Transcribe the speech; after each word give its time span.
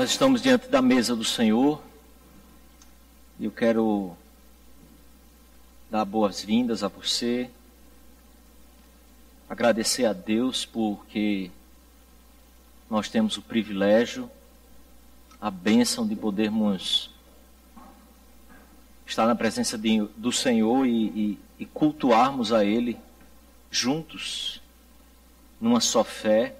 Nós 0.00 0.12
estamos 0.12 0.40
diante 0.40 0.66
da 0.68 0.80
mesa 0.80 1.14
do 1.14 1.26
Senhor. 1.26 1.78
E 3.38 3.44
eu 3.44 3.50
quero 3.50 4.16
dar 5.90 6.06
boas-vindas 6.06 6.82
a 6.82 6.88
você, 6.88 7.50
agradecer 9.46 10.06
a 10.06 10.14
Deus 10.14 10.64
porque 10.64 11.50
nós 12.88 13.10
temos 13.10 13.36
o 13.36 13.42
privilégio, 13.42 14.30
a 15.38 15.50
bênção 15.50 16.08
de 16.08 16.16
podermos 16.16 17.10
estar 19.06 19.26
na 19.26 19.34
presença 19.34 19.76
de, 19.76 20.00
do 20.16 20.32
Senhor 20.32 20.86
e, 20.86 21.08
e, 21.08 21.38
e 21.58 21.66
cultuarmos 21.66 22.54
a 22.54 22.64
Ele 22.64 22.96
juntos, 23.70 24.62
numa 25.60 25.78
só 25.78 26.02
fé, 26.02 26.56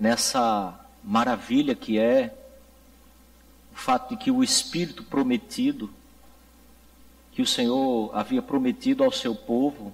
nessa 0.00 0.80
maravilha 1.04 1.74
que 1.74 1.98
é 1.98 2.34
o 3.72 3.76
fato 3.76 4.10
de 4.10 4.16
que 4.16 4.30
o 4.30 4.42
Espírito 4.42 5.02
prometido, 5.02 5.90
que 7.32 7.42
o 7.42 7.46
Senhor 7.46 8.10
havia 8.14 8.40
prometido 8.40 9.04
ao 9.04 9.12
seu 9.12 9.34
povo, 9.34 9.92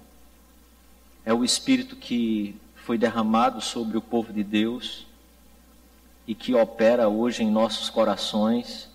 é 1.25 1.33
o 1.33 1.43
Espírito 1.43 1.95
que 1.95 2.55
foi 2.75 2.97
derramado 2.97 3.59
sobre 3.59 3.97
o 3.97 4.01
povo 4.01 4.31
de 4.31 4.43
Deus 4.43 5.05
e 6.27 6.33
que 6.33 6.53
opera 6.53 7.09
hoje 7.09 7.43
em 7.43 7.51
nossos 7.51 7.89
corações, 7.89 8.89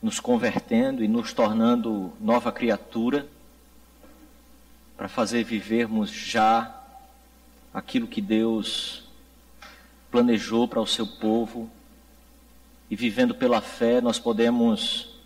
nos 0.00 0.20
convertendo 0.20 1.02
e 1.02 1.08
nos 1.08 1.32
tornando 1.32 2.12
nova 2.20 2.52
criatura, 2.52 3.26
para 4.96 5.08
fazer 5.08 5.44
vivermos 5.44 6.10
já 6.10 6.74
aquilo 7.72 8.06
que 8.06 8.20
Deus 8.20 9.07
planejou 10.10 10.66
para 10.66 10.80
o 10.80 10.86
seu 10.86 11.06
povo. 11.06 11.70
E 12.90 12.96
vivendo 12.96 13.34
pela 13.34 13.60
fé, 13.60 14.00
nós 14.00 14.18
podemos 14.18 15.18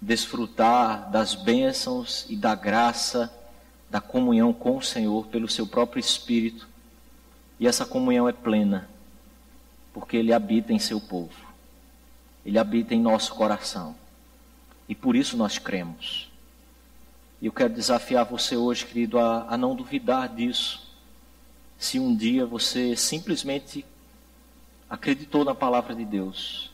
desfrutar 0.00 1.10
das 1.10 1.34
bênçãos 1.34 2.26
e 2.28 2.36
da 2.36 2.54
graça 2.54 3.32
da 3.90 4.00
comunhão 4.00 4.52
com 4.52 4.76
o 4.76 4.82
Senhor 4.82 5.26
pelo 5.28 5.48
seu 5.48 5.66
próprio 5.66 6.00
Espírito. 6.00 6.68
E 7.60 7.66
essa 7.66 7.86
comunhão 7.86 8.28
é 8.28 8.32
plena, 8.32 8.88
porque 9.92 10.16
Ele 10.16 10.32
habita 10.32 10.72
em 10.72 10.78
seu 10.78 11.00
povo, 11.00 11.46
Ele 12.44 12.58
habita 12.58 12.94
em 12.94 13.00
nosso 13.00 13.32
coração. 13.34 13.94
E 14.88 14.94
por 14.94 15.14
isso 15.14 15.36
nós 15.36 15.58
cremos. 15.58 16.28
E 17.40 17.46
eu 17.46 17.52
quero 17.52 17.72
desafiar 17.72 18.24
você 18.24 18.56
hoje, 18.56 18.84
querido, 18.84 19.18
a, 19.18 19.46
a 19.48 19.56
não 19.56 19.76
duvidar 19.76 20.28
disso. 20.28 20.82
Se 21.78 21.98
um 21.98 22.14
dia 22.14 22.44
você 22.44 22.96
simplesmente 22.96 23.84
acreditou 24.88 25.44
na 25.44 25.54
palavra 25.54 25.94
de 25.94 26.04
Deus, 26.04 26.70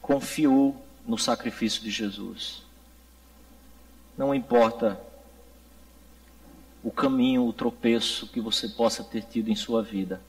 confiou 0.00 0.84
no 1.06 1.18
sacrifício 1.18 1.82
de 1.82 1.90
Jesus. 1.90 2.62
Não 4.16 4.34
importa 4.34 5.00
o 6.82 6.90
caminho, 6.90 7.46
o 7.46 7.52
tropeço 7.52 8.28
que 8.28 8.40
você 8.40 8.68
possa 8.68 9.02
ter 9.02 9.24
tido 9.24 9.50
em 9.50 9.56
sua 9.56 9.82
vida, 9.82 10.20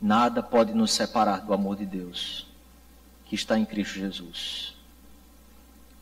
nada 0.00 0.42
pode 0.42 0.74
nos 0.74 0.92
separar 0.92 1.40
do 1.40 1.54
amor 1.54 1.76
de 1.76 1.86
Deus 1.86 2.46
que 3.24 3.34
está 3.34 3.58
em 3.58 3.64
Cristo 3.64 3.94
Jesus. 3.94 4.74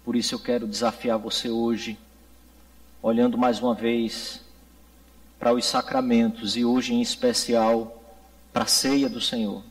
Por 0.05 0.17
isso 0.17 0.35
eu 0.35 0.41
quero 0.41 0.67
desafiar 0.67 1.19
você 1.19 1.49
hoje, 1.49 1.99
olhando 3.01 3.39
mais 3.39 3.61
uma 3.61 3.75
vez 3.75 4.41
para 5.39 5.53
os 5.53 5.65
sacramentos 5.65 6.57
e 6.57 6.65
hoje 6.65 6.95
em 6.95 7.01
especial 7.01 8.02
para 8.53 8.65
a 8.65 8.67
ceia 8.67 9.09
do 9.09 9.21
Senhor. 9.21 9.63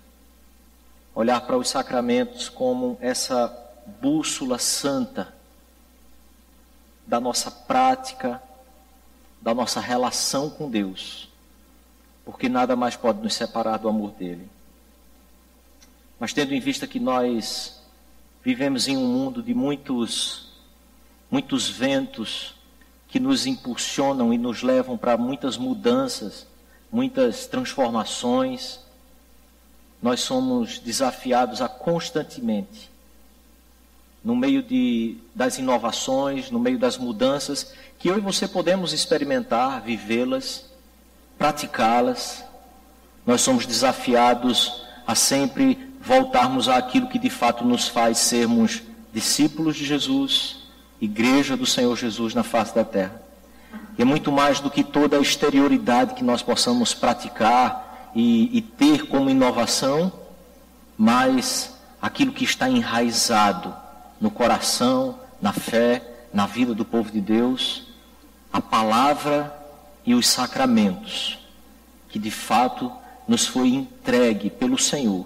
Olhar 1.13 1.41
para 1.41 1.57
os 1.57 1.69
sacramentos 1.69 2.49
como 2.49 2.97
essa 3.01 3.55
bússola 4.01 4.57
santa 4.57 5.33
da 7.05 7.19
nossa 7.19 7.51
prática, 7.51 8.41
da 9.41 9.53
nossa 9.53 9.79
relação 9.79 10.49
com 10.49 10.69
Deus, 10.69 11.29
porque 12.23 12.47
nada 12.47 12.75
mais 12.75 12.95
pode 12.95 13.21
nos 13.21 13.33
separar 13.33 13.77
do 13.77 13.89
amor 13.89 14.11
dele. 14.11 14.49
Mas 16.19 16.31
tendo 16.31 16.53
em 16.53 16.59
vista 16.59 16.87
que 16.87 16.99
nós 16.99 17.81
vivemos 18.43 18.87
em 18.87 18.95
um 18.95 19.07
mundo 19.07 19.41
de 19.41 19.53
muitos 19.53 20.51
muitos 21.29 21.69
ventos 21.69 22.55
que 23.07 23.19
nos 23.19 23.47
impulsionam 23.47 24.33
e 24.33 24.37
nos 24.37 24.61
levam 24.61 24.97
para 24.97 25.17
muitas 25.17 25.57
mudanças, 25.57 26.45
muitas 26.91 27.45
transformações. 27.45 28.79
Nós 30.01 30.21
somos 30.21 30.79
desafiados 30.79 31.61
a 31.61 31.69
constantemente, 31.69 32.89
no 34.23 34.35
meio 34.35 34.61
de, 34.61 35.17
das 35.33 35.57
inovações, 35.57 36.51
no 36.51 36.59
meio 36.59 36.77
das 36.77 36.97
mudanças, 36.97 37.73
que 37.97 38.09
eu 38.09 38.17
e 38.17 38.21
você 38.21 38.47
podemos 38.47 38.93
experimentar, 38.93 39.81
vivê-las, 39.81 40.65
praticá-las. 41.37 42.43
Nós 43.25 43.41
somos 43.41 43.65
desafiados 43.65 44.83
a 45.05 45.15
sempre 45.15 45.77
voltarmos 46.01 46.67
àquilo 46.67 47.07
que 47.07 47.19
de 47.19 47.29
fato 47.29 47.63
nos 47.63 47.87
faz 47.87 48.17
sermos 48.17 48.81
discípulos 49.13 49.75
de 49.75 49.85
Jesus, 49.85 50.63
igreja 50.99 51.55
do 51.55 51.65
Senhor 51.65 51.95
Jesus 51.95 52.33
na 52.33 52.43
face 52.43 52.73
da 52.73 52.83
terra. 52.83 53.21
E 53.97 54.01
é 54.01 54.05
muito 54.05 54.31
mais 54.31 54.59
do 54.59 54.69
que 54.69 54.83
toda 54.83 55.17
a 55.17 55.21
exterioridade 55.21 56.13
que 56.13 56.23
nós 56.23 56.41
possamos 56.41 56.93
praticar 56.93 58.11
e, 58.15 58.57
e 58.57 58.61
ter 58.61 59.07
como 59.07 59.29
inovação, 59.29 60.11
mas 60.97 61.75
aquilo 62.01 62.31
que 62.31 62.43
está 62.43 62.69
enraizado 62.69 63.73
no 64.19 64.31
coração, 64.31 65.19
na 65.41 65.53
fé, 65.53 66.01
na 66.33 66.45
vida 66.45 66.73
do 66.73 66.85
povo 66.85 67.11
de 67.11 67.21
Deus, 67.21 67.87
a 68.51 68.61
palavra 68.61 69.55
e 70.05 70.13
os 70.13 70.27
sacramentos, 70.27 71.39
que 72.09 72.19
de 72.19 72.31
fato 72.31 72.91
nos 73.27 73.45
foi 73.45 73.69
entregue 73.69 74.49
pelo 74.49 74.77
Senhor, 74.77 75.25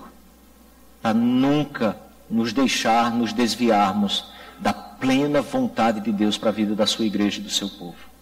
para 1.01 1.13
nunca 1.13 1.97
nos 2.29 2.53
deixar 2.53 3.11
nos 3.11 3.33
desviarmos 3.33 4.25
da 4.59 4.73
plena 4.73 5.41
vontade 5.41 5.99
de 5.99 6.11
Deus 6.11 6.37
para 6.37 6.49
a 6.49 6.53
vida 6.53 6.75
da 6.75 6.87
sua 6.87 7.05
igreja 7.05 7.39
e 7.39 7.43
do 7.43 7.49
seu 7.49 7.69
povo. 7.69 8.14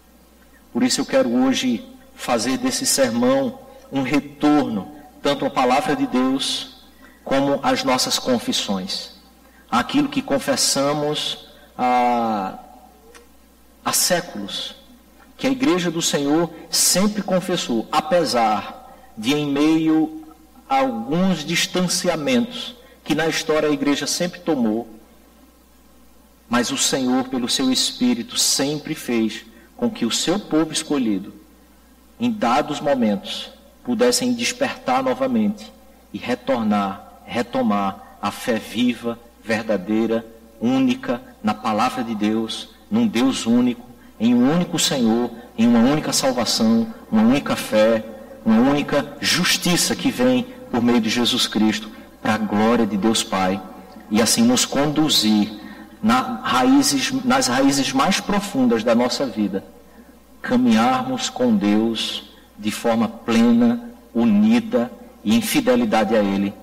Por 0.73 0.81
isso 0.83 0.99
eu 0.99 1.05
quero 1.05 1.31
hoje 1.31 1.87
fazer 2.15 2.57
desse 2.57 2.83
sermão 2.83 3.59
um 3.91 4.01
retorno, 4.01 4.91
tanto 5.21 5.45
à 5.45 5.49
palavra 5.51 5.95
de 5.95 6.07
Deus, 6.07 6.83
como 7.23 7.59
às 7.61 7.83
nossas 7.83 8.17
confissões. 8.17 9.11
Aquilo 9.69 10.09
que 10.09 10.21
confessamos 10.21 11.47
há, 11.77 12.57
há 13.85 13.93
séculos, 13.93 14.75
que 15.37 15.45
a 15.45 15.51
igreja 15.51 15.91
do 15.91 16.01
Senhor 16.01 16.51
sempre 16.71 17.21
confessou, 17.21 17.87
apesar 17.91 18.91
de 19.15 19.35
em 19.35 19.45
meio 19.45 20.25
a 20.67 20.79
alguns 20.79 21.45
distanciamentos 21.45 22.75
que 23.03 23.13
na 23.13 23.27
história 23.27 23.69
a 23.69 23.71
igreja 23.71 24.07
sempre 24.07 24.39
tomou, 24.39 24.87
mas 26.49 26.71
o 26.71 26.77
Senhor, 26.77 27.25
pelo 27.25 27.47
seu 27.47 27.71
Espírito, 27.71 28.37
sempre 28.37 28.95
fez 28.95 29.45
com 29.83 29.89
que 29.89 30.05
o 30.05 30.11
seu 30.11 30.39
povo 30.39 30.71
escolhido, 30.71 31.33
em 32.17 32.31
dados 32.31 32.79
momentos, 32.79 33.51
pudessem 33.83 34.33
despertar 34.33 35.03
novamente 35.03 35.73
e 36.13 36.17
retornar, 36.17 37.19
retomar 37.25 38.17
a 38.21 38.31
fé 38.31 38.53
viva, 38.53 39.19
verdadeira, 39.43 40.25
única 40.61 41.21
na 41.43 41.53
palavra 41.53 42.01
de 42.01 42.15
Deus, 42.15 42.69
num 42.89 43.05
Deus 43.05 43.45
único, 43.45 43.85
em 44.17 44.33
um 44.33 44.53
único 44.53 44.79
Senhor, 44.79 45.29
em 45.57 45.67
uma 45.67 45.79
única 45.79 46.13
salvação, 46.13 46.87
uma 47.11 47.23
única 47.23 47.57
fé, 47.57 48.05
uma 48.45 48.61
única 48.61 49.17
justiça 49.19 49.93
que 49.97 50.09
vem 50.09 50.43
por 50.71 50.81
meio 50.81 51.01
de 51.01 51.09
Jesus 51.09 51.45
Cristo, 51.45 51.91
para 52.21 52.35
a 52.35 52.37
glória 52.37 52.87
de 52.87 52.95
Deus 52.95 53.21
Pai, 53.21 53.61
e 54.09 54.21
assim 54.21 54.43
nos 54.43 54.63
conduzir 54.63 55.51
na 56.01 56.39
raízes, 56.41 57.11
nas 57.25 57.47
raízes 57.47 57.91
mais 57.91 58.21
profundas 58.21 58.81
da 58.81 58.95
nossa 58.95 59.25
vida, 59.25 59.72
caminharmos 60.43 61.29
com 61.29 61.55
Deus 61.55 62.25
de 62.59 62.69
forma 62.69 63.07
plena, 63.07 63.89
unida 64.13 64.91
e 65.23 65.35
em 65.35 65.41
fidelidade 65.41 66.15
a 66.15 66.21
Ele, 66.21 66.53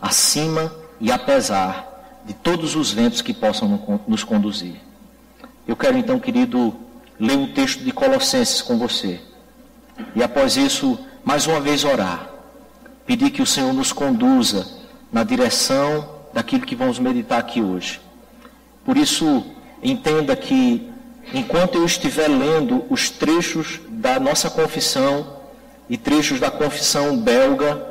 acima 0.00 0.72
e 1.00 1.10
apesar 1.10 2.20
de 2.24 2.34
todos 2.34 2.76
os 2.76 2.92
ventos 2.92 3.22
que 3.22 3.32
possam 3.32 4.00
nos 4.06 4.22
conduzir. 4.22 4.76
Eu 5.66 5.74
quero 5.74 5.96
então, 5.96 6.20
querido, 6.20 6.74
ler 7.18 7.36
um 7.36 7.52
texto 7.52 7.82
de 7.82 7.90
Colossenses 7.90 8.60
com 8.60 8.78
você. 8.78 9.20
E 10.14 10.22
após 10.22 10.56
isso, 10.56 10.98
mais 11.24 11.46
uma 11.46 11.60
vez 11.60 11.84
orar. 11.84 12.28
Pedir 13.06 13.30
que 13.30 13.42
o 13.42 13.46
Senhor 13.46 13.72
nos 13.72 13.92
conduza 13.92 14.68
na 15.10 15.24
direção 15.24 16.08
daquilo 16.34 16.66
que 16.66 16.76
vamos 16.76 16.98
meditar 16.98 17.38
aqui 17.38 17.62
hoje. 17.62 18.00
Por 18.84 18.96
isso, 18.96 19.44
entenda 19.82 20.36
que 20.36 20.91
enquanto 21.32 21.76
eu 21.76 21.84
estiver 21.84 22.28
lendo 22.28 22.84
os 22.90 23.10
trechos 23.10 23.80
da 23.88 24.18
nossa 24.18 24.50
confissão 24.50 25.36
e 25.88 25.96
trechos 25.96 26.40
da 26.40 26.50
confissão 26.50 27.16
belga, 27.16 27.86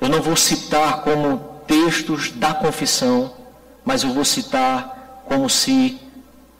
eu 0.00 0.08
não 0.08 0.20
vou 0.20 0.36
citar 0.36 1.02
como 1.02 1.62
textos 1.66 2.30
da 2.30 2.54
confissão, 2.54 3.32
mas 3.84 4.02
eu 4.02 4.12
vou 4.12 4.24
citar 4.24 5.22
como 5.26 5.48
se 5.48 6.00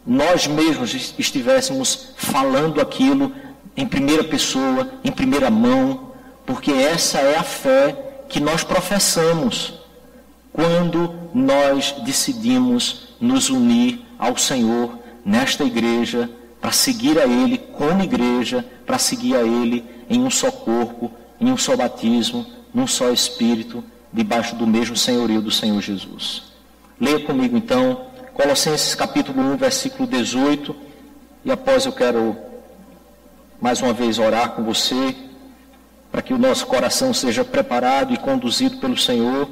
nós 0.07 0.47
mesmos 0.47 1.15
estivéssemos 1.19 2.11
falando 2.17 2.81
aquilo 2.81 3.33
em 3.77 3.87
primeira 3.87 4.25
pessoa, 4.25 4.91
em 5.05 5.13
primeira 5.13 5.51
mão, 5.51 6.13
porque 6.45 6.73
essa 6.73 7.19
é 7.19 7.37
a 7.37 7.43
fé 7.43 8.25
que 8.29 8.41
nós 8.41 8.65
professamos 8.65 9.75
quando 10.53 11.15
nós 11.33 11.95
decidimos 12.05 13.09
nos 13.21 13.49
unir 13.51 14.05
ao 14.19 14.37
Senhor 14.37 14.98
nesta 15.29 15.63
igreja, 15.63 16.31
para 16.59 16.73
seguir 16.73 17.19
a 17.19 17.27
Ele 17.27 17.59
como 17.59 18.03
igreja, 18.03 18.65
para 18.87 18.97
seguir 18.97 19.37
a 19.37 19.43
Ele 19.43 19.85
em 20.09 20.23
um 20.23 20.31
só 20.31 20.51
corpo, 20.51 21.13
em 21.39 21.53
um 21.53 21.57
só 21.57 21.77
batismo, 21.77 22.47
num 22.73 22.87
só 22.87 23.11
Espírito, 23.11 23.85
debaixo 24.11 24.57
do 24.57 24.67
mesmo 24.67 24.97
senhorio 24.97 25.43
do 25.43 25.51
Senhor 25.51 25.83
Jesus. 25.83 26.45
Leia 26.99 27.21
comigo 27.21 27.59
então, 27.59 28.07
Colossenses 28.33 28.95
capítulo 28.95 29.43
1, 29.53 29.59
versículo 29.59 30.09
18, 30.09 30.75
e 31.45 31.51
após 31.51 31.85
eu 31.85 31.93
quero 31.93 32.35
mais 33.61 33.83
uma 33.83 33.93
vez 33.93 34.19
orar 34.19 34.53
com 34.53 34.65
você, 34.65 35.15
para 36.11 36.23
que 36.23 36.33
o 36.33 36.39
nosso 36.39 36.67
coração 36.67 37.13
seja 37.13 37.45
preparado 37.45 38.15
e 38.15 38.17
conduzido 38.17 38.79
pelo 38.79 38.97
Senhor, 38.97 39.47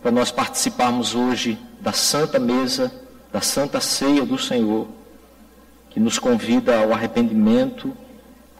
para 0.00 0.12
nós 0.12 0.30
participarmos 0.30 1.16
hoje 1.16 1.58
da 1.80 1.92
santa 1.92 2.38
mesa, 2.38 2.92
da 3.32 3.40
santa 3.40 3.80
ceia 3.80 4.24
do 4.24 4.38
Senhor, 4.38 4.88
que 5.90 6.00
nos 6.00 6.18
convida 6.18 6.80
ao 6.80 6.92
arrependimento 6.92 7.96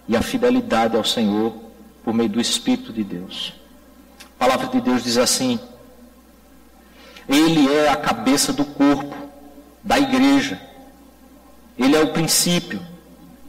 e 0.06 0.16
à 0.16 0.22
fidelidade 0.22 0.96
ao 0.96 1.04
Senhor 1.04 1.54
por 2.02 2.14
meio 2.14 2.28
do 2.28 2.40
Espírito 2.40 2.92
de 2.92 3.04
Deus. 3.04 3.54
A 4.24 4.44
palavra 4.44 4.68
de 4.68 4.80
Deus 4.80 5.04
diz 5.04 5.16
assim: 5.18 5.58
Ele 7.28 7.72
é 7.72 7.90
a 7.90 7.96
cabeça 7.96 8.52
do 8.52 8.64
corpo, 8.64 9.14
da 9.82 9.98
igreja. 9.98 10.60
Ele 11.78 11.94
é 11.94 12.00
o 12.00 12.12
princípio, 12.12 12.80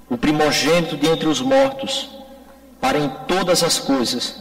o 0.10 0.18
primogênito 0.18 0.96
de 0.96 1.08
entre 1.08 1.28
os 1.28 1.42
mortos, 1.42 2.10
para 2.80 3.00
em 3.00 3.10
todas 3.28 3.64
as 3.64 3.80
coisas 3.80 4.40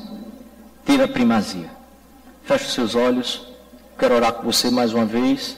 ter 0.84 1.02
a 1.02 1.08
primazia. 1.08 1.70
Feche 2.44 2.64
os 2.64 2.72
seus 2.72 2.94
olhos. 2.94 3.42
Quero 3.98 4.14
orar 4.14 4.32
com 4.32 4.44
você 4.44 4.70
mais 4.70 4.92
uma 4.92 5.04
vez. 5.04 5.56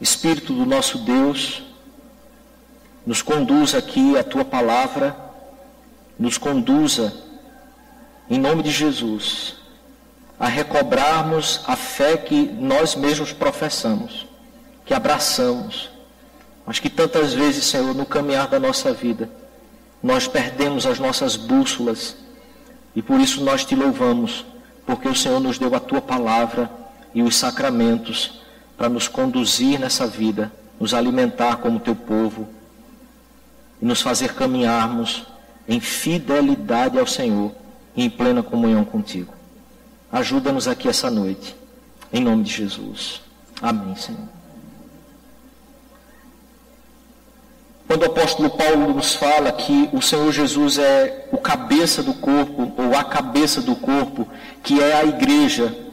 Espírito 0.00 0.52
do 0.52 0.66
nosso 0.66 0.98
Deus, 0.98 1.62
nos 3.06 3.22
conduza 3.22 3.78
aqui 3.78 4.16
a 4.18 4.24
tua 4.24 4.44
palavra, 4.44 5.16
nos 6.18 6.36
conduza, 6.36 7.14
em 8.28 8.38
nome 8.38 8.62
de 8.62 8.70
Jesus, 8.70 9.56
a 10.38 10.48
recobrarmos 10.48 11.62
a 11.66 11.76
fé 11.76 12.16
que 12.16 12.42
nós 12.42 12.94
mesmos 12.94 13.32
professamos, 13.32 14.26
que 14.84 14.92
abraçamos, 14.92 15.88
mas 16.66 16.78
que 16.78 16.90
tantas 16.90 17.32
vezes, 17.32 17.64
Senhor, 17.64 17.94
no 17.94 18.04
caminhar 18.04 18.48
da 18.48 18.58
nossa 18.58 18.92
vida, 18.92 19.30
nós 20.02 20.28
perdemos 20.28 20.84
as 20.84 20.98
nossas 20.98 21.36
bússolas 21.36 22.16
e 22.94 23.00
por 23.00 23.20
isso 23.20 23.42
nós 23.42 23.64
te 23.64 23.74
louvamos, 23.74 24.44
porque 24.84 25.08
o 25.08 25.14
Senhor 25.14 25.40
nos 25.40 25.58
deu 25.58 25.74
a 25.74 25.80
tua 25.80 26.02
palavra 26.02 26.70
e 27.14 27.22
os 27.22 27.36
sacramentos 27.36 28.45
para 28.76 28.88
nos 28.88 29.08
conduzir 29.08 29.78
nessa 29.78 30.06
vida, 30.06 30.52
nos 30.78 30.92
alimentar 30.92 31.56
como 31.56 31.80
teu 31.80 31.96
povo 31.96 32.48
e 33.80 33.84
nos 33.84 34.02
fazer 34.02 34.34
caminharmos 34.34 35.24
em 35.68 35.80
fidelidade 35.80 36.98
ao 36.98 37.06
Senhor 37.06 37.52
e 37.96 38.04
em 38.04 38.10
plena 38.10 38.42
comunhão 38.42 38.84
contigo. 38.84 39.32
Ajuda-nos 40.12 40.68
aqui 40.68 40.88
essa 40.88 41.10
noite, 41.10 41.56
em 42.12 42.22
nome 42.22 42.44
de 42.44 42.52
Jesus. 42.52 43.22
Amém, 43.60 43.96
Senhor. 43.96 44.28
Quando 47.86 48.02
o 48.02 48.06
apóstolo 48.06 48.50
Paulo 48.50 48.94
nos 48.94 49.14
fala 49.14 49.52
que 49.52 49.88
o 49.92 50.02
Senhor 50.02 50.30
Jesus 50.32 50.76
é 50.76 51.28
o 51.30 51.38
cabeça 51.38 52.02
do 52.02 52.12
corpo, 52.14 52.72
ou 52.76 52.96
a 52.96 53.04
cabeça 53.04 53.62
do 53.62 53.76
corpo, 53.76 54.28
que 54.62 54.80
é 54.82 54.96
a 54.96 55.04
igreja, 55.04 55.85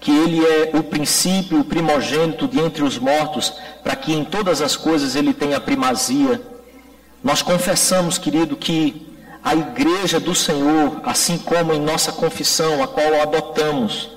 que 0.00 0.10
ele 0.10 0.42
é 0.44 0.70
o 0.74 0.82
princípio, 0.82 1.60
o 1.60 1.64
primogênito 1.64 2.48
de 2.48 2.58
entre 2.58 2.82
os 2.82 2.98
mortos, 2.98 3.52
para 3.84 3.94
que 3.94 4.12
em 4.12 4.24
todas 4.24 4.62
as 4.62 4.74
coisas 4.74 5.14
ele 5.14 5.34
tenha 5.34 5.60
primazia. 5.60 6.40
Nós 7.22 7.42
confessamos, 7.42 8.16
querido, 8.16 8.56
que 8.56 9.06
a 9.44 9.54
igreja 9.54 10.18
do 10.18 10.34
Senhor, 10.34 11.02
assim 11.04 11.36
como 11.36 11.74
em 11.74 11.80
nossa 11.80 12.12
confissão, 12.12 12.82
a 12.82 12.88
qual 12.88 13.20
adotamos, 13.20 14.10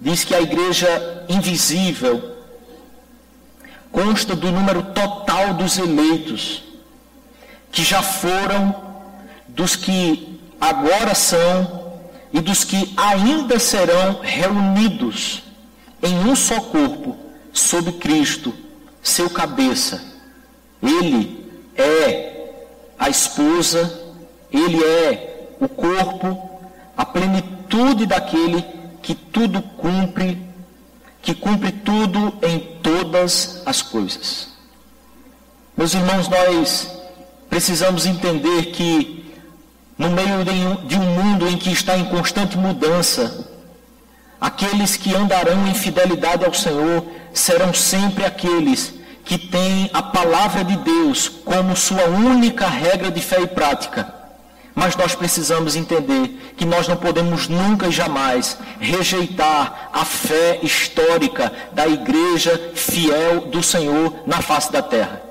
diz 0.00 0.22
que 0.22 0.34
a 0.34 0.40
igreja 0.40 1.24
invisível, 1.28 2.36
consta 3.90 4.36
do 4.36 4.50
número 4.52 4.82
total 4.94 5.54
dos 5.54 5.76
eleitos, 5.76 6.62
que 7.72 7.82
já 7.82 8.00
foram, 8.00 8.74
dos 9.48 9.74
que 9.74 10.40
agora 10.60 11.14
são 11.14 11.81
e 12.32 12.40
dos 12.40 12.64
que 12.64 12.92
ainda 12.96 13.58
serão 13.58 14.20
reunidos 14.22 15.42
em 16.02 16.18
um 16.20 16.34
só 16.34 16.60
corpo, 16.60 17.16
sob 17.52 17.92
Cristo, 17.92 18.52
seu 19.02 19.28
cabeça. 19.28 20.02
Ele 20.82 21.46
é 21.76 22.54
a 22.98 23.08
esposa, 23.08 24.00
ele 24.50 24.82
é 24.82 25.48
o 25.60 25.68
corpo, 25.68 26.60
a 26.96 27.04
plenitude 27.04 28.06
daquele 28.06 28.64
que 29.02 29.14
tudo 29.14 29.60
cumpre 29.62 30.52
que 31.22 31.34
cumpre 31.34 31.70
tudo 31.70 32.34
em 32.42 32.58
todas 32.82 33.62
as 33.64 33.80
coisas. 33.80 34.48
Meus 35.76 35.94
irmãos, 35.94 36.28
nós 36.28 36.90
precisamos 37.48 38.04
entender 38.06 38.72
que, 38.72 39.21
no 40.02 40.10
meio 40.10 40.44
de 40.84 40.96
um 40.96 41.00
mundo 41.00 41.48
em 41.48 41.56
que 41.56 41.70
está 41.70 41.96
em 41.96 42.04
constante 42.04 42.58
mudança, 42.58 43.46
aqueles 44.40 44.96
que 44.96 45.14
andarão 45.14 45.66
em 45.66 45.74
fidelidade 45.74 46.44
ao 46.44 46.52
Senhor 46.52 47.04
serão 47.32 47.72
sempre 47.72 48.24
aqueles 48.24 48.94
que 49.24 49.38
têm 49.38 49.88
a 49.94 50.02
palavra 50.02 50.64
de 50.64 50.76
Deus 50.76 51.28
como 51.28 51.76
sua 51.76 52.04
única 52.04 52.66
regra 52.66 53.10
de 53.10 53.20
fé 53.20 53.40
e 53.40 53.46
prática 53.46 54.22
mas 54.74 54.96
nós 54.96 55.14
precisamos 55.14 55.76
entender 55.76 56.54
que 56.56 56.64
nós 56.64 56.88
não 56.88 56.96
podemos 56.96 57.48
nunca 57.48 57.88
e 57.88 57.92
jamais 57.92 58.56
rejeitar 58.80 59.90
a 59.92 60.04
fé 60.04 60.60
histórica 60.62 61.52
da 61.72 61.86
igreja 61.86 62.72
fiel 62.74 63.42
do 63.42 63.62
Senhor 63.62 64.22
na 64.26 64.40
face 64.40 64.72
da 64.72 64.82
terra. 64.82 65.22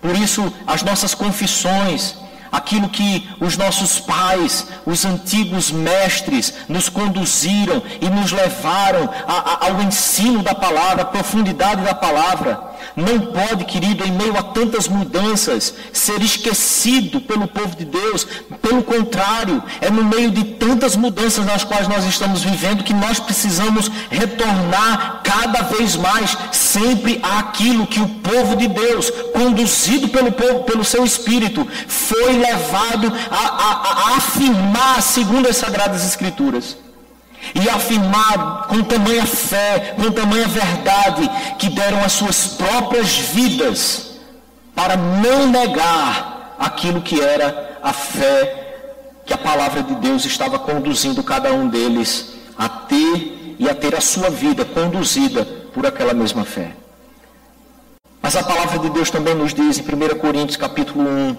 Por 0.00 0.16
isso, 0.16 0.52
as 0.66 0.82
nossas 0.82 1.14
confissões, 1.14 2.16
aquilo 2.52 2.90
que 2.90 3.26
os 3.40 3.56
nossos 3.56 3.98
pais, 3.98 4.68
os 4.84 5.06
antigos 5.06 5.72
mestres, 5.72 6.52
nos 6.68 6.90
conduziram 6.90 7.82
e 7.98 8.10
nos 8.10 8.30
levaram 8.30 9.08
a, 9.26 9.32
a, 9.32 9.70
ao 9.70 9.80
ensino 9.80 10.42
da 10.42 10.54
palavra, 10.54 11.02
à 11.02 11.06
profundidade 11.06 11.82
da 11.82 11.94
palavra, 11.94 12.71
não 12.96 13.18
pode, 13.20 13.64
querido, 13.64 14.04
em 14.04 14.12
meio 14.12 14.36
a 14.36 14.42
tantas 14.42 14.88
mudanças, 14.88 15.74
ser 15.92 16.20
esquecido 16.22 17.20
pelo 17.20 17.46
povo 17.46 17.76
de 17.76 17.84
Deus. 17.84 18.26
Pelo 18.60 18.82
contrário, 18.82 19.62
é 19.80 19.90
no 19.90 20.04
meio 20.04 20.30
de 20.30 20.44
tantas 20.44 20.96
mudanças 20.96 21.44
nas 21.44 21.64
quais 21.64 21.88
nós 21.88 22.04
estamos 22.04 22.42
vivendo 22.42 22.84
que 22.84 22.94
nós 22.94 23.18
precisamos 23.18 23.90
retornar 24.10 25.20
cada 25.22 25.62
vez 25.62 25.96
mais, 25.96 26.36
sempre 26.52 27.20
àquilo 27.22 27.86
que 27.86 28.00
o 28.00 28.08
povo 28.08 28.56
de 28.56 28.68
Deus, 28.68 29.10
conduzido 29.32 30.08
pelo 30.08 30.32
povo, 30.32 30.64
pelo 30.64 30.84
seu 30.84 31.04
Espírito, 31.04 31.66
foi 31.86 32.32
levado 32.32 33.12
a, 33.30 33.36
a, 33.36 34.12
a 34.12 34.16
afirmar 34.16 35.02
segundo 35.02 35.48
as 35.48 35.56
Sagradas 35.56 36.04
Escrituras 36.04 36.76
e 37.54 37.68
afirmar 37.68 38.66
com 38.68 38.82
tamanha 38.82 39.26
fé, 39.26 39.94
com 39.96 40.10
tamanha 40.10 40.46
verdade, 40.46 41.28
que 41.58 41.68
deram 41.68 42.02
as 42.04 42.12
suas 42.12 42.48
próprias 42.48 43.16
vidas 43.16 44.20
para 44.74 44.96
não 44.96 45.48
negar 45.48 46.56
aquilo 46.58 47.02
que 47.02 47.20
era 47.20 47.78
a 47.82 47.92
fé 47.92 48.58
que 49.24 49.32
a 49.32 49.38
palavra 49.38 49.82
de 49.82 49.94
Deus 49.96 50.24
estava 50.24 50.58
conduzindo 50.58 51.22
cada 51.22 51.52
um 51.52 51.68
deles 51.68 52.34
a 52.58 52.68
ter 52.68 53.56
e 53.58 53.68
a 53.68 53.74
ter 53.74 53.94
a 53.94 54.00
sua 54.00 54.30
vida 54.30 54.64
conduzida 54.64 55.44
por 55.72 55.86
aquela 55.86 56.12
mesma 56.12 56.44
fé. 56.44 56.72
Mas 58.20 58.36
a 58.36 58.42
palavra 58.42 58.78
de 58.78 58.90
Deus 58.90 59.10
também 59.10 59.34
nos 59.34 59.52
diz 59.52 59.78
em 59.78 59.82
1 59.82 60.18
Coríntios 60.18 60.56
capítulo 60.56 61.08
1, 61.08 61.36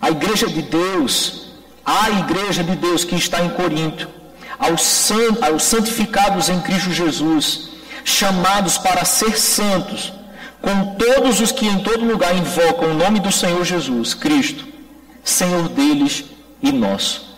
a 0.00 0.10
igreja 0.10 0.46
de 0.46 0.62
Deus, 0.62 1.52
a 1.84 2.10
igreja 2.10 2.62
de 2.62 2.76
Deus 2.76 3.04
que 3.04 3.16
está 3.16 3.40
em 3.44 3.50
Corinto, 3.50 4.08
aos, 4.58 5.10
aos 5.40 5.62
santificados 5.62 6.48
em 6.48 6.60
Cristo 6.60 6.92
Jesus, 6.92 7.70
chamados 8.04 8.78
para 8.78 9.04
ser 9.04 9.38
santos, 9.38 10.12
com 10.60 10.96
todos 10.96 11.40
os 11.40 11.52
que 11.52 11.66
em 11.66 11.78
todo 11.80 12.04
lugar 12.04 12.34
invocam 12.34 12.90
o 12.90 12.94
nome 12.94 13.20
do 13.20 13.30
Senhor 13.30 13.64
Jesus, 13.64 14.14
Cristo, 14.14 14.66
Senhor 15.22 15.68
deles 15.68 16.24
e 16.62 16.72
nosso. 16.72 17.28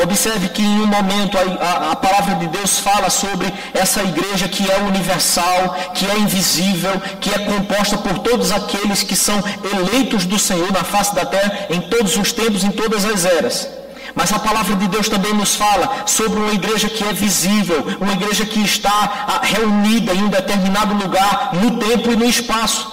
Observe 0.00 0.50
que 0.50 0.62
em 0.62 0.80
um 0.80 0.86
momento 0.86 1.36
a, 1.36 1.40
a, 1.40 1.92
a, 1.92 1.96
palavra 1.96 2.36
de 2.36 2.46
Deus 2.46 2.78
fala 2.78 3.10
sobre 3.10 3.52
essa 3.74 4.00
igreja 4.00 4.46
que 4.46 4.70
é 4.70 4.78
universal, 4.78 5.76
que 5.92 6.06
é 6.06 6.18
invisível, 6.18 7.00
que 7.20 7.30
é 7.30 7.38
composta 7.40 7.98
por 7.98 8.20
todos 8.20 8.52
aqueles 8.52 9.02
que 9.02 9.16
são 9.16 9.42
eleitos 9.72 10.24
do 10.24 10.38
Senhor 10.38 10.70
na 10.70 10.84
face 10.84 11.14
da 11.16 11.26
terra 11.26 11.66
em 11.70 11.80
todos 11.80 12.16
os 12.16 12.32
tempos, 12.32 12.62
em 12.62 12.70
todas 12.70 13.04
as 13.04 13.24
eras. 13.24 13.77
Mas 14.18 14.32
a 14.32 14.38
palavra 14.40 14.74
de 14.74 14.88
Deus 14.88 15.08
também 15.08 15.32
nos 15.32 15.54
fala 15.54 16.02
sobre 16.04 16.40
uma 16.40 16.52
igreja 16.52 16.88
que 16.88 17.04
é 17.04 17.12
visível, 17.12 17.86
uma 18.00 18.14
igreja 18.14 18.44
que 18.44 18.58
está 18.58 18.90
ah, 19.28 19.40
reunida 19.44 20.12
em 20.12 20.24
um 20.24 20.28
determinado 20.28 20.92
lugar, 20.92 21.50
no 21.52 21.78
tempo 21.78 22.10
e 22.10 22.16
no 22.16 22.24
espaço. 22.24 22.92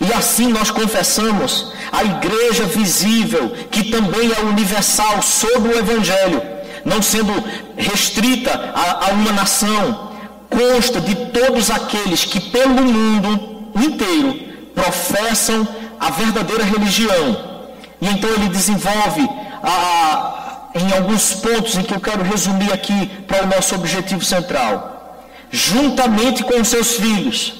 E 0.00 0.12
assim 0.12 0.48
nós 0.48 0.72
confessamos 0.72 1.72
a 1.92 2.02
igreja 2.02 2.64
visível, 2.64 3.54
que 3.70 3.84
também 3.84 4.32
é 4.36 4.40
universal 4.40 5.22
sobre 5.22 5.74
o 5.74 5.78
Evangelho, 5.78 6.42
não 6.84 7.00
sendo 7.00 7.32
restrita 7.76 8.50
a, 8.74 9.06
a 9.06 9.12
uma 9.12 9.30
nação, 9.30 10.10
consta 10.50 11.00
de 11.00 11.14
todos 11.26 11.70
aqueles 11.70 12.24
que 12.24 12.40
pelo 12.40 12.82
mundo 12.82 13.70
inteiro 13.76 14.40
professam 14.74 15.68
a 16.00 16.10
verdadeira 16.10 16.64
religião. 16.64 17.62
E 18.00 18.08
então 18.08 18.28
ele 18.30 18.48
desenvolve 18.48 19.22
a, 19.62 20.43
em 20.74 20.92
alguns 20.92 21.34
pontos 21.34 21.76
em 21.76 21.82
que 21.82 21.94
eu 21.94 22.00
quero 22.00 22.22
resumir 22.22 22.72
aqui 22.72 23.06
para 23.26 23.44
o 23.44 23.46
nosso 23.46 23.74
objetivo 23.74 24.24
central. 24.24 25.22
Juntamente 25.50 26.42
com 26.42 26.60
os 26.60 26.68
seus 26.68 26.94
filhos, 26.94 27.54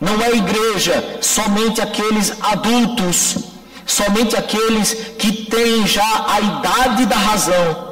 não 0.00 0.20
é 0.20 0.30
igreja 0.30 1.18
somente 1.20 1.80
aqueles 1.80 2.32
adultos, 2.40 3.36
somente 3.86 4.36
aqueles 4.36 4.94
que 5.18 5.44
têm 5.44 5.86
já 5.86 6.26
a 6.26 6.40
idade 6.40 7.06
da 7.06 7.16
razão, 7.16 7.90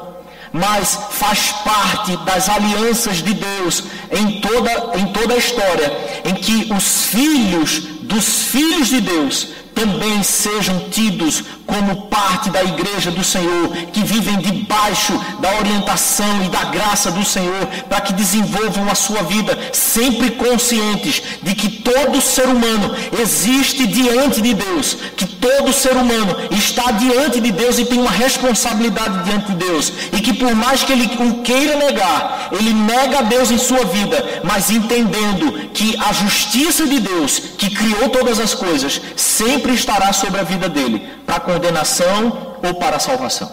mas 0.52 0.98
faz 1.10 1.52
parte 1.64 2.16
das 2.24 2.48
alianças 2.48 3.18
de 3.18 3.34
Deus 3.34 3.84
em 4.10 4.40
toda, 4.40 4.98
em 4.98 5.12
toda 5.12 5.34
a 5.34 5.38
história, 5.38 5.92
em 6.24 6.34
que 6.34 6.72
os 6.72 7.04
filhos 7.06 7.80
dos 8.02 8.44
filhos 8.44 8.88
de 8.88 9.02
Deus 9.02 9.48
também 9.74 10.22
sejam 10.22 10.88
tidos 10.90 11.44
como 11.68 12.06
parte 12.06 12.48
da 12.48 12.64
igreja 12.64 13.10
do 13.10 13.22
Senhor, 13.22 13.68
que 13.92 14.02
vivem 14.02 14.38
debaixo 14.38 15.12
da 15.38 15.58
orientação 15.58 16.42
e 16.42 16.48
da 16.48 16.64
graça 16.64 17.10
do 17.10 17.22
Senhor, 17.22 17.66
para 17.88 18.00
que 18.00 18.14
desenvolvam 18.14 18.88
a 18.90 18.94
sua 18.94 19.22
vida 19.22 19.56
sempre 19.70 20.30
conscientes 20.30 21.22
de 21.42 21.54
que 21.54 21.68
todo 21.68 22.22
ser 22.22 22.46
humano 22.46 22.96
existe 23.20 23.86
diante 23.86 24.40
de 24.40 24.54
Deus, 24.54 24.96
que 25.14 25.26
todo 25.26 25.72
ser 25.72 25.92
humano 25.92 26.34
está 26.50 26.90
diante 26.92 27.38
de 27.38 27.52
Deus 27.52 27.78
e 27.78 27.84
tem 27.84 28.00
uma 28.00 28.10
responsabilidade 28.10 29.24
diante 29.24 29.52
de 29.52 29.56
Deus, 29.56 29.92
e 30.14 30.20
que 30.22 30.32
por 30.32 30.54
mais 30.54 30.82
que 30.82 30.92
ele 30.92 31.08
o 31.18 31.42
queira 31.42 31.76
negar, 31.76 32.48
ele 32.52 32.72
nega 32.72 33.18
a 33.18 33.22
Deus 33.22 33.50
em 33.50 33.58
sua 33.58 33.84
vida, 33.84 34.40
mas 34.42 34.70
entendendo 34.70 35.68
que 35.74 35.96
a 35.98 36.14
justiça 36.14 36.86
de 36.86 36.98
Deus, 36.98 37.38
que 37.58 37.68
criou 37.68 38.08
todas 38.08 38.40
as 38.40 38.54
coisas, 38.54 39.00
sempre 39.16 39.74
estará 39.74 40.14
sobre 40.14 40.40
a 40.40 40.44
vida 40.44 40.68
dele, 40.68 41.06
para 41.26 41.40
condenação 41.58 42.56
ou 42.62 42.74
para 42.74 42.96
a 42.96 43.00
salvação. 43.00 43.50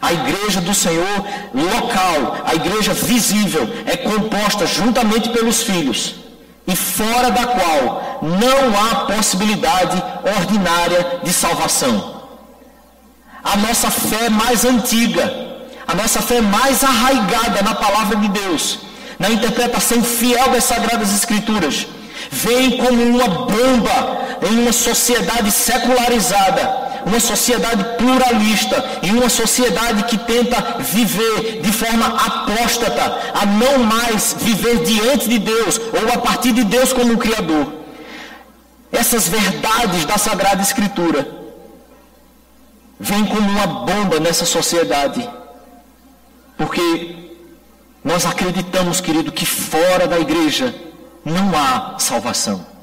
A 0.00 0.12
igreja 0.12 0.60
do 0.60 0.74
Senhor 0.74 1.24
local, 1.52 2.44
a 2.44 2.54
igreja 2.54 2.92
visível, 2.92 3.68
é 3.86 3.96
composta 3.96 4.66
juntamente 4.66 5.30
pelos 5.30 5.62
filhos, 5.62 6.14
e 6.66 6.76
fora 6.76 7.30
da 7.30 7.46
qual 7.46 8.20
não 8.22 8.78
há 8.78 9.06
possibilidade 9.06 10.00
ordinária 10.36 11.20
de 11.24 11.32
salvação. 11.32 12.22
A 13.42 13.56
nossa 13.56 13.90
fé 13.90 14.28
mais 14.28 14.64
antiga, 14.64 15.24
a 15.86 15.94
nossa 15.94 16.20
fé 16.20 16.40
mais 16.40 16.84
arraigada 16.84 17.62
na 17.62 17.74
palavra 17.74 18.16
de 18.16 18.28
Deus, 18.28 18.80
na 19.18 19.30
interpretação 19.30 20.02
fiel 20.04 20.50
das 20.50 20.64
Sagradas 20.64 21.12
Escrituras, 21.12 21.88
vem 22.30 22.76
como 22.76 23.02
uma 23.02 23.28
bomba 23.28 24.27
em 24.42 24.60
uma 24.60 24.72
sociedade 24.72 25.50
secularizada, 25.50 26.88
uma 27.06 27.20
sociedade 27.20 27.84
pluralista, 27.96 28.84
em 29.02 29.12
uma 29.12 29.28
sociedade 29.28 30.04
que 30.04 30.18
tenta 30.18 30.76
viver 30.78 31.60
de 31.62 31.72
forma 31.72 32.06
apóstata, 32.06 33.32
a 33.34 33.46
não 33.46 33.78
mais 33.78 34.36
viver 34.38 34.84
diante 34.84 35.28
de 35.28 35.38
Deus 35.38 35.78
ou 35.78 36.12
a 36.12 36.18
partir 36.18 36.52
de 36.52 36.64
Deus 36.64 36.92
como 36.92 37.18
Criador. 37.18 37.72
Essas 38.92 39.28
verdades 39.28 40.04
da 40.04 40.18
Sagrada 40.18 40.62
Escritura 40.62 41.26
vêm 42.98 43.24
como 43.26 43.48
uma 43.48 43.66
bomba 43.66 44.18
nessa 44.18 44.44
sociedade, 44.44 45.28
porque 46.56 47.16
nós 48.02 48.24
acreditamos, 48.24 49.00
querido, 49.00 49.30
que 49.30 49.46
fora 49.46 50.06
da 50.06 50.18
igreja 50.18 50.74
não 51.24 51.52
há 51.56 51.98
salvação. 51.98 52.77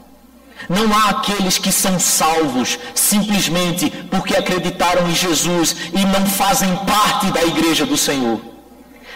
Não 0.70 0.96
há 0.96 1.10
aqueles 1.10 1.58
que 1.58 1.72
são 1.72 2.00
salvos 2.00 2.80
simplesmente 2.94 3.90
porque 4.10 4.36
acreditaram 4.36 5.08
em 5.08 5.16
Jesus 5.16 5.76
e 5.94 6.06
não 6.06 6.26
fazem 6.26 6.76
parte 6.78 7.28
da 7.28 7.44
igreja 7.44 7.86
do 7.86 7.98
Senhor. 7.98 8.40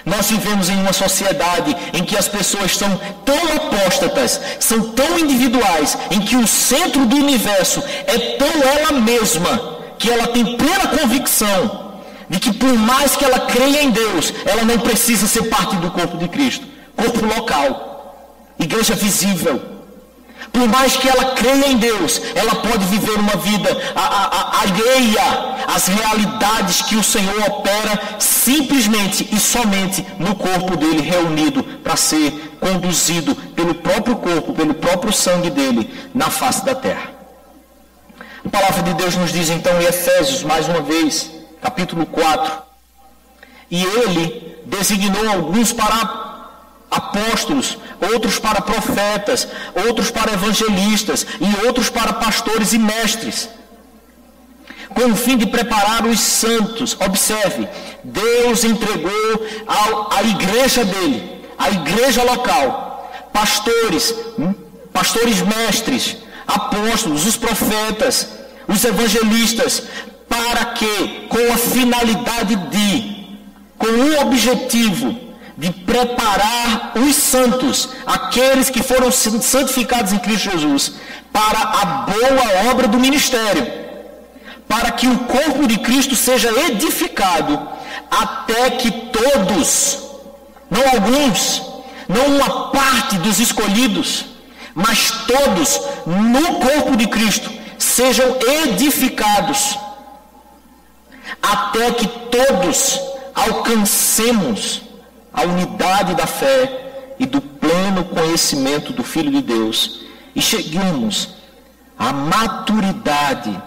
Nós 0.06 0.30
vivemos 0.30 0.70
em 0.70 0.80
uma 0.80 0.94
sociedade 0.94 1.76
em 1.94 2.04
que 2.04 2.18
as 2.18 2.28
pessoas 2.28 2.76
são 2.76 3.00
tão 3.26 3.36
apóstatas, 3.56 4.40
são 4.60 4.90
tão 4.92 5.20
individuais, 5.20 5.98
em 6.10 6.22
que 6.22 6.36
o 6.36 6.48
centro 6.48 7.06
do 7.06 7.16
universo 7.18 7.84
é 8.08 8.18
tão 8.38 8.64
ela 8.64 9.00
mesma, 9.00 9.78
que 9.98 10.10
ela 10.10 10.28
tem 10.28 10.58
plena 10.58 10.88
convicção 10.88 11.90
de 12.30 12.40
que 12.40 12.54
por 12.54 12.74
mais 12.74 13.16
que 13.16 13.26
ela 13.26 13.40
creia 13.40 13.84
em 13.84 13.90
Deus, 13.90 14.34
ela 14.46 14.64
não 14.64 14.80
precisa 14.80 15.28
ser 15.28 15.44
parte 15.44 15.76
do 15.78 15.92
corpo 15.92 16.18
de 16.18 16.28
Cristo, 16.28 16.66
corpo 16.96 17.26
local, 17.26 18.54
igreja 18.60 18.94
visível. 18.94 19.79
Por 20.52 20.68
mais 20.68 20.96
que 20.98 21.08
ela 21.08 21.36
creia 21.36 21.68
em 21.68 21.78
Deus, 21.78 22.22
ela 22.36 22.56
pode 22.56 22.86
viver 22.86 23.18
uma 23.18 23.36
vida 23.38 23.70
alheia 24.62 25.56
às 25.68 25.88
realidades 25.88 26.82
que 26.82 26.96
o 26.96 27.04
Senhor 27.04 27.40
opera 27.48 28.18
simplesmente 28.20 29.28
e 29.32 29.40
somente 29.40 30.06
no 30.18 30.36
corpo 30.36 30.76
dele 30.76 31.02
reunido 31.02 31.64
para 31.64 31.96
ser 31.96 32.58
conduzido 32.60 33.36
pelo 33.36 33.76
próprio 33.76 34.16
corpo, 34.16 34.54
pelo 34.54 34.74
próprio 34.74 35.14
sangue 35.14 35.50
dele 35.50 35.90
na 36.14 36.30
face 36.30 36.66
da 36.66 36.76
terra. 36.76 37.12
A 38.46 38.50
palavra 38.50 38.84
de 38.84 38.94
Deus 38.94 39.16
nos 39.16 39.32
diz 39.32 39.50
então 39.50 39.80
em 39.82 39.86
Efésios, 39.86 40.44
mais 40.44 40.68
uma 40.68 40.82
vez, 40.82 41.30
capítulo 41.62 42.06
4. 42.06 42.70
E 43.70 43.84
ele 43.84 44.58
designou 44.66 45.30
alguns 45.30 45.72
para 45.72 46.29
apóstolos, 46.90 47.78
outros 48.12 48.40
para 48.40 48.62
profetas, 48.62 49.48
outros 49.88 50.10
para 50.10 50.34
evangelistas 50.34 51.26
e 51.40 51.66
outros 51.66 51.90
para 51.90 52.14
pastores 52.14 52.74
e 52.74 52.80
mestres. 52.80 53.50
Com 54.90 55.12
o 55.12 55.16
fim 55.16 55.38
de 55.38 55.46
preparar 55.46 56.06
os 56.06 56.20
santos, 56.20 56.98
observe, 57.00 57.68
Deus 58.04 58.64
entregou 58.64 59.48
ao, 59.68 60.12
à 60.12 60.24
igreja 60.24 60.84
dele, 60.84 61.46
à 61.58 61.70
igreja 61.70 62.24
local, 62.24 63.12
pastores, 63.32 64.14
pastores 64.92 65.42
mestres, 65.42 66.18
apóstolos, 66.48 67.28
os 67.28 67.38
profetas, 67.38 68.30
os 68.68 68.84
evangelistas, 68.84 69.84
para 70.28 70.66
que, 70.66 71.28
com 71.30 71.54
a 71.54 71.58
finalidade 71.58 72.56
de, 72.56 73.38
com 73.78 73.88
o 73.88 74.22
objetivo 74.22 75.29
de 75.60 75.72
preparar 75.72 76.94
os 76.96 77.14
santos, 77.18 77.90
aqueles 78.06 78.70
que 78.70 78.82
foram 78.82 79.12
santificados 79.12 80.14
em 80.14 80.18
Cristo 80.18 80.52
Jesus, 80.52 80.94
para 81.34 81.60
a 81.60 81.86
boa 82.10 82.72
obra 82.72 82.88
do 82.88 82.98
ministério, 82.98 83.68
para 84.70 84.90
que 84.92 85.06
o 85.06 85.20
corpo 85.20 85.68
de 85.68 85.78
Cristo 85.80 86.16
seja 86.16 86.50
edificado, 86.68 87.68
até 88.10 88.70
que 88.70 88.90
todos, 88.90 90.00
não 90.72 90.82
alguns, 90.94 91.62
não 92.08 92.38
uma 92.38 92.70
parte 92.70 93.18
dos 93.18 93.38
escolhidos, 93.40 94.28
mas 94.74 95.12
todos 95.28 95.82
no 96.06 96.60
corpo 96.60 96.96
de 96.96 97.08
Cristo 97.08 97.52
sejam 97.78 98.38
edificados, 98.64 99.78
até 101.42 101.92
que 101.92 102.08
todos 102.08 102.98
alcancemos 103.36 104.89
a 105.40 105.44
unidade 105.44 106.16
da 106.16 106.28
fé 106.28 107.16
e 107.18 107.26
do 107.26 107.40
pleno 107.40 108.04
conhecimento 108.04 108.92
do 108.92 109.04
Filho 109.04 109.32
de 109.32 109.42
Deus 109.42 110.02
e 110.36 110.42
cheguemos 110.42 111.36
à 111.98 112.12
maturidade, 112.12 113.58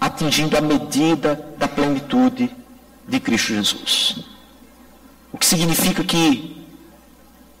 atingindo 0.00 0.56
a 0.56 0.62
medida 0.62 1.46
da 1.58 1.68
plenitude 1.68 2.50
de 3.06 3.20
Cristo 3.20 3.48
Jesus. 3.52 4.24
O 5.30 5.36
que 5.36 5.44
significa 5.44 6.02
que 6.02 6.56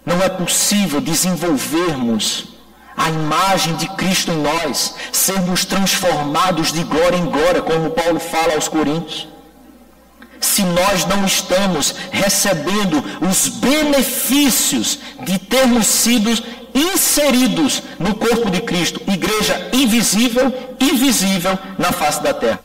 não 0.06 0.22
é 0.22 0.28
possível 0.30 0.98
desenvolvermos 0.98 2.48
a 2.96 3.10
imagem 3.10 3.76
de 3.76 3.88
Cristo 3.90 4.32
em 4.32 4.38
nós, 4.38 4.94
sermos 5.12 5.66
transformados 5.66 6.72
de 6.72 6.82
glória 6.84 7.16
em 7.16 7.26
glória, 7.26 7.60
como 7.60 7.90
Paulo 7.90 8.20
fala 8.20 8.54
aos 8.54 8.68
Coríntios 8.68 9.28
se 10.40 10.62
nós 10.62 11.04
não 11.04 11.24
estamos 11.24 11.94
recebendo 12.10 13.04
os 13.20 13.48
benefícios 13.48 14.98
de 15.20 15.38
termos 15.38 15.86
sido 15.86 16.30
inseridos 16.74 17.82
no 17.98 18.14
corpo 18.14 18.50
de 18.50 18.60
Cristo, 18.62 19.02
igreja 19.06 19.70
invisível 19.72 20.52
e 20.78 20.96
visível 20.96 21.58
na 21.78 21.92
face 21.92 22.22
da 22.22 22.32
terra. 22.32 22.60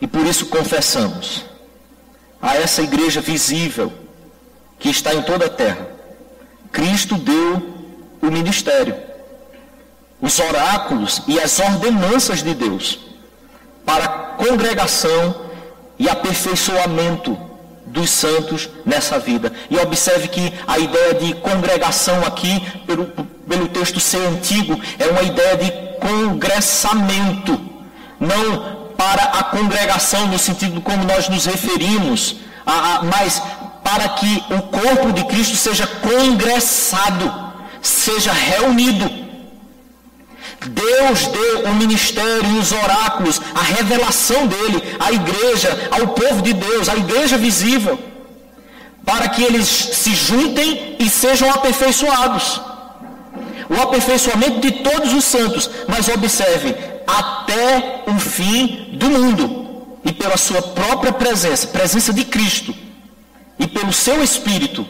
E 0.00 0.06
por 0.06 0.24
isso 0.26 0.46
confessamos 0.46 1.44
a 2.40 2.56
essa 2.56 2.82
igreja 2.82 3.20
visível 3.20 3.92
que 4.78 4.90
está 4.90 5.14
em 5.14 5.22
toda 5.22 5.46
a 5.46 5.50
terra. 5.50 5.88
Cristo 6.70 7.16
deu 7.16 7.74
o 8.20 8.26
ministério, 8.26 8.96
os 10.20 10.38
oráculos 10.38 11.22
e 11.26 11.40
as 11.40 11.58
ordenanças 11.58 12.42
de 12.42 12.54
Deus 12.54 12.98
para 13.84 14.23
congregação 14.36 15.34
e 15.98 16.08
aperfeiçoamento 16.08 17.36
dos 17.86 18.10
santos 18.10 18.68
nessa 18.84 19.18
vida. 19.18 19.52
E 19.70 19.78
observe 19.78 20.28
que 20.28 20.52
a 20.66 20.78
ideia 20.78 21.14
de 21.14 21.34
congregação 21.34 22.24
aqui, 22.26 22.60
pelo, 22.86 23.06
pelo 23.48 23.68
texto 23.68 24.00
ser 24.00 24.26
antigo, 24.26 24.78
é 24.98 25.06
uma 25.06 25.22
ideia 25.22 25.56
de 25.56 25.70
congressamento, 26.00 27.60
não 28.18 28.74
para 28.96 29.22
a 29.22 29.44
congregação 29.44 30.26
no 30.26 30.38
sentido 30.38 30.80
como 30.80 31.04
nós 31.04 31.28
nos 31.28 31.46
referimos, 31.46 32.36
a, 32.66 32.96
a, 32.96 33.02
mas 33.02 33.42
para 33.82 34.08
que 34.08 34.44
o 34.50 34.62
corpo 34.62 35.12
de 35.12 35.24
Cristo 35.24 35.56
seja 35.56 35.86
congressado, 35.86 37.32
seja 37.82 38.32
reunido. 38.32 39.23
Deus 40.66 41.26
deu 41.26 41.64
o 41.64 41.74
ministério 41.74 42.50
e 42.54 42.58
os 42.58 42.72
oráculos, 42.72 43.40
a 43.54 43.62
revelação 43.62 44.46
dele 44.46 44.82
à 44.98 45.12
igreja, 45.12 45.88
ao 45.90 46.08
povo 46.08 46.42
de 46.42 46.52
Deus, 46.52 46.88
à 46.88 46.96
igreja 46.96 47.36
visível, 47.36 47.98
para 49.04 49.28
que 49.28 49.42
eles 49.42 49.66
se 49.66 50.14
juntem 50.14 50.96
e 50.98 51.08
sejam 51.10 51.50
aperfeiçoados. 51.50 52.60
O 53.68 53.80
aperfeiçoamento 53.80 54.60
de 54.60 54.70
todos 54.82 55.12
os 55.12 55.24
santos, 55.24 55.70
mas 55.88 56.08
observe, 56.08 56.74
até 57.06 58.02
o 58.06 58.18
fim 58.18 58.90
do 58.92 59.10
mundo, 59.10 59.86
e 60.04 60.12
pela 60.12 60.36
sua 60.36 60.60
própria 60.60 61.12
presença, 61.12 61.66
presença 61.66 62.12
de 62.12 62.24
Cristo, 62.24 62.74
e 63.58 63.66
pelo 63.66 63.92
seu 63.92 64.22
Espírito, 64.22 64.86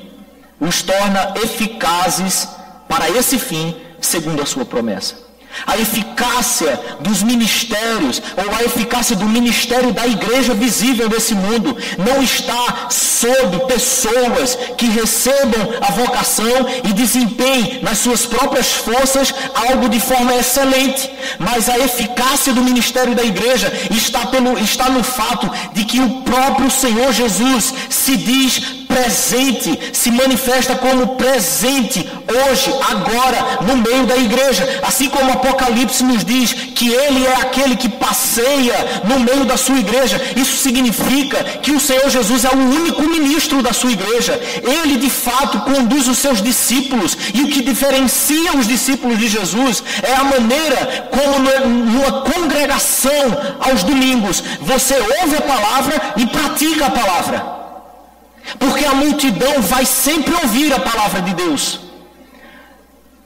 os 0.60 0.82
torna 0.82 1.34
eficazes 1.42 2.48
para 2.88 3.10
esse 3.10 3.38
fim, 3.38 3.76
segundo 4.00 4.42
a 4.42 4.46
sua 4.46 4.64
promessa. 4.64 5.16
A 5.66 5.78
eficácia 5.78 6.80
dos 7.00 7.22
ministérios, 7.22 8.20
ou 8.36 8.54
a 8.54 8.62
eficácia 8.62 9.16
do 9.16 9.26
ministério 9.26 9.92
da 9.92 10.06
igreja 10.06 10.54
visível 10.54 11.08
nesse 11.08 11.34
mundo, 11.34 11.76
não 11.98 12.22
está 12.22 12.88
sob 12.90 13.66
pessoas 13.66 14.56
que 14.76 14.86
recebam 14.86 15.62
a 15.80 15.92
vocação 15.92 16.66
e 16.84 16.92
desempenhem 16.92 17.80
nas 17.82 17.98
suas 17.98 18.26
próprias 18.26 18.72
forças 18.72 19.34
algo 19.54 19.88
de 19.88 20.00
forma 20.00 20.34
excelente. 20.34 21.10
Mas 21.38 21.68
a 21.68 21.78
eficácia 21.78 22.52
do 22.52 22.62
ministério 22.62 23.14
da 23.14 23.22
igreja 23.22 23.72
está, 23.90 24.26
pelo, 24.26 24.58
está 24.58 24.88
no 24.88 25.02
fato 25.02 25.50
de 25.72 25.84
que 25.84 26.00
o 26.00 26.22
próprio 26.22 26.70
Senhor 26.70 27.12
Jesus 27.12 27.72
se 27.88 28.16
diz 28.16 28.83
presente, 28.94 29.90
se 29.92 30.10
manifesta 30.12 30.76
como 30.76 31.16
presente 31.16 32.08
hoje, 32.28 32.72
agora, 32.92 33.58
no 33.66 33.76
meio 33.76 34.06
da 34.06 34.16
igreja. 34.16 34.80
Assim 34.82 35.08
como 35.08 35.30
o 35.30 35.32
Apocalipse 35.32 36.04
nos 36.04 36.24
diz 36.24 36.52
que 36.52 36.88
ele 36.90 37.26
é 37.26 37.34
aquele 37.42 37.74
que 37.74 37.88
passeia 37.88 39.02
no 39.04 39.18
meio 39.18 39.44
da 39.44 39.56
sua 39.56 39.78
igreja. 39.78 40.20
Isso 40.36 40.56
significa 40.58 41.42
que 41.60 41.72
o 41.72 41.80
Senhor 41.80 42.08
Jesus 42.08 42.44
é 42.44 42.50
o 42.50 42.58
único 42.80 43.02
ministro 43.02 43.62
da 43.62 43.72
sua 43.72 43.90
igreja. 43.90 44.40
Ele 44.62 44.96
de 44.96 45.10
fato 45.10 45.60
conduz 45.60 46.06
os 46.06 46.18
seus 46.18 46.40
discípulos. 46.40 47.18
E 47.34 47.42
o 47.42 47.48
que 47.48 47.62
diferencia 47.62 48.56
os 48.56 48.68
discípulos 48.68 49.18
de 49.18 49.26
Jesus 49.26 49.82
é 50.02 50.14
a 50.14 50.24
maneira 50.24 51.08
como 51.10 51.34
numa 51.68 52.22
congregação 52.22 53.24
aos 53.60 53.82
domingos 53.82 54.42
você 54.60 54.94
ouve 54.94 55.36
a 55.36 55.42
palavra 55.42 56.14
e 56.16 56.26
pratica 56.26 56.86
a 56.86 56.90
palavra. 56.90 57.63
Porque 58.58 58.84
a 58.84 58.94
multidão 58.94 59.60
vai 59.62 59.84
sempre 59.84 60.34
ouvir 60.34 60.72
a 60.72 60.80
palavra 60.80 61.22
de 61.22 61.34
Deus. 61.34 61.80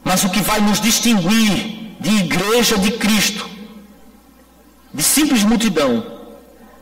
Mas 0.03 0.25
o 0.25 0.31
que 0.31 0.41
vai 0.41 0.61
nos 0.61 0.81
distinguir 0.81 1.97
de 2.01 2.11
igreja 2.17 2.79
de 2.79 2.93
Cristo, 2.93 3.49
de 4.93 5.03
simples 5.03 5.45
multidão, 5.45 6.05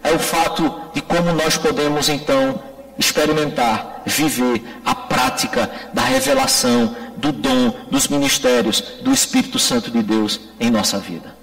é 0.02 0.12
o 0.12 0.18
fato 0.18 0.80
de 0.94 1.00
como 1.02 1.32
nós 1.32 1.56
podemos 1.56 2.09
então 2.09 2.62
experimentar, 2.98 4.02
viver 4.06 4.64
a 4.85 4.94
prática 4.94 5.70
da 5.92 6.02
revelação, 6.02 6.96
do 7.16 7.32
dom, 7.32 7.72
dos 7.90 8.09
ministérios 8.09 8.80
do 9.02 9.12
Espírito 9.12 9.59
Santo 9.59 9.90
de 9.90 10.02
Deus 10.02 10.40
em 10.61 10.70
nossa 10.70 10.98
vida. 10.98 11.37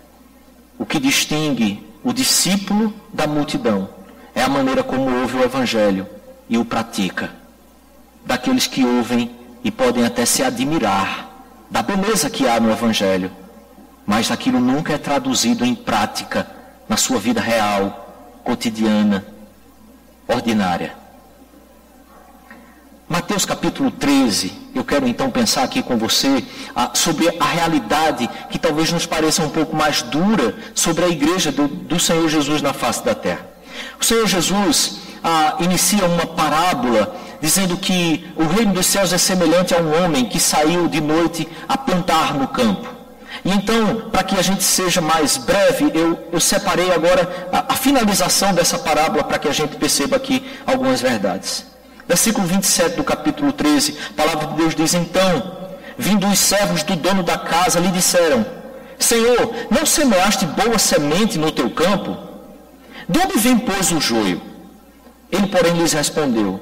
O 0.78 0.86
que 0.86 1.00
distingue 1.00 1.86
o 2.04 2.14
discípulo 2.14 2.94
da 3.14 3.28
multidão 3.28 3.90
é 4.34 4.42
a 4.42 4.50
maneira 4.50 4.84
como 4.84 5.22
ouve 5.22 5.38
o 5.38 5.44
Evangelho 5.44 6.08
e 6.50 6.58
o 6.58 6.66
pratica. 6.66 7.32
Daqueles 8.26 8.68
que 8.68 8.84
ouvem 8.86 9.32
e 9.64 9.72
podem 9.72 10.06
até 10.06 10.26
se 10.26 10.44
admirar 10.44 11.30
da 11.70 11.82
beleza 11.82 12.30
que 12.30 12.48
há 12.48 12.60
no 12.60 12.72
Evangelho, 12.72 13.32
mas 14.06 14.32
aquilo 14.32 14.60
nunca 14.60 14.94
é 14.94 14.98
traduzido 14.98 15.66
em 15.66 15.74
prática 15.74 16.48
na 16.88 16.98
sua 16.98 17.18
vida 17.18 17.42
real, 17.42 18.40
cotidiana, 18.44 19.26
ordinária. 20.28 20.96
Mateus 23.08 23.46
capítulo 23.46 23.92
13, 23.92 24.52
eu 24.74 24.84
quero 24.84 25.08
então 25.08 25.30
pensar 25.30 25.64
aqui 25.64 25.84
com 25.84 25.98
você 25.98 26.44
ah, 26.76 26.92
sobre 26.94 27.28
a 27.40 27.46
realidade 27.46 28.30
que 28.50 28.58
talvez 28.58 28.92
nos 28.92 29.06
pareça 29.06 29.44
um 29.44 29.50
pouco 29.50 29.76
mais 29.76 30.02
dura 30.02 30.56
sobre 30.74 31.06
a 31.06 31.10
igreja 31.10 31.52
do, 31.52 31.68
do 31.68 32.00
Senhor 32.00 32.28
Jesus 32.28 32.62
na 32.62 32.74
face 32.74 33.04
da 33.04 33.14
terra. 33.14 33.46
O 34.00 34.04
Senhor 34.04 34.26
Jesus, 34.26 35.00
ah, 35.24 35.56
inicia 35.60 36.06
uma 36.06 36.26
parábola 36.26 37.16
dizendo 37.42 37.78
que 37.78 38.26
o 38.36 38.44
reino 38.44 38.74
dos 38.74 38.86
céus 38.86 39.14
é 39.14 39.18
semelhante 39.18 39.74
a 39.74 39.78
um 39.78 40.04
homem 40.04 40.26
que 40.26 40.40
saiu 40.40 40.88
de 40.88 41.02
noite 41.02 41.48
a 41.68 41.78
plantar 41.78 42.34
no 42.36 42.48
campo. 42.48 42.88
E 43.44 43.52
então, 43.52 44.10
para 44.12 44.24
que 44.24 44.38
a 44.38 44.42
gente 44.42 44.64
seja 44.64 45.02
mais 45.02 45.38
breve, 45.38 45.92
eu, 45.94 46.28
eu 46.32 46.40
separei 46.40 46.92
agora 46.92 47.50
a, 47.52 47.74
a 47.74 47.76
finalização 47.76 48.54
dessa 48.54 48.78
parábola 48.78 49.24
para 49.24 49.38
que 49.40 49.48
a 49.48 49.52
gente 49.52 49.76
perceba 49.76 50.16
aqui 50.16 50.46
algumas 50.66 51.02
verdades. 51.02 51.66
Versículo 52.08 52.46
27 52.46 52.96
do 52.96 53.04
capítulo 53.04 53.52
13, 53.52 53.98
a 54.10 54.14
palavra 54.14 54.48
de 54.48 54.56
Deus 54.56 54.76
diz: 54.76 54.94
Então, 54.94 55.58
vindo 55.98 56.28
os 56.28 56.40
servos 56.40 56.84
do 56.84 56.96
dono 56.96 57.24
da 57.24 57.38
casa, 57.38 57.80
lhe 57.80 57.90
disseram: 57.90 58.46
Senhor, 59.00 59.54
não 59.70 59.86
semeaste 59.86 60.46
boa 60.46 60.78
semente 60.78 61.38
no 61.38 61.52
teu 61.52 61.70
campo? 61.70 62.18
De 63.08 63.20
onde 63.20 63.38
vem, 63.40 63.58
pois, 63.58 63.92
o 63.92 64.00
joio? 64.00 64.53
Ele, 65.34 65.48
porém, 65.48 65.74
lhes 65.74 65.94
respondeu: 65.94 66.62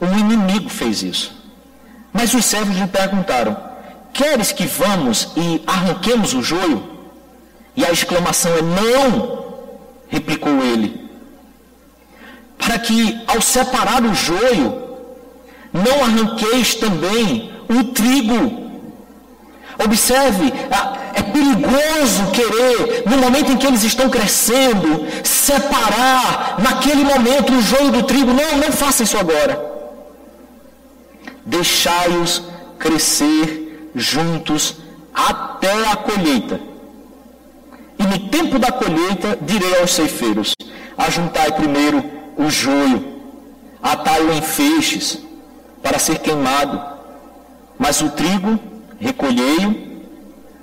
Um 0.00 0.16
inimigo 0.16 0.70
fez 0.70 1.02
isso. 1.02 1.34
Mas 2.12 2.32
os 2.32 2.44
servos 2.44 2.76
lhe 2.76 2.86
perguntaram: 2.86 3.56
Queres 4.12 4.52
que 4.52 4.64
vamos 4.64 5.32
e 5.36 5.60
arranquemos 5.66 6.32
o 6.32 6.42
joio? 6.42 6.82
E 7.76 7.84
a 7.84 7.90
exclamação 7.90 8.52
é: 8.56 8.62
Não! 8.62 9.42
replicou 10.08 10.62
ele. 10.62 11.10
Para 12.56 12.78
que, 12.78 13.20
ao 13.26 13.40
separar 13.40 14.04
o 14.04 14.14
joio, 14.14 14.98
não 15.72 16.04
arranqueis 16.04 16.76
também 16.76 17.50
o 17.68 17.82
trigo 17.84 18.62
Observe, 19.84 20.52
é 21.14 21.22
perigoso 21.22 22.30
querer, 22.32 23.04
no 23.06 23.18
momento 23.18 23.52
em 23.52 23.56
que 23.56 23.66
eles 23.66 23.82
estão 23.84 24.08
crescendo, 24.08 25.06
separar 25.24 26.56
naquele 26.62 27.04
momento 27.04 27.52
o 27.52 27.62
joio 27.62 27.90
do 27.90 28.02
trigo. 28.04 28.32
Não, 28.32 28.58
não 28.58 28.72
faça 28.72 29.02
isso 29.02 29.16
agora. 29.18 29.72
Deixai-os 31.44 32.42
crescer 32.78 33.90
juntos 33.94 34.76
até 35.14 35.86
a 35.88 35.96
colheita. 35.96 36.60
E 37.98 38.02
no 38.04 38.18
tempo 38.30 38.58
da 38.58 38.72
colheita 38.72 39.38
direi 39.42 39.80
aos 39.80 39.92
ceifeiros: 39.92 40.54
ajuntai 40.96 41.52
primeiro 41.52 42.02
o 42.36 42.48
joio, 42.50 43.20
atai-o 43.82 44.32
em 44.32 44.42
feixes 44.42 45.18
para 45.82 45.98
ser 45.98 46.18
queimado, 46.20 46.80
mas 47.78 48.00
o 48.00 48.10
trigo 48.10 48.58
recolhei-o 48.98 49.91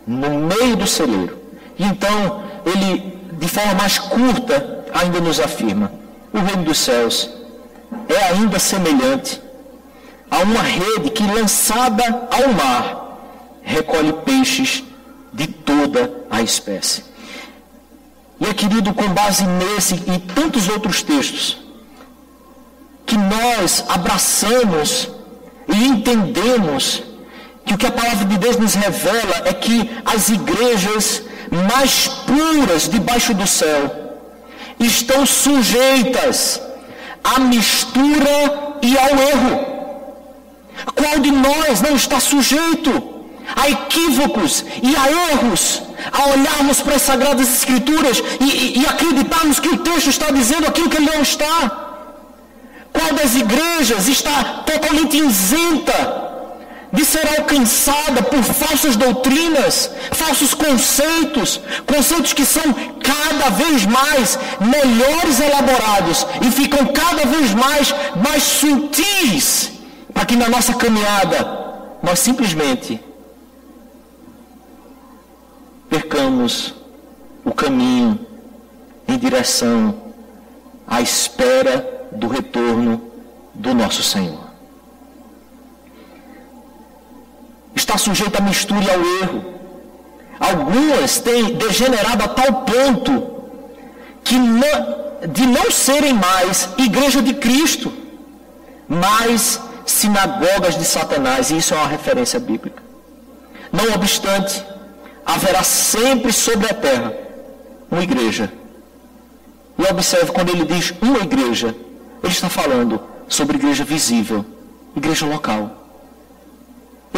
no 0.09 0.39
meio 0.39 0.75
do 0.75 0.87
celeiro. 0.87 1.37
E 1.77 1.83
então, 1.83 2.43
ele, 2.65 3.19
de 3.33 3.47
forma 3.47 3.75
mais 3.75 3.99
curta, 3.99 4.85
ainda 4.91 5.21
nos 5.21 5.39
afirma: 5.39 5.91
o 6.33 6.39
reino 6.39 6.63
dos 6.63 6.79
céus 6.79 7.29
é 8.07 8.23
ainda 8.29 8.57
semelhante 8.57 9.39
a 10.31 10.39
uma 10.39 10.63
rede 10.63 11.11
que, 11.11 11.23
lançada 11.23 12.03
ao 12.31 12.53
mar, 12.53 13.19
recolhe 13.61 14.13
peixes 14.25 14.83
de 15.31 15.45
toda 15.45 16.11
a 16.29 16.41
espécie. 16.41 17.03
E 18.39 18.45
é 18.47 18.53
querido, 18.53 18.93
com 18.93 19.07
base 19.09 19.45
nesse 19.45 19.93
e 19.93 20.19
tantos 20.33 20.67
outros 20.69 21.03
textos, 21.03 21.59
que 23.05 23.17
nós 23.17 23.83
abraçamos 23.87 25.09
e 25.67 25.85
entendemos 25.85 27.03
que 27.69 27.75
o 27.75 27.77
que 27.77 27.85
a 27.85 27.91
palavra 27.91 28.25
de 28.25 28.37
Deus 28.39 28.57
nos 28.57 28.73
revela 28.73 29.43
é 29.45 29.53
que 29.53 29.77
as 30.03 30.29
igrejas 30.29 31.21
mais 31.71 32.07
puras 32.07 32.89
debaixo 32.89 33.31
do 33.35 33.45
céu 33.45 33.81
estão 34.79 35.23
sujeitas 35.23 36.59
à 37.23 37.39
mistura 37.39 38.37
e 38.81 38.97
ao 38.97 39.11
erro. 39.33 39.55
Qual 40.95 41.19
de 41.19 41.31
nós 41.31 41.81
não 41.81 41.95
está 41.95 42.19
sujeito 42.19 42.91
a 43.55 43.69
equívocos 43.69 44.65
e 44.81 44.95
a 44.95 45.11
erros, 45.33 45.83
a 46.11 46.29
olharmos 46.29 46.81
para 46.81 46.95
as 46.95 47.03
Sagradas 47.03 47.49
Escrituras 47.49 48.23
e, 48.39 48.45
e, 48.45 48.79
e 48.79 48.85
acreditarmos 48.87 49.59
que 49.59 49.69
o 49.69 49.77
texto 49.77 50.09
está 50.09 50.31
dizendo 50.31 50.65
aquilo 50.65 50.89
que 50.89 50.97
ele 50.97 51.11
não 51.13 51.21
está. 51.21 51.87
Qual 52.91 53.13
das 53.13 53.35
igrejas 53.35 54.07
está 54.07 54.63
totalmente 54.65 55.17
isenta 55.17 56.28
de 56.91 57.05
ser 57.05 57.27
alcançada 57.37 58.23
por 58.23 58.43
falsas 58.43 58.95
doutrinas, 58.95 59.91
falsos 60.11 60.53
conceitos, 60.53 61.61
conceitos 61.85 62.33
que 62.33 62.45
são 62.45 62.63
cada 63.03 63.49
vez 63.49 63.85
mais 63.85 64.39
melhores 64.59 65.39
elaborados 65.39 66.25
e 66.41 66.51
ficam 66.51 66.87
cada 66.87 67.25
vez 67.25 67.53
mais 67.53 67.93
mais 68.23 68.43
sutis, 68.43 69.71
para 70.13 70.25
que 70.25 70.35
na 70.35 70.49
nossa 70.49 70.73
caminhada 70.73 71.37
nós 72.01 72.19
simplesmente 72.19 72.99
percamos 75.89 76.73
o 77.45 77.51
caminho 77.51 78.19
em 79.07 79.17
direção 79.17 79.95
à 80.87 81.01
espera 81.01 82.07
do 82.11 82.27
retorno 82.27 83.11
do 83.53 83.73
nosso 83.73 84.01
Senhor. 84.01 84.48
Está 87.79 87.97
sujeito 87.97 88.37
à 88.37 88.41
mistura 88.41 88.83
e 88.83 88.91
ao 88.91 89.01
erro. 89.23 89.39
Algumas 90.37 91.19
têm 91.19 91.55
degenerado 91.55 92.23
a 92.25 92.27
tal 92.27 92.51
ponto 92.71 93.13
que 94.21 94.35
não, 94.35 94.79
de 95.27 95.45
não 95.47 95.71
serem 95.71 96.13
mais 96.13 96.69
igreja 96.77 97.21
de 97.21 97.33
Cristo, 97.35 97.91
mas 98.87 99.61
sinagogas 99.85 100.77
de 100.77 100.83
Satanás, 100.83 101.49
e 101.49 101.57
isso 101.57 101.73
é 101.73 101.77
uma 101.77 101.87
referência 101.87 102.37
bíblica. 102.37 102.83
Não 103.71 103.93
obstante, 103.95 104.63
haverá 105.25 105.63
sempre 105.63 106.33
sobre 106.33 106.69
a 106.69 106.73
terra 106.73 107.13
uma 107.89 108.03
igreja. 108.03 108.51
E 109.77 109.83
observe 109.89 110.33
quando 110.33 110.49
ele 110.49 110.65
diz 110.65 110.93
uma 111.01 111.19
igreja, 111.19 111.73
ele 112.21 112.33
está 112.33 112.49
falando 112.49 113.01
sobre 113.29 113.55
igreja 113.55 113.85
visível, 113.85 114.45
igreja 114.97 115.25
local. 115.25 115.78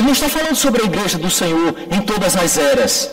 Ele 0.02 0.08
não 0.08 0.14
está 0.14 0.28
falando 0.28 0.56
sobre 0.56 0.82
a 0.82 0.86
igreja 0.86 1.20
do 1.20 1.30
Senhor 1.30 1.76
em 1.92 2.02
todas 2.02 2.36
as 2.36 2.58
eras. 2.58 3.12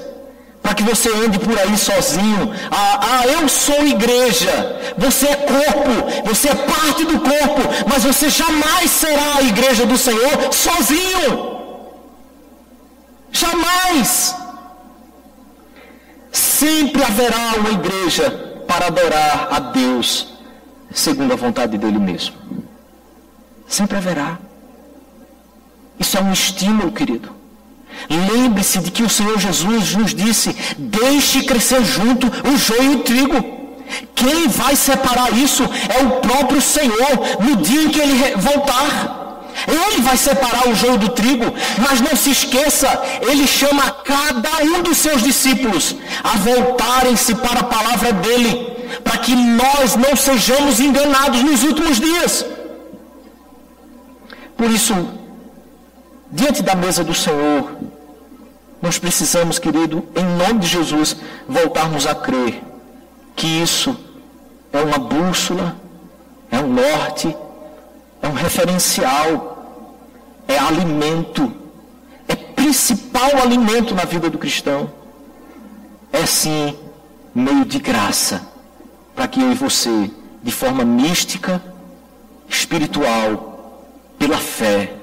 Para 0.62 0.72
que 0.74 0.82
você 0.82 1.10
ande 1.14 1.38
por 1.38 1.56
aí 1.58 1.76
sozinho. 1.76 2.50
Ah, 2.70 3.00
ah, 3.10 3.26
eu 3.26 3.46
sou 3.46 3.86
igreja. 3.86 4.94
Você 4.96 5.28
é 5.28 5.36
corpo. 5.36 5.94
Você 6.30 6.48
é 6.48 6.54
parte 6.54 7.04
do 7.04 7.20
corpo. 7.20 7.60
Mas 7.86 8.04
você 8.04 8.30
jamais 8.30 8.90
será 8.90 9.36
a 9.36 9.42
igreja 9.42 9.84
do 9.84 9.98
Senhor 9.98 10.50
sozinho. 10.50 11.58
Jamais. 13.30 14.34
Sempre 16.32 17.04
haverá 17.04 17.54
uma 17.58 17.70
igreja 17.70 18.30
para 18.66 18.86
adorar 18.86 19.48
a 19.50 19.60
Deus 19.60 20.28
segundo 20.90 21.34
a 21.34 21.36
vontade 21.36 21.76
dele 21.76 21.98
mesmo. 21.98 22.34
Sempre 23.66 23.98
haverá. 23.98 24.47
Isso 25.98 26.16
é 26.16 26.22
um 26.22 26.32
estímulo, 26.32 26.92
querido. 26.92 27.38
Lembre-se 28.08 28.78
de 28.78 28.90
que 28.90 29.02
o 29.02 29.08
Senhor 29.08 29.38
Jesus 29.38 29.94
nos 29.94 30.14
disse: 30.14 30.54
deixe 30.78 31.42
crescer 31.42 31.84
junto 31.84 32.26
o 32.26 32.56
joio 32.56 32.92
e 32.92 32.96
o 32.96 33.00
trigo. 33.00 33.58
Quem 34.14 34.48
vai 34.48 34.76
separar 34.76 35.32
isso 35.32 35.62
é 35.64 36.04
o 36.04 36.20
próprio 36.20 36.60
Senhor 36.60 37.12
no 37.40 37.56
dia 37.56 37.82
em 37.82 37.88
que 37.88 38.00
ele 38.00 38.36
voltar. 38.36 39.16
Ele 39.66 40.02
vai 40.02 40.16
separar 40.16 40.68
o 40.68 40.74
joio 40.74 40.98
do 40.98 41.08
trigo, 41.08 41.46
mas 41.78 42.00
não 42.00 42.14
se 42.14 42.30
esqueça, 42.30 43.02
ele 43.20 43.44
chama 43.46 43.90
cada 43.90 44.62
um 44.62 44.82
dos 44.82 44.98
seus 44.98 45.20
discípulos 45.20 45.96
a 46.22 46.36
voltarem-se 46.36 47.34
para 47.34 47.60
a 47.60 47.64
palavra 47.64 48.12
dele, 48.12 48.72
para 49.02 49.18
que 49.18 49.34
nós 49.34 49.96
não 49.96 50.14
sejamos 50.14 50.78
enganados 50.78 51.42
nos 51.42 51.64
últimos 51.64 51.98
dias. 51.98 52.46
Por 54.56 54.70
isso, 54.70 54.94
diante 56.30 56.62
da 56.62 56.74
mesa 56.74 57.02
do 57.02 57.14
Senhor, 57.14 57.76
nós 58.80 58.98
precisamos, 58.98 59.58
querido, 59.58 60.06
em 60.14 60.24
nome 60.24 60.60
de 60.60 60.66
Jesus, 60.66 61.16
voltarmos 61.48 62.06
a 62.06 62.14
crer 62.14 62.62
que 63.34 63.46
isso 63.46 63.96
é 64.72 64.80
uma 64.80 64.98
bússola, 64.98 65.76
é 66.50 66.58
um 66.58 66.72
norte, 66.72 67.36
é 68.22 68.28
um 68.28 68.32
referencial, 68.32 69.58
é 70.46 70.58
alimento, 70.58 71.52
é 72.26 72.34
principal 72.34 73.38
alimento 73.42 73.94
na 73.94 74.04
vida 74.04 74.30
do 74.30 74.38
cristão. 74.38 74.90
É 76.12 76.24
sim 76.24 76.76
meio 77.34 77.64
de 77.64 77.78
graça 77.78 78.42
para 79.14 79.28
que 79.28 79.40
eu 79.40 79.52
e 79.52 79.54
você, 79.54 80.10
de 80.42 80.52
forma 80.52 80.84
mística, 80.84 81.62
espiritual, 82.48 83.84
pela 84.18 84.38
fé, 84.38 84.97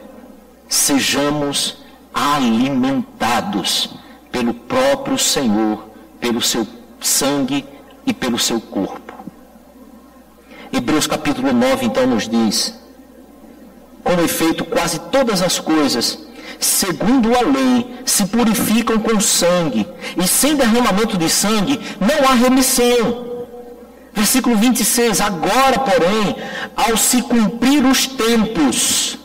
sejamos 0.67 1.77
alimentados 2.13 3.89
pelo 4.31 4.53
próprio 4.53 5.17
Senhor, 5.17 5.89
pelo 6.19 6.41
seu 6.41 6.67
sangue 6.99 7.65
e 8.05 8.13
pelo 8.13 8.39
seu 8.39 8.59
corpo. 8.59 9.13
Hebreus 10.71 11.07
capítulo 11.07 11.53
9 11.53 11.85
então 11.85 12.07
nos 12.07 12.27
diz: 12.27 12.73
Com 14.03 14.13
efeito, 14.21 14.65
quase 14.65 14.99
todas 14.99 15.41
as 15.41 15.59
coisas, 15.59 16.19
segundo 16.59 17.35
a 17.35 17.41
lei, 17.41 17.95
se 18.05 18.25
purificam 18.25 18.99
com 18.99 19.19
sangue, 19.19 19.87
e 20.21 20.27
sem 20.27 20.55
derramamento 20.55 21.17
de 21.17 21.29
sangue 21.29 21.79
não 21.99 22.29
há 22.29 22.33
remissão. 22.33 23.45
Versículo 24.13 24.55
26: 24.57 25.21
Agora, 25.21 25.79
porém, 25.79 26.35
ao 26.75 26.97
se 26.97 27.21
cumprir 27.21 27.85
os 27.85 28.07
tempos, 28.07 29.17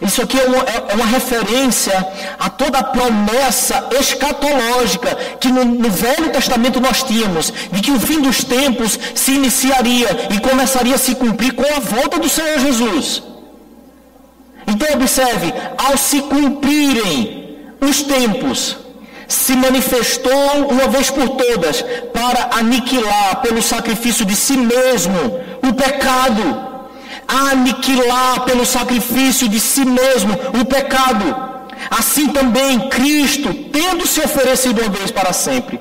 isso 0.00 0.22
aqui 0.22 0.38
é 0.38 0.44
uma, 0.44 0.58
é 0.58 0.94
uma, 0.94 1.06
referência 1.06 2.06
a 2.38 2.48
toda 2.48 2.78
a 2.78 2.84
promessa 2.84 3.88
escatológica 3.98 5.14
que 5.40 5.48
no, 5.48 5.64
no, 5.64 5.90
Velho 5.90 6.30
Testamento 6.30 6.80
nós 6.80 7.02
tínhamos, 7.02 7.52
de 7.72 7.80
que 7.80 7.90
o 7.90 7.98
fim 7.98 8.20
dos 8.20 8.44
tempos 8.44 8.98
se 9.14 9.32
iniciaria 9.32 10.28
e 10.30 10.40
começaria 10.40 10.94
a 10.94 10.98
se 10.98 11.16
cumprir 11.16 11.52
com 11.52 11.64
a 11.64 11.80
volta 11.80 12.18
do 12.18 12.28
Senhor 12.28 12.60
Jesus. 12.60 13.22
Então 14.68 14.94
observe, 14.94 15.52
ao 15.76 15.96
se 15.96 16.20
cumprirem 16.22 17.58
os 17.80 18.02
tempos, 18.02 18.76
se 19.26 19.56
manifestou 19.56 20.68
uma 20.70 20.86
vez 20.86 21.10
por 21.10 21.28
todas 21.30 21.82
para 22.12 22.56
aniquilar 22.56 23.40
pelo 23.42 23.60
sacrifício 23.60 24.24
de 24.24 24.36
si 24.36 24.56
mesmo 24.56 25.40
o 25.68 25.74
pecado 25.74 26.67
aniquilar 27.28 28.40
pelo 28.44 28.64
sacrifício 28.64 29.48
de 29.48 29.60
si 29.60 29.84
mesmo 29.84 30.32
o 30.60 30.64
pecado. 30.64 31.48
Assim 31.90 32.28
também 32.28 32.88
Cristo, 32.88 33.52
tendo 33.70 34.06
se 34.06 34.20
oferecido 34.20 34.80
uma 34.80 34.88
vez 34.88 35.10
para 35.10 35.32
sempre, 35.32 35.78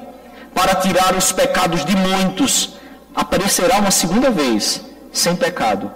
para 0.53 0.75
tirar 0.75 1.15
os 1.15 1.31
pecados 1.31 1.85
de 1.85 1.95
muitos, 1.95 2.73
aparecerá 3.15 3.77
uma 3.77 3.91
segunda 3.91 4.29
vez, 4.29 4.81
sem 5.11 5.35
pecado, 5.35 5.89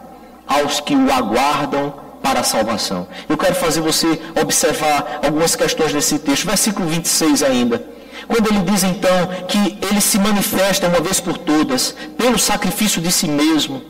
aos 0.47 0.79
que 0.79 0.95
o 0.95 1.11
aguardam 1.11 1.93
para 2.21 2.41
a 2.41 2.43
salvação. 2.43 3.07
Eu 3.27 3.37
quero 3.37 3.55
fazer 3.55 3.81
você 3.81 4.21
observar 4.41 5.19
algumas 5.23 5.55
questões 5.55 5.91
desse 5.91 6.19
texto. 6.19 6.45
Versículo 6.45 6.87
26 6.87 7.43
ainda. 7.43 7.83
Quando 8.27 8.47
ele 8.47 8.61
diz 8.71 8.83
então 8.83 9.27
que 9.47 9.77
ele 9.81 9.99
se 9.99 10.17
manifesta 10.19 10.87
uma 10.87 10.99
vez 10.99 11.19
por 11.19 11.37
todas, 11.37 11.95
pelo 12.17 12.37
sacrifício 12.37 13.01
de 13.01 13.11
si 13.11 13.27
mesmo, 13.27 13.81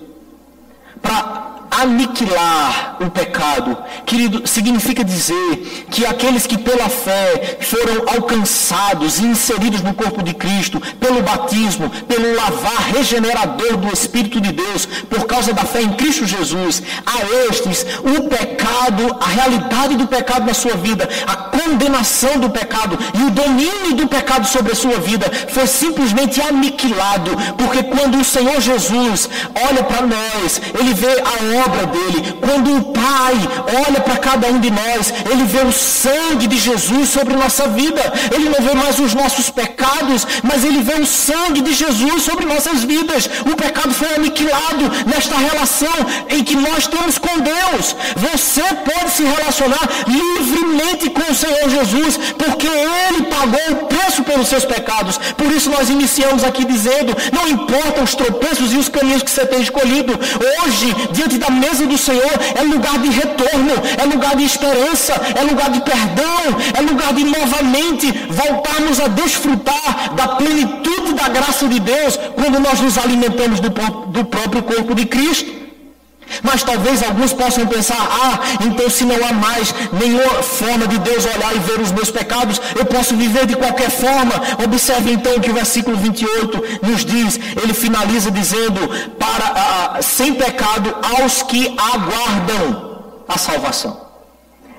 para 1.02 1.51
aniquilar 1.72 2.98
o 3.00 3.10
pecado, 3.10 3.78
querido, 4.06 4.46
significa 4.46 5.04
dizer 5.04 5.88
que 5.90 6.06
aqueles 6.06 6.46
que 6.46 6.58
pela 6.58 6.90
fé 6.90 7.60
foram 7.62 8.04
alcançados 8.14 9.20
e 9.20 9.24
inseridos 9.24 9.82
no 9.82 9.94
corpo 9.94 10.22
de 10.22 10.34
Cristo, 10.34 10.82
pelo 11.00 11.24
batismo, 11.24 11.90
pelo 12.08 12.36
lavar 12.36 12.92
regenerador 12.94 13.78
do 13.78 13.92
Espírito 13.94 14.42
de 14.42 14.52
Deus, 14.52 14.86
por 14.86 15.26
causa 15.26 15.54
da 15.54 15.64
fé 15.64 15.82
em 15.82 15.94
Cristo 15.94 16.26
Jesus, 16.26 16.84
a 17.06 17.48
estes, 17.50 17.86
o 18.00 18.28
pecado, 18.28 19.18
a 19.20 19.28
realidade 19.28 19.96
do 19.96 20.08
pecado 20.08 20.46
na 20.46 20.54
sua 20.54 20.76
vida, 20.76 21.08
a 21.26 21.36
condenação 21.36 22.38
do 22.38 22.50
pecado 22.50 22.98
e 23.14 23.24
o 23.24 23.32
domínio 23.32 23.94
do 23.96 24.08
pecado 24.08 24.46
sobre 24.46 24.74
a 24.74 24.76
sua 24.76 25.00
vida 25.00 25.32
foi 25.50 25.66
simplesmente 25.68 26.42
aniquilado, 26.42 27.32
porque 27.58 27.84
quando 27.84 28.20
o 28.20 28.26
Senhor 28.26 28.60
Jesus 28.60 29.30
olha 29.70 29.84
para 29.84 30.06
nós, 30.06 30.62
ele 30.78 30.94
vê 30.94 31.22
a 31.22 31.61
obra 31.66 31.86
dele. 31.88 32.38
Quando 32.40 32.78
o 32.78 32.84
Pai 32.94 33.36
olha 33.86 34.02
para 34.02 34.18
cada 34.18 34.48
um 34.48 34.60
de 34.60 34.70
nós, 34.70 35.14
ele 35.30 35.44
vê 35.46 35.62
o 35.62 35.72
sangue 35.72 36.48
de 36.48 36.58
Jesus 36.58 37.10
sobre 37.10 37.36
nossa 37.36 37.68
vida. 37.68 38.02
Ele 38.34 38.50
não 38.50 38.66
vê 38.66 38.74
mais 38.74 39.00
os 39.00 39.14
nossos 39.14 39.50
pecados, 39.50 40.26
mas 40.44 40.64
ele 40.64 40.82
vê 40.82 40.96
o 40.96 41.06
sangue 41.06 41.62
de 41.62 41.74
Jesus 41.74 42.24
sobre 42.24 42.46
nossas 42.46 42.84
vidas. 42.84 43.30
O 43.52 43.56
pecado 43.56 43.94
foi 43.94 44.14
aniquilado 44.16 44.84
nesta 45.06 45.38
relação 45.38 45.98
em 46.30 46.44
que 46.44 46.56
nós 46.56 46.88
temos 46.88 47.18
com 47.18 47.40
Deus. 47.40 47.96
Você 48.16 48.64
pode 48.90 49.12
se 49.12 49.24
relacionar 49.24 49.88
livremente 50.08 51.10
com 51.10 51.32
o 51.32 51.36
Senhor 51.36 51.70
Jesus, 51.70 52.18
porque 52.38 52.68
Ele 52.68 53.24
pagou 53.24 53.72
o 53.72 53.86
preço 53.88 54.24
pelos 54.24 54.48
seus 54.48 54.66
pecados. 54.66 55.18
Por 55.38 55.52
isso 55.52 55.70
nós 55.70 55.90
iniciamos 55.90 56.44
aqui 56.44 56.66
dizendo: 56.66 57.16
não 57.32 57.48
importam 57.48 58.04
os 58.04 58.16
tropeços 58.16 58.74
e 58.74 58.78
os 58.78 58.90
caminhos 58.90 59.24
que 59.24 59.32
você 59.32 59.46
tem 59.46 59.62
escolhido, 59.62 60.14
hoje, 60.64 60.94
diante 61.12 61.38
da 61.38 61.50
mesa 61.52 61.86
do 61.86 61.98
Senhor, 61.98 62.32
é 62.56 62.62
lugar 62.64 62.98
de 63.00 63.10
retorno, 63.10 63.74
é 63.98 64.06
lugar 64.06 64.36
de 64.36 64.44
esperança, 64.44 65.14
é 65.36 65.44
lugar 65.44 65.70
de 65.70 65.82
perdão, 65.82 66.44
é 66.78 66.82
lugar 66.82 67.14
de 67.14 67.24
novamente 67.24 68.12
voltarmos 68.30 69.00
a 69.00 69.08
desfrutar 69.08 70.14
da 70.16 70.28
plenitude 70.30 71.14
da 71.14 71.30
graça 71.30 71.68
de 71.68 71.80
Deus 71.80 72.18
quando 72.36 72.60
nós 72.60 72.80
nos 72.80 72.98
alimentamos 72.98 73.60
do, 73.60 73.70
do 73.70 74.26
próprio 74.26 74.64
corpo 74.64 74.96
de 74.96 75.06
Cristo. 75.06 75.61
Mas 76.42 76.64
talvez 76.64 77.04
alguns 77.04 77.34
possam 77.34 77.66
pensar: 77.68 77.98
ah, 77.98 78.40
então 78.66 78.90
se 78.90 79.04
não 79.04 79.16
há 79.28 79.34
mais 79.34 79.74
nenhuma 79.92 80.44
forma 80.44 80.88
de 80.88 80.98
Deus 81.00 81.26
olhar 81.26 81.56
e 81.56 81.60
ver 81.60 81.80
os 81.80 81.92
meus 81.92 82.10
pecados, 82.10 82.62
eu 82.78 82.86
posso 82.86 83.16
viver 83.16 83.46
de 83.46 83.56
qualquer 83.56 83.90
forma. 83.90 84.34
Observe 84.64 85.12
então 85.12 85.40
que 85.40 85.50
o 85.50 85.54
versículo 85.54 85.98
28 85.98 86.86
nos 86.88 87.06
diz: 87.06 87.40
ele 87.62 87.74
finaliza 87.74 88.32
dizendo, 88.32 88.80
para 89.18 89.46
ah, 89.46 90.02
sem 90.02 90.34
pecado 90.34 90.96
aos 91.18 91.44
que 91.44 91.76
aguardam 91.94 93.02
a 93.28 93.38
salvação. 93.38 94.02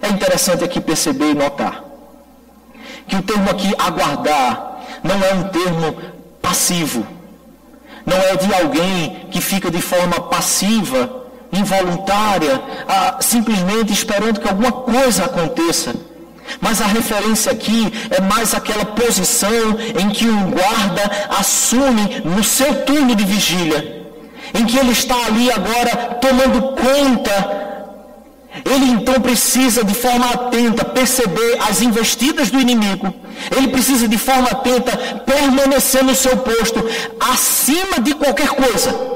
É 0.01 0.09
interessante 0.09 0.65
aqui 0.65 0.81
perceber 0.81 1.31
e 1.31 1.35
notar 1.35 1.85
que 3.07 3.17
o 3.17 3.23
termo 3.23 3.51
aqui 3.51 3.73
aguardar 3.79 4.81
não 5.03 5.23
é 5.23 5.35
um 5.35 5.45
termo 5.49 5.97
passivo. 6.41 7.07
Não 8.05 8.17
é 8.17 8.37
de 8.37 8.53
alguém 8.55 9.29
que 9.31 9.41
fica 9.41 9.71
de 9.71 9.81
forma 9.81 10.21
passiva 10.23 11.22
involuntária, 11.53 12.61
ah, 12.89 13.19
simplesmente 13.21 13.93
esperando 13.93 14.41
que 14.41 14.49
alguma 14.49 14.73
coisa 14.73 15.25
aconteça. 15.27 15.95
Mas 16.61 16.81
a 16.81 16.87
referência 16.87 17.53
aqui 17.53 17.93
é 18.11 18.21
mais 18.21 18.55
aquela 18.55 18.85
posição 18.85 19.79
em 20.01 20.11
que 20.11 20.27
um 20.27 20.51
guarda 20.51 21.29
assume 21.39 22.23
no 22.25 22.43
seu 22.43 22.85
turno 22.85 23.15
de 23.15 23.25
vigília, 23.25 24.07
em 24.55 24.65
que 24.65 24.79
ele 24.79 24.93
está 24.93 25.27
ali 25.27 25.51
agora 25.51 26.19
tomando 26.21 26.63
conta. 26.73 27.63
Ele 28.67 28.91
então 28.91 29.19
precisa 29.21 29.83
de 29.83 29.95
forma 29.95 30.27
atenta 30.27 30.85
perceber 30.85 31.59
as 31.69 31.81
investidas 31.81 32.51
do 32.51 32.61
inimigo. 32.61 33.13
Ele 33.57 33.69
precisa 33.69 34.07
de 34.07 34.19
forma 34.19 34.49
atenta 34.49 34.95
permanecer 35.25 36.05
no 36.05 36.15
seu 36.15 36.37
posto, 36.37 36.85
acima 37.19 37.99
de 38.01 38.15
qualquer 38.15 38.49
coisa. 38.49 39.12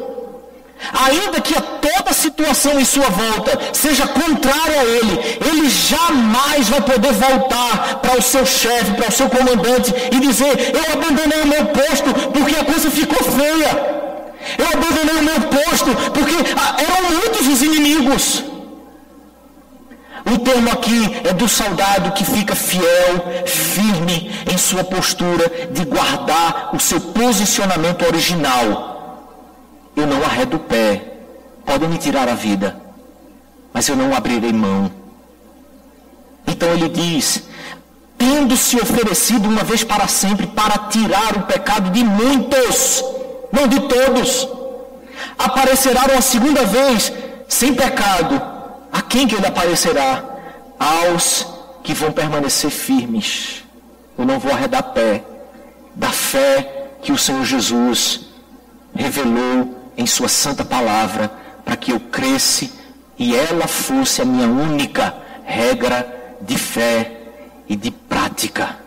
Ainda 0.93 1.41
que 1.41 1.55
a 1.57 1.61
toda 1.61 2.12
situação 2.12 2.79
em 2.79 2.85
sua 2.85 3.09
volta 3.09 3.59
seja 3.73 4.07
contrária 4.07 4.81
a 4.81 4.85
ele, 4.85 5.39
ele 5.49 5.71
jamais 5.71 6.69
vai 6.69 6.81
poder 6.83 7.12
voltar 7.12 8.01
para 8.03 8.19
o 8.19 8.23
seu 8.23 8.45
chefe, 8.45 8.93
para 8.93 9.09
o 9.09 9.12
seu 9.12 9.29
comandante 9.29 9.93
e 10.12 10.21
dizer: 10.21 10.75
Eu 10.75 10.93
abandonei 10.93 11.43
o 11.43 11.47
meu 11.47 11.67
posto 11.67 12.12
porque 12.33 12.57
a 12.57 12.65
coisa 12.65 12.91
ficou 12.91 13.23
feia. 13.25 13.97
Eu 14.59 14.67
abandonei 14.67 15.17
o 15.17 15.25
meu 15.25 15.41
posto 15.49 15.91
porque 16.12 16.35
ah, 16.57 16.77
eram 16.79 17.11
muitos 17.11 17.47
os 17.49 17.62
inimigos. 17.62 18.45
O 20.27 20.39
termo 20.39 20.71
aqui 20.73 21.21
é 21.25 21.33
do 21.33 21.49
soldado 21.49 22.12
que 22.12 22.25
fica 22.25 22.55
fiel, 22.55 23.45
firme 23.47 24.31
em 24.53 24.59
sua 24.59 24.85
postura 24.85 25.69
de 25.71 25.85
guardar 25.85 26.71
o 26.75 26.81
seu 26.81 27.01
posicionamento 27.01 28.05
original 28.05 28.96
eu 29.97 30.07
não 30.07 30.23
arredo 30.23 30.59
o 30.59 30.61
pé. 30.61 31.03
Podem 31.65 31.89
me 31.89 31.99
tirar 31.99 32.29
a 32.29 32.35
vida, 32.35 32.81
mas 33.73 33.89
eu 33.89 33.97
não 33.97 34.15
abrirei 34.15 34.53
mão. 34.53 34.91
Então 36.47 36.69
ele 36.69 36.89
diz: 36.89 37.43
tendo 38.17 38.57
se 38.57 38.77
oferecido 38.77 39.49
uma 39.49 39.65
vez 39.65 39.83
para 39.83 40.07
sempre 40.07 40.47
para 40.47 40.79
tirar 40.89 41.37
o 41.37 41.43
pecado 41.43 41.91
de 41.91 42.05
muitos, 42.05 43.03
não 43.51 43.67
de 43.67 43.81
todos, 43.81 44.49
aparecerá 45.39 46.05
uma 46.13 46.21
segunda 46.21 46.65
vez 46.65 47.13
sem 47.49 47.75
pecado. 47.75 48.41
A 48.93 49.03
quem 49.03 49.27
que 49.27 49.35
ele 49.35 49.47
aparecerá? 49.47 50.23
Aos 50.79 51.47
que 51.83 51.93
vão 51.95 52.13
permanecer 52.13 52.71
firmes. 52.71 53.65
Eu 54.19 54.25
não 54.25 54.39
vou 54.39 54.53
arredar 54.53 54.83
pé 54.83 55.23
da 55.95 56.09
fé 56.09 56.89
que 57.03 57.13
o 57.13 57.19
Senhor 57.19 57.45
Jesus 57.45 58.27
revelou 58.95 59.76
em 59.97 60.07
Sua 60.07 60.29
santa 60.29 60.65
palavra, 60.65 61.31
para 61.65 61.77
que 61.77 61.93
eu 61.93 62.01
cresce 62.01 62.73
e 63.19 63.35
ela 63.35 63.67
fosse 63.67 64.23
a 64.23 64.25
minha 64.25 64.47
única 64.47 65.15
regra 65.45 66.37
de 66.41 66.59
fé 66.59 67.13
e 67.69 67.75
de 67.75 67.91
prática. 67.91 68.79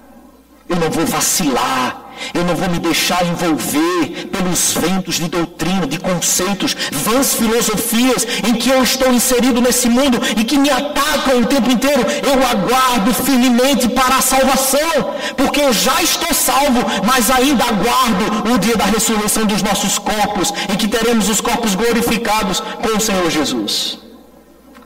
Eu 0.68 0.76
não 0.76 0.90
vou 0.90 1.06
vacilar, 1.06 2.09
eu 2.34 2.44
não 2.44 2.56
vou 2.56 2.70
me 2.70 2.80
deixar 2.80 3.26
envolver 3.26 4.28
pelos 4.32 4.74
ventos 4.74 5.16
de 5.16 5.28
doutrina, 5.28 5.88
de 5.88 6.00
conceitos, 6.00 6.76
vãs 6.92 7.34
filosofias 7.34 8.26
em 8.48 8.54
que 8.54 8.70
eu 8.70 8.84
estou 8.84 9.12
inserido 9.14 9.62
nesse 9.62 9.90
mundo 9.90 10.20
e 10.38 10.44
que 10.44 10.58
me 10.58 10.70
atacam 10.70 11.42
o 11.42 11.46
tempo 11.46 11.72
inteiro. 11.72 12.02
Eu 12.24 12.46
aguardo 12.46 13.14
firmemente 13.14 13.88
para 13.90 14.18
a 14.18 14.22
salvação, 14.22 15.16
porque 15.38 15.62
eu 15.62 15.74
já 15.74 16.02
estou 16.02 16.34
salvo, 16.34 16.86
mas 17.06 17.30
ainda 17.30 17.64
aguardo 17.64 18.54
o 18.54 18.58
dia 18.58 18.76
da 18.76 18.86
ressurreição 18.86 19.46
dos 19.46 19.62
nossos 19.62 19.98
corpos, 19.98 20.54
em 20.72 20.76
que 20.76 20.88
teremos 20.88 21.30
os 21.30 21.42
corpos 21.42 21.76
glorificados 21.76 22.60
com 22.60 22.98
o 22.98 23.02
Senhor 23.02 23.30
Jesus, 23.30 24.00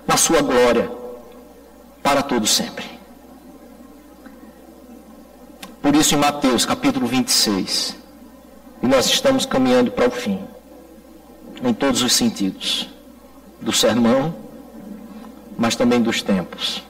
na 0.08 0.18
sua 0.18 0.42
glória, 0.42 0.90
para 2.02 2.22
todo 2.22 2.46
sempre. 2.46 2.93
Por 5.84 5.94
isso, 5.98 6.16
em 6.16 6.18
Mateus 6.18 6.66
capítulo 6.66 7.06
26, 7.06 7.98
e 8.82 8.88
nós 8.88 9.06
estamos 9.08 9.46
caminhando 9.46 9.92
para 9.92 10.08
o 10.08 10.12
fim, 10.12 10.40
em 11.62 11.74
todos 11.74 12.02
os 12.02 12.14
sentidos, 12.14 12.90
do 13.60 13.74
sermão, 13.74 14.34
mas 15.58 15.76
também 15.76 16.02
dos 16.02 16.22
tempos. 16.22 16.82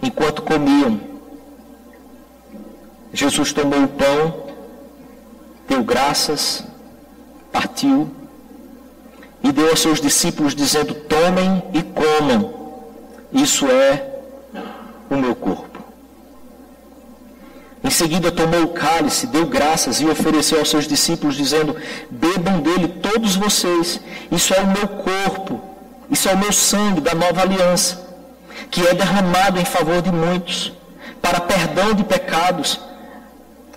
Enquanto 0.00 0.40
comiam, 0.40 1.00
Jesus 3.12 3.52
tomou 3.52 3.82
o 3.82 3.88
pão, 3.88 4.46
deu 5.68 5.82
graças, 5.82 6.62
partiu 7.50 8.08
e 9.42 9.50
deu 9.50 9.68
aos 9.70 9.80
seus 9.80 10.00
discípulos, 10.00 10.54
dizendo: 10.54 10.94
Tomem 10.94 11.60
e 11.74 11.82
comam, 11.82 12.54
isso 13.32 13.66
é 13.66 14.20
o 15.10 15.16
meu 15.16 15.34
corpo. 15.34 15.67
Em 17.82 17.90
seguida 17.90 18.32
tomou 18.32 18.64
o 18.64 18.68
cálice, 18.68 19.26
deu 19.26 19.46
graças 19.46 20.00
e 20.00 20.06
ofereceu 20.06 20.58
aos 20.58 20.68
seus 20.68 20.86
discípulos, 20.86 21.36
dizendo: 21.36 21.76
Bebam 22.10 22.60
dele 22.60 22.88
todos 22.88 23.36
vocês, 23.36 24.00
isso 24.30 24.52
é 24.52 24.60
o 24.60 24.66
meu 24.66 24.88
corpo, 24.88 25.60
isso 26.10 26.28
é 26.28 26.34
o 26.34 26.38
meu 26.38 26.52
sangue 26.52 27.00
da 27.00 27.14
nova 27.14 27.42
aliança, 27.42 28.04
que 28.70 28.86
é 28.86 28.94
derramado 28.94 29.60
em 29.60 29.64
favor 29.64 30.02
de 30.02 30.10
muitos, 30.10 30.72
para 31.22 31.40
perdão 31.40 31.94
de 31.94 32.02
pecados. 32.02 32.80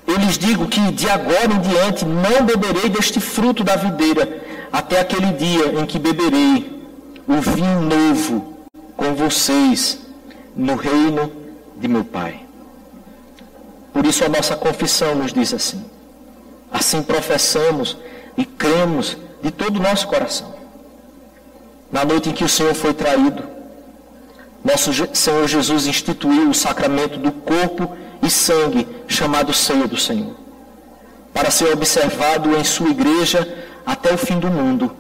Eu 0.08 0.18
lhes 0.18 0.38
digo 0.38 0.68
que 0.68 0.92
de 0.92 1.08
agora 1.08 1.54
em 1.54 1.62
diante 1.62 2.04
não 2.04 2.44
beberei 2.44 2.90
deste 2.90 3.20
fruto 3.20 3.64
da 3.64 3.76
videira, 3.76 4.42
até 4.74 5.00
aquele 5.00 5.32
dia 5.34 5.80
em 5.80 5.86
que 5.86 6.00
beberei 6.00 6.82
o 7.28 7.40
vinho 7.40 7.82
novo 7.82 8.58
com 8.98 9.14
vocês 9.14 10.00
no 10.56 10.76
reino 10.76 11.32
de 11.78 11.88
meu 11.88 12.04
Pai. 12.04 12.51
Por 13.94 14.06
isso 14.06 14.24
a 14.24 14.30
nossa 14.30 14.56
confissão 14.56 15.16
nos 15.16 15.34
diz 15.34 15.54
assim. 15.54 15.84
Assim 16.72 17.02
professamos 17.04 17.98
e 18.38 18.46
cremos 18.46 19.18
de 19.42 19.52
todo 19.52 19.78
o 19.78 19.82
nosso 19.82 20.08
coração. 20.08 20.54
Na 21.92 22.06
noite 22.06 22.30
em 22.30 22.34
que 22.34 22.44
o 22.44 22.50
Senhor 22.50 22.74
foi 22.74 22.94
traído, 22.94 23.44
nosso 24.64 24.92
Senhor 25.14 25.48
Jesus 25.48 25.88
instituiu 25.88 26.50
o 26.50 26.54
sacramento 26.54 27.18
do 27.18 27.32
corpo 27.32 27.98
e 28.22 28.30
sangue 28.30 28.88
chamado 29.08 29.54
ceia 29.54 29.88
do 29.88 29.98
Senhor, 29.98 30.36
para 31.34 31.52
ser 31.52 31.74
observado 31.74 32.56
em 32.56 32.64
sua 32.64 32.90
igreja 32.90 33.66
até 33.86 34.14
o 34.14 34.18
fim 34.18 34.40
do 34.40 34.48
mundo. 34.48 34.96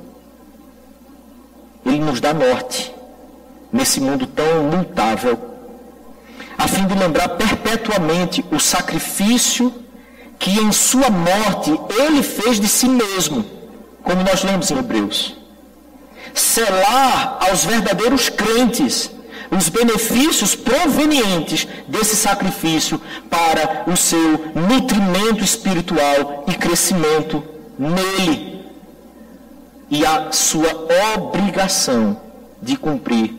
Ele 1.85 1.99
nos 1.99 2.19
dá 2.19 2.33
norte 2.33 2.93
nesse 3.71 4.01
mundo 4.01 4.27
tão 4.27 4.63
mutável 4.63 5.50
fim 6.67 6.85
de 6.85 6.93
lembrar 6.95 7.29
perpetuamente 7.29 8.43
o 8.51 8.59
sacrifício 8.59 9.73
que 10.37 10.59
em 10.59 10.71
sua 10.71 11.09
morte 11.09 11.71
ele 11.99 12.23
fez 12.23 12.59
de 12.59 12.67
si 12.67 12.87
mesmo, 12.87 13.45
como 14.01 14.23
nós 14.23 14.43
lemos 14.43 14.71
em 14.71 14.77
Hebreus. 14.77 15.35
Selar 16.33 17.37
aos 17.41 17.63
verdadeiros 17.63 18.29
crentes 18.29 19.11
os 19.51 19.67
benefícios 19.67 20.55
provenientes 20.55 21.67
desse 21.87 22.15
sacrifício 22.15 22.99
para 23.29 23.83
o 23.85 23.97
seu 23.97 24.51
nutrimento 24.55 25.43
espiritual 25.43 26.45
e 26.47 26.53
crescimento 26.53 27.43
nele. 27.77 28.65
E 29.89 30.05
a 30.05 30.31
sua 30.31 30.87
obrigação 31.17 32.19
de 32.61 32.77
cumprir 32.77 33.35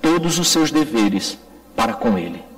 todos 0.00 0.38
os 0.38 0.48
seus 0.48 0.72
deveres 0.72 1.38
para 1.76 1.92
com 1.92 2.18
ele. 2.18 2.51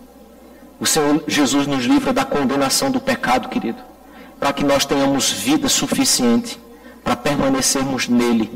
O 0.84 0.86
Senhor 0.86 1.24
Jesus 1.26 1.66
nos 1.66 1.86
livra 1.86 2.12
da 2.12 2.26
condenação 2.26 2.90
do 2.90 3.00
pecado, 3.00 3.48
querido, 3.48 3.78
para 4.38 4.52
que 4.52 4.62
nós 4.62 4.84
tenhamos 4.84 5.30
vida 5.30 5.66
suficiente 5.66 6.60
para 7.02 7.16
permanecermos 7.16 8.06
nele 8.06 8.50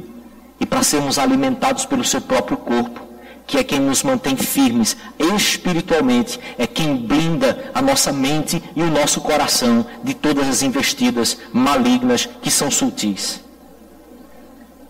e 0.60 0.66
para 0.66 0.82
sermos 0.82 1.18
alimentados 1.18 1.86
pelo 1.86 2.04
seu 2.04 2.20
próprio 2.20 2.58
corpo, 2.58 3.00
que 3.46 3.56
é 3.56 3.64
quem 3.64 3.80
nos 3.80 4.02
mantém 4.02 4.36
firmes 4.36 4.94
espiritualmente, 5.18 6.38
é 6.58 6.66
quem 6.66 6.98
blinda 6.98 7.70
a 7.72 7.80
nossa 7.80 8.12
mente 8.12 8.62
e 8.76 8.82
o 8.82 8.90
nosso 8.90 9.22
coração 9.22 9.86
de 10.04 10.12
todas 10.12 10.46
as 10.46 10.62
investidas 10.62 11.38
malignas 11.50 12.28
que 12.42 12.50
são 12.50 12.70
sutis. 12.70 13.40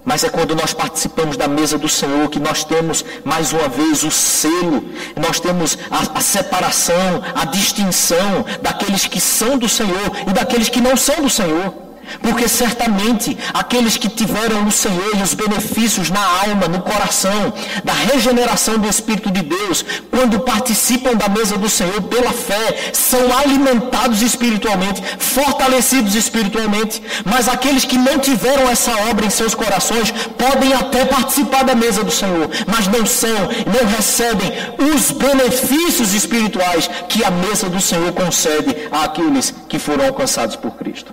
Mas 0.09 0.25
é 0.25 0.31
quando 0.31 0.57
nós 0.57 0.73
participamos 0.73 1.37
da 1.37 1.47
mesa 1.47 1.77
do 1.77 1.87
Senhor 1.87 2.31
que 2.31 2.40
nós 2.40 2.64
temos 2.64 3.05
mais 3.23 3.53
uma 3.53 3.68
vez 3.68 4.03
o 4.03 4.11
selo, 4.11 4.83
nós 5.14 5.38
temos 5.38 5.77
a, 5.90 6.18
a, 6.18 6.21
separação, 6.23 7.23
a 7.35 7.44
distinção 7.44 8.42
daqueles 8.62 9.07
que 9.07 9.21
são 9.21 9.59
do 9.59 9.68
Senhor 9.68 10.11
e 10.27 10.33
daqueles 10.33 10.71
que 10.71 10.81
não 10.81 10.97
são 10.97 11.21
do 11.21 11.29
Senhor. 11.29 11.88
Porque 12.23 12.49
certamente 12.49 13.37
aqueles 13.53 13.97
que 13.97 14.09
tiveram 14.09 14.66
o 14.66 14.73
Senhor 14.73 15.16
e 15.16 15.23
os 15.23 15.35
benefícios 15.35 16.11
na 16.11 16.21
alma, 16.21 16.68
no 16.68 16.81
coração, 16.81 17.53
da 17.85 17.92
regeneração 17.92 18.79
do 18.79 18.88
Espírito 18.88 19.31
de 19.31 19.42
Deus, 19.42 19.85
quando 20.11 20.40
participam 20.40 21.14
da 21.14 21.29
mesa 21.29 21.57
do 21.57 21.68
Senhor 21.68 22.03
pela 22.03 22.33
fé, 22.33 22.90
são 22.92 23.21
alimentados 23.38 24.23
espiritualmente, 24.23 25.03
fortalecidos 25.18 26.14
espiritualmente. 26.14 27.03
Mas 27.25 27.49
aqueles 27.49 27.85
que 27.85 27.99
não 27.99 28.18
tiveram 28.18 28.68
essa 28.68 28.92
obra 29.11 29.27
em 29.27 29.31
seus 29.31 29.55
corações 29.55 30.12
podem 30.37 30.73
até 30.73 31.05
participar 31.05 31.64
da 31.64 31.75
mesa 31.75 32.03
do 32.03 32.11
Senhor, 32.11 32.49
mas 32.66 32.87
não 32.87 33.05
são, 33.07 33.38
não 33.66 33.88
recebem 33.97 34.53
os 34.94 35.11
benefícios 35.11 36.14
espirituais 36.14 36.88
que 37.09 37.25
a 37.25 37.31
mesa 37.31 37.68
do 37.68 37.81
Senhor 37.81 38.12
concede 38.12 38.88
àqueles 38.90 39.55
que 39.68 39.79
foram 39.79 40.07
alcançados 40.07 40.57
por 40.57 40.73
Cristo. 40.73 41.12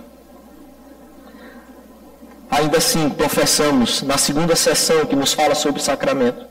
Ainda 2.50 2.78
assim, 2.78 3.08
professamos 3.10 4.02
na 4.02 4.16
segunda 4.16 4.54
sessão 4.54 5.04
que 5.04 5.16
nos 5.16 5.32
fala 5.32 5.54
sobre 5.54 5.82
sacramento. 5.82 6.46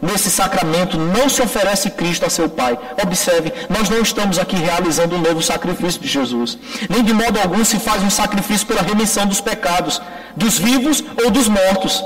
Nesse 0.00 0.30
sacramento 0.30 0.98
não 0.98 1.28
se 1.28 1.40
oferece 1.40 1.90
Cristo 1.90 2.26
a 2.26 2.30
seu 2.30 2.48
Pai. 2.48 2.78
Observe, 3.02 3.52
nós 3.68 3.88
não 3.88 4.00
estamos 4.00 4.38
aqui 4.38 4.56
realizando 4.56 5.16
um 5.16 5.20
novo 5.20 5.42
sacrifício 5.42 6.00
de 6.00 6.08
Jesus. 6.08 6.58
Nem 6.88 7.02
de 7.02 7.12
modo 7.12 7.38
algum 7.38 7.64
se 7.64 7.78
faz 7.78 8.02
um 8.02 8.10
sacrifício 8.10 8.66
pela 8.66 8.82
remissão 8.82 9.26
dos 9.26 9.40
pecados, 9.40 10.00
dos 10.36 10.58
vivos 10.58 11.02
ou 11.24 11.30
dos 11.30 11.48
mortos. 11.48 12.02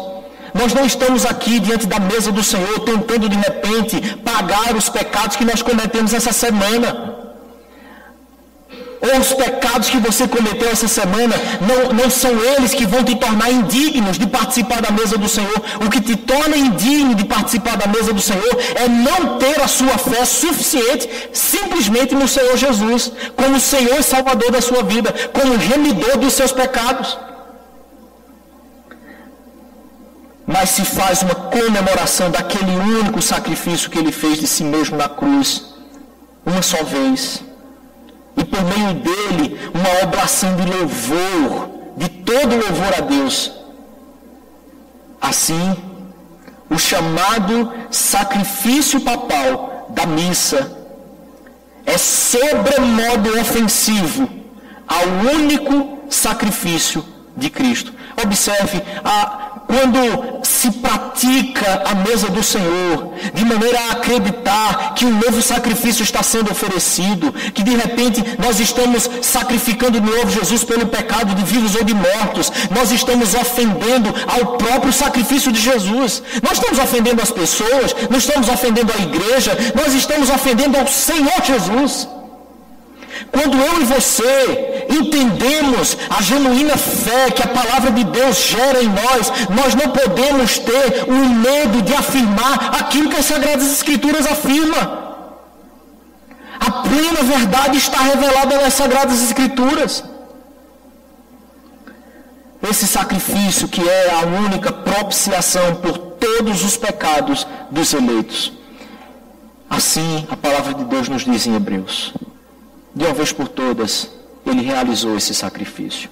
Nós 0.54 0.72
não 0.74 0.84
estamos 0.84 1.24
aqui 1.24 1.60
diante 1.60 1.86
da 1.86 1.98
mesa 1.98 2.32
do 2.32 2.42
Senhor 2.42 2.80
tentando 2.80 3.28
de 3.28 3.36
repente 3.36 4.00
pagar 4.16 4.74
os 4.74 4.88
pecados 4.88 5.36
que 5.36 5.44
nós 5.44 5.62
cometemos 5.62 6.12
essa 6.12 6.32
semana 6.32 7.29
ou 9.00 9.18
os 9.18 9.32
pecados 9.32 9.88
que 9.88 9.96
você 9.96 10.28
cometeu 10.28 10.68
essa 10.70 10.86
semana, 10.86 11.34
não, 11.60 11.92
não 11.94 12.10
são 12.10 12.32
eles 12.52 12.74
que 12.74 12.86
vão 12.86 13.02
te 13.02 13.16
tornar 13.16 13.50
indignos 13.50 14.18
de 14.18 14.26
participar 14.26 14.82
da 14.82 14.90
mesa 14.90 15.16
do 15.16 15.28
Senhor. 15.28 15.60
O 15.84 15.88
que 15.88 16.02
te 16.02 16.16
torna 16.16 16.56
indigno 16.56 17.14
de 17.14 17.24
participar 17.24 17.76
da 17.78 17.86
mesa 17.86 18.12
do 18.12 18.20
Senhor 18.20 18.54
é 18.74 18.88
não 18.88 19.38
ter 19.38 19.58
a 19.60 19.68
sua 19.68 19.96
fé 19.96 20.24
suficiente 20.26 21.08
simplesmente 21.32 22.14
no 22.14 22.28
Senhor 22.28 22.56
Jesus, 22.58 23.10
como 23.34 23.58
Senhor 23.58 23.98
e 23.98 24.02
Salvador 24.02 24.50
da 24.52 24.60
sua 24.60 24.82
vida, 24.82 25.14
como 25.32 25.56
remidor 25.56 26.18
dos 26.18 26.34
seus 26.34 26.52
pecados. 26.52 27.18
Mas 30.46 30.70
se 30.70 30.84
faz 30.84 31.22
uma 31.22 31.34
comemoração 31.34 32.30
daquele 32.30 32.76
único 32.76 33.22
sacrifício 33.22 33.88
que 33.88 33.98
ele 33.98 34.12
fez 34.12 34.38
de 34.38 34.46
si 34.46 34.64
mesmo 34.64 34.96
na 34.96 35.08
cruz, 35.08 35.64
uma 36.44 36.60
só 36.60 36.82
vez 36.82 37.49
e 38.36 38.44
por 38.44 38.62
meio 38.62 38.94
dele 38.94 39.58
uma 39.74 40.04
oblação 40.04 40.54
de 40.56 40.64
louvor, 40.64 41.70
de 41.96 42.08
todo 42.08 42.56
louvor 42.56 42.94
a 42.98 43.00
Deus. 43.00 43.52
Assim, 45.20 45.76
o 46.68 46.78
chamado 46.78 47.72
sacrifício 47.90 49.00
papal 49.00 49.88
da 49.90 50.06
missa 50.06 50.78
é 51.84 51.98
sobremodo 51.98 53.38
ofensivo 53.40 54.28
ao 54.86 55.34
único 55.34 55.98
sacrifício 56.08 57.04
de 57.36 57.50
Cristo. 57.50 57.92
Observe 58.22 58.82
a 59.04 59.49
quando 59.70 60.44
se 60.44 60.68
pratica 60.72 61.84
a 61.86 61.94
mesa 61.94 62.28
do 62.28 62.42
Senhor, 62.42 63.14
de 63.32 63.44
maneira 63.44 63.78
a 63.78 63.92
acreditar 63.92 64.94
que 64.94 65.04
um 65.04 65.12
novo 65.12 65.40
sacrifício 65.40 66.02
está 66.02 66.24
sendo 66.24 66.50
oferecido, 66.50 67.32
que 67.54 67.62
de 67.62 67.76
repente 67.76 68.20
nós 68.36 68.58
estamos 68.58 69.08
sacrificando 69.22 70.00
de 70.00 70.10
novo 70.10 70.28
Jesus 70.28 70.64
pelo 70.64 70.86
pecado 70.86 71.36
de 71.36 71.44
vivos 71.44 71.76
ou 71.76 71.84
de 71.84 71.94
mortos, 71.94 72.50
nós 72.70 72.90
estamos 72.90 73.32
ofendendo 73.34 74.12
ao 74.26 74.58
próprio 74.58 74.92
sacrifício 74.92 75.52
de 75.52 75.60
Jesus. 75.60 76.20
Nós 76.42 76.58
estamos 76.58 76.78
ofendendo 76.80 77.22
as 77.22 77.30
pessoas, 77.30 77.94
nós 78.10 78.24
estamos 78.24 78.48
ofendendo 78.48 78.92
a 78.92 79.02
igreja, 79.02 79.56
nós 79.74 79.94
estamos 79.94 80.28
ofendendo 80.30 80.76
ao 80.76 80.86
Senhor 80.88 81.42
Jesus. 81.44 82.08
Quando 83.30 83.56
eu 83.56 83.82
e 83.82 83.84
você 83.84 84.86
entendemos 84.88 85.96
a 86.08 86.22
genuína 86.22 86.76
fé 86.76 87.30
que 87.30 87.42
a 87.42 87.48
palavra 87.48 87.90
de 87.90 88.04
Deus 88.04 88.36
gera 88.36 88.82
em 88.82 88.88
nós, 88.88 89.30
nós 89.50 89.74
não 89.74 89.90
podemos 89.90 90.58
ter 90.58 91.04
o 91.08 91.28
medo 91.28 91.82
de 91.82 91.94
afirmar 91.94 92.80
aquilo 92.80 93.10
que 93.10 93.16
as 93.16 93.26
Sagradas 93.26 93.70
Escrituras 93.70 94.26
afirmam. 94.26 95.10
A 96.60 96.70
plena 96.82 97.22
verdade 97.22 97.78
está 97.78 97.98
revelada 97.98 98.60
nas 98.60 98.74
Sagradas 98.74 99.22
Escrituras. 99.22 100.04
Esse 102.62 102.86
sacrifício 102.86 103.68
que 103.68 103.80
é 103.88 104.12
a 104.12 104.26
única 104.26 104.70
propiciação 104.70 105.76
por 105.76 105.96
todos 105.96 106.62
os 106.62 106.76
pecados 106.76 107.46
dos 107.70 107.94
eleitos. 107.94 108.52
Assim 109.68 110.26
a 110.30 110.36
palavra 110.36 110.74
de 110.74 110.84
Deus 110.84 111.08
nos 111.08 111.24
diz 111.24 111.46
em 111.46 111.54
Hebreus. 111.54 112.12
De 112.94 113.04
uma 113.04 113.14
vez 113.14 113.32
por 113.32 113.48
todas, 113.48 114.10
ele 114.44 114.62
realizou 114.62 115.16
esse 115.16 115.34
sacrifício. 115.34 116.10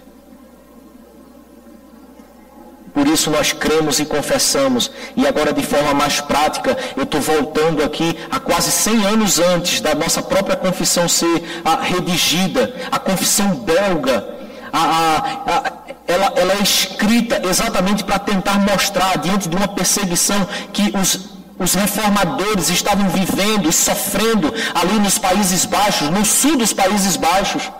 Por 2.95 3.07
isso 3.07 3.31
nós 3.31 3.53
cremos 3.53 4.01
e 4.01 4.05
confessamos, 4.05 4.91
e 5.17 5.27
agora 5.27 5.53
de 5.53 5.63
forma 5.65 5.95
mais 5.95 6.21
prática, 6.21 6.77
eu 6.97 7.05
estou 7.05 7.21
voltando 7.21 7.83
aqui 7.83 8.17
a 8.29 8.41
quase 8.41 8.73
100 8.73 9.07
anos 9.07 9.39
antes 9.39 9.81
da 9.81 9.95
nossa 9.95 10.21
própria 10.21 10.57
confissão 10.57 11.09
ser 11.09 11.63
a, 11.65 11.75
ah, 11.75 11.83
redigida, 11.83 12.75
a 12.91 12.99
confissão 12.99 13.55
belga, 13.55 14.27
a, 14.73 14.81
a, 14.81 15.73
ela, 16.09 16.33
ela 16.35 16.55
é 16.55 16.63
escrita 16.63 17.41
exatamente 17.47 18.03
para 18.03 18.19
tentar 18.19 18.59
mostrar, 18.59 19.17
diante 19.19 19.49
de 19.49 19.57
uma 19.57 19.69
perseguição, 19.69 20.49
que 20.73 20.93
os 20.97 21.38
os 21.59 21.75
reformadores 21.75 22.69
estavam 22.71 23.09
vivendo 23.09 23.69
e 23.69 23.73
sofrendo 23.73 24.53
ali 24.75 24.99
nos 25.01 25.19
Países 25.19 25.65
Baixos, 25.65 26.09
no 26.11 26.25
sul 26.25 26.57
dos 26.57 26.73
Países 26.73 27.17
Baixos. 27.17 27.71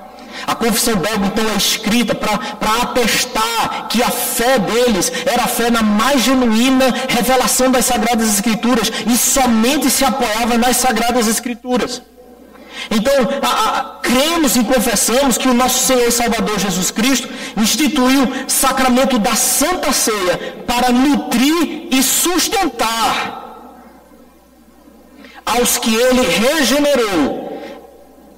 A 0.47 0.55
confissão 0.55 0.97
belga 0.97 1.27
então 1.27 1.45
é 1.49 1.57
escrita 1.57 2.15
para 2.15 2.83
atestar 2.83 3.87
que 3.89 4.03
a 4.03 4.11
fé 4.11 4.59
deles 4.59 5.13
era 5.27 5.45
a 5.45 5.49
fé 5.49 5.71
na 5.71 5.83
mais 5.83 6.23
genuína 6.23 6.87
revelação 7.09 7.71
das 7.71 7.87
Sagradas 7.87 8.29
Escrituras 8.35 8.93
e 9.07 9.17
somente 9.17 9.91
se 9.91 10.05
apoiava 10.05 10.57
nas 10.57 10.77
Sagradas 10.77 11.27
Escrituras. 11.27 12.03
Então, 12.91 13.13
a, 13.43 13.49
a, 13.49 13.83
cremos 14.01 14.55
e 14.55 14.63
confessamos 14.63 15.37
que 15.37 15.49
o 15.49 15.55
nosso 15.55 15.85
Senhor 15.87 16.07
e 16.07 16.13
Salvador 16.13 16.59
Jesus 16.59 16.93
Cristo 16.93 17.29
instituiu 17.57 18.23
o 18.23 18.51
sacramento 18.51 19.19
da 19.19 19.35
Santa 19.35 19.93
Ceia 19.93 20.63
para 20.67 20.93
nutrir 20.93 21.89
e 21.91 22.01
sustentar 22.03 23.48
aos 25.57 25.79
que 25.79 25.95
ele 25.95 26.23
regenerou 26.23 27.61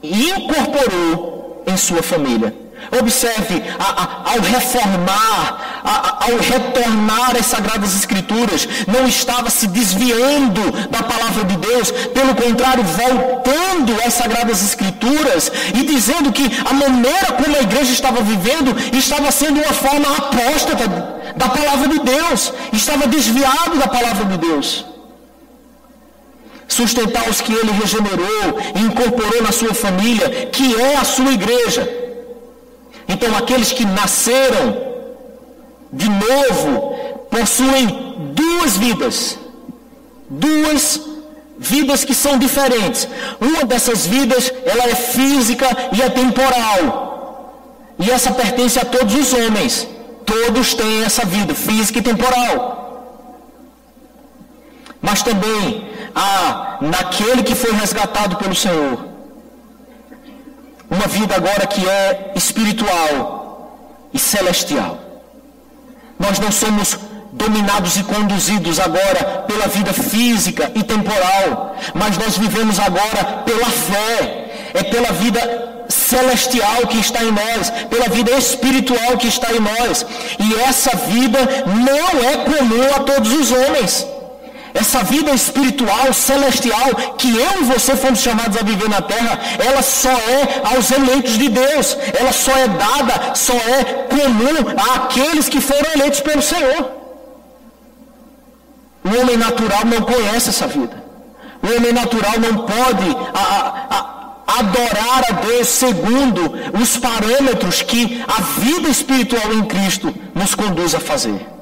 e 0.02 0.30
incorporou 0.30 1.62
em 1.66 1.76
sua 1.76 2.02
família. 2.02 2.54
Observe, 2.98 3.62
a, 3.78 3.84
a, 3.84 4.32
ao 4.32 4.40
reformar, 4.40 5.82
a, 5.84 6.24
ao 6.24 6.36
retornar 6.38 7.36
às 7.38 7.46
Sagradas 7.46 7.94
Escrituras, 7.94 8.66
não 8.88 9.06
estava 9.06 9.48
se 9.50 9.66
desviando 9.68 10.72
da 10.90 11.02
palavra 11.02 11.44
de 11.44 11.56
Deus, 11.56 11.90
pelo 11.90 12.34
contrário, 12.34 12.82
voltando 12.82 13.94
às 14.04 14.14
Sagradas 14.14 14.62
Escrituras 14.62 15.52
e 15.74 15.84
dizendo 15.84 16.32
que 16.32 16.50
a 16.68 16.72
maneira 16.72 17.32
como 17.32 17.54
a 17.54 17.60
igreja 17.60 17.92
estava 17.92 18.22
vivendo 18.22 18.74
estava 18.96 19.30
sendo 19.30 19.60
uma 19.60 19.72
forma 19.72 20.08
apóstata 20.16 20.88
da 21.36 21.48
palavra 21.48 21.88
de 21.88 22.00
Deus, 22.00 22.52
estava 22.72 23.06
desviado 23.06 23.78
da 23.78 23.86
palavra 23.86 24.24
de 24.24 24.38
Deus. 24.38 24.89
Sustentar 26.70 27.28
os 27.28 27.40
que 27.40 27.52
ele 27.52 27.72
regenerou 27.72 28.44
e 28.76 28.80
incorporou 28.88 29.42
na 29.42 29.50
sua 29.50 29.74
família, 29.74 30.46
que 30.46 30.80
é 30.80 30.96
a 30.96 31.04
sua 31.04 31.32
igreja. 31.32 31.82
Então, 33.08 33.36
aqueles 33.36 33.72
que 33.72 33.84
nasceram 33.84 34.66
de 35.92 36.08
novo 36.08 36.94
possuem 37.28 37.86
duas 38.40 38.76
vidas. 38.76 39.36
Duas 40.30 41.00
vidas 41.58 42.04
que 42.04 42.14
são 42.14 42.38
diferentes. 42.38 43.08
Uma 43.40 43.64
dessas 43.64 44.06
vidas, 44.06 44.52
ela 44.64 44.84
é 44.84 44.94
física 44.94 45.66
e 45.92 46.00
é 46.00 46.08
temporal. 46.08 47.94
E 47.98 48.08
essa 48.12 48.30
pertence 48.30 48.78
a 48.78 48.84
todos 48.84 49.12
os 49.14 49.32
homens. 49.32 49.88
Todos 50.24 50.74
têm 50.74 51.02
essa 51.02 51.26
vida 51.26 51.52
física 51.52 51.98
e 51.98 52.02
temporal. 52.02 52.78
Mas 55.02 55.22
também 55.22 55.90
há 56.14 56.78
naquele 56.80 57.42
que 57.42 57.54
foi 57.54 57.72
resgatado 57.72 58.36
pelo 58.36 58.54
Senhor 58.54 59.10
uma 60.90 61.06
vida 61.06 61.36
agora 61.36 61.66
que 61.66 61.88
é 61.88 62.32
espiritual 62.34 64.08
e 64.12 64.18
celestial. 64.18 64.98
Nós 66.18 66.38
não 66.40 66.50
somos 66.50 66.98
dominados 67.32 67.96
e 67.96 68.02
conduzidos 68.02 68.80
agora 68.80 69.44
pela 69.46 69.68
vida 69.68 69.92
física 69.92 70.70
e 70.74 70.82
temporal, 70.82 71.76
mas 71.94 72.18
nós 72.18 72.36
vivemos 72.36 72.80
agora 72.80 73.42
pela 73.46 73.66
fé, 73.66 74.72
é 74.74 74.82
pela 74.82 75.12
vida 75.12 75.84
celestial 75.88 76.88
que 76.88 76.98
está 76.98 77.22
em 77.22 77.30
nós, 77.30 77.70
pela 77.88 78.08
vida 78.08 78.32
espiritual 78.32 79.16
que 79.16 79.28
está 79.28 79.52
em 79.52 79.60
nós. 79.60 80.04
E 80.40 80.54
essa 80.68 80.96
vida 80.96 81.38
não 81.66 82.28
é 82.28 82.36
comum 82.38 82.94
a 82.96 83.00
todos 83.00 83.32
os 83.32 83.52
homens. 83.52 84.06
Essa 84.72 85.02
vida 85.02 85.32
espiritual, 85.32 86.12
celestial, 86.12 86.94
que 87.18 87.28
eu 87.36 87.62
e 87.62 87.64
você 87.64 87.96
fomos 87.96 88.20
chamados 88.20 88.56
a 88.56 88.62
viver 88.62 88.88
na 88.88 89.02
terra, 89.02 89.38
ela 89.58 89.82
só 89.82 90.10
é 90.10 90.62
aos 90.74 90.90
eleitos 90.90 91.36
de 91.38 91.48
Deus. 91.48 91.96
Ela 92.18 92.32
só 92.32 92.52
é 92.52 92.68
dada, 92.68 93.34
só 93.34 93.54
é 93.54 93.84
comum 94.08 94.74
àqueles 94.94 95.48
que 95.48 95.60
foram 95.60 95.90
eleitos 95.94 96.20
pelo 96.20 96.42
Senhor. 96.42 96.90
O 99.04 99.20
homem 99.20 99.36
natural 99.36 99.84
não 99.86 100.02
conhece 100.02 100.50
essa 100.50 100.66
vida. 100.66 101.02
O 101.62 101.76
homem 101.76 101.92
natural 101.92 102.38
não 102.38 102.66
pode 102.66 103.16
a, 103.34 103.86
a, 103.90 104.58
adorar 104.60 105.24
a 105.28 105.32
Deus 105.46 105.68
segundo 105.68 106.52
os 106.80 106.96
parâmetros 106.96 107.82
que 107.82 108.22
a 108.26 108.40
vida 108.60 108.88
espiritual 108.88 109.52
em 109.52 109.64
Cristo 109.64 110.14
nos 110.34 110.54
conduz 110.54 110.94
a 110.94 111.00
fazer. 111.00 111.59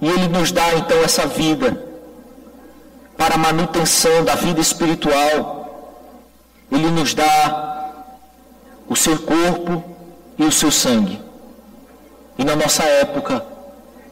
E 0.00 0.08
Ele 0.08 0.28
nos 0.28 0.52
dá 0.52 0.74
então 0.74 1.02
essa 1.02 1.26
vida 1.26 1.84
para 3.16 3.34
a 3.34 3.38
manutenção 3.38 4.24
da 4.24 4.34
vida 4.34 4.60
espiritual. 4.60 5.54
Ele 6.70 6.90
nos 6.90 7.14
dá 7.14 7.94
o 8.88 8.94
seu 8.94 9.18
corpo 9.18 9.82
e 10.38 10.44
o 10.44 10.52
seu 10.52 10.70
sangue. 10.70 11.20
E 12.38 12.44
na 12.44 12.54
nossa 12.54 12.82
época, 12.84 13.44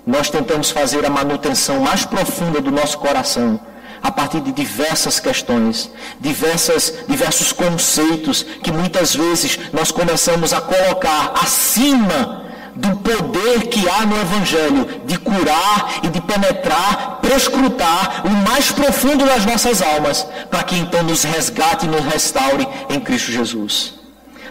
nós 0.06 0.30
tentamos 0.30 0.70
fazer 0.70 1.04
a 1.04 1.10
manutenção 1.10 1.80
mais 1.80 2.04
profunda 2.04 2.60
do 2.60 2.70
nosso 2.70 2.98
coração 2.98 3.60
a 4.02 4.10
partir 4.10 4.40
de 4.40 4.52
diversas 4.52 5.18
questões, 5.18 5.90
diversas, 6.20 6.92
diversos 7.08 7.52
conceitos 7.52 8.42
que 8.42 8.70
muitas 8.70 9.14
vezes 9.14 9.58
nós 9.72 9.90
começamos 9.90 10.52
a 10.52 10.60
colocar 10.60 11.32
acima 11.42 12.43
do 12.76 12.96
poder 12.96 13.68
que 13.68 13.88
há 13.88 14.04
no 14.04 14.20
Evangelho 14.20 15.00
de 15.06 15.16
curar 15.18 16.00
e 16.02 16.08
de 16.08 16.20
penetrar, 16.20 17.20
prescrutar 17.20 18.26
o 18.26 18.30
mais 18.48 18.72
profundo 18.72 19.24
das 19.24 19.46
nossas 19.46 19.80
almas, 19.80 20.26
para 20.50 20.62
que 20.64 20.76
então 20.76 21.02
nos 21.02 21.22
resgate 21.22 21.86
e 21.86 21.88
nos 21.88 22.04
restaure 22.04 22.66
em 22.90 23.00
Cristo 23.00 23.30
Jesus. 23.30 23.94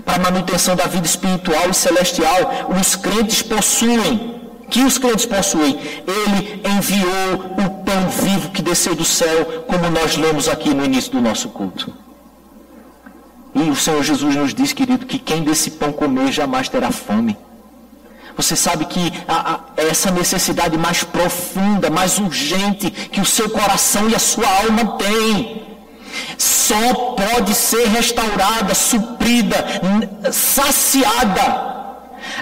Para 0.06 0.16
a 0.16 0.32
manutenção 0.32 0.76
da 0.76 0.86
vida 0.86 1.06
espiritual 1.06 1.70
e 1.70 1.74
celestial, 1.74 2.68
os 2.80 2.96
crentes 2.96 3.42
possuem, 3.42 4.42
que 4.70 4.82
os 4.82 4.98
crentes 4.98 5.26
possuem, 5.26 5.78
Ele 6.08 6.62
enviou 6.78 7.56
o 7.58 7.84
pão 7.84 8.10
vivo 8.10 8.52
que 8.52 8.62
desceu 8.62 8.96
do 8.96 9.06
céu, 9.06 9.66
como 9.68 9.90
nós 9.90 10.18
lemos 10.18 10.48
aqui 10.48 10.74
no 10.74 10.84
início 10.84 11.12
do 11.12 11.22
nosso 11.22 11.50
culto. 11.50 11.94
E 13.56 13.70
o 13.70 13.76
Senhor 13.76 14.02
Jesus 14.02 14.36
nos 14.36 14.54
diz, 14.54 14.74
querido, 14.74 15.06
que 15.06 15.20
quem 15.20 15.44
desse 15.44 15.72
pão 15.72 15.92
comer 15.92 16.32
jamais 16.32 16.68
terá 16.68 16.92
fome. 16.92 17.38
Você 18.36 18.56
sabe 18.56 18.86
que 18.86 19.14
a, 19.28 19.54
a, 19.54 19.60
essa 19.78 20.10
necessidade 20.10 20.78
mais 20.78 21.04
profunda, 21.04 21.90
mais 21.90 22.18
urgente 22.18 22.90
que 22.90 23.22
o 23.22 23.26
seu 23.26 23.50
coração 23.50 24.10
e 24.10 24.16
a 24.16 24.20
sua 24.20 24.48
alma 24.48 24.98
têm, 24.98 25.64
só 26.38 26.94
pode 27.16 27.54
ser 27.54 27.88
restaurada, 27.88 28.74
suprida, 28.74 29.58
saciada, 30.32 31.74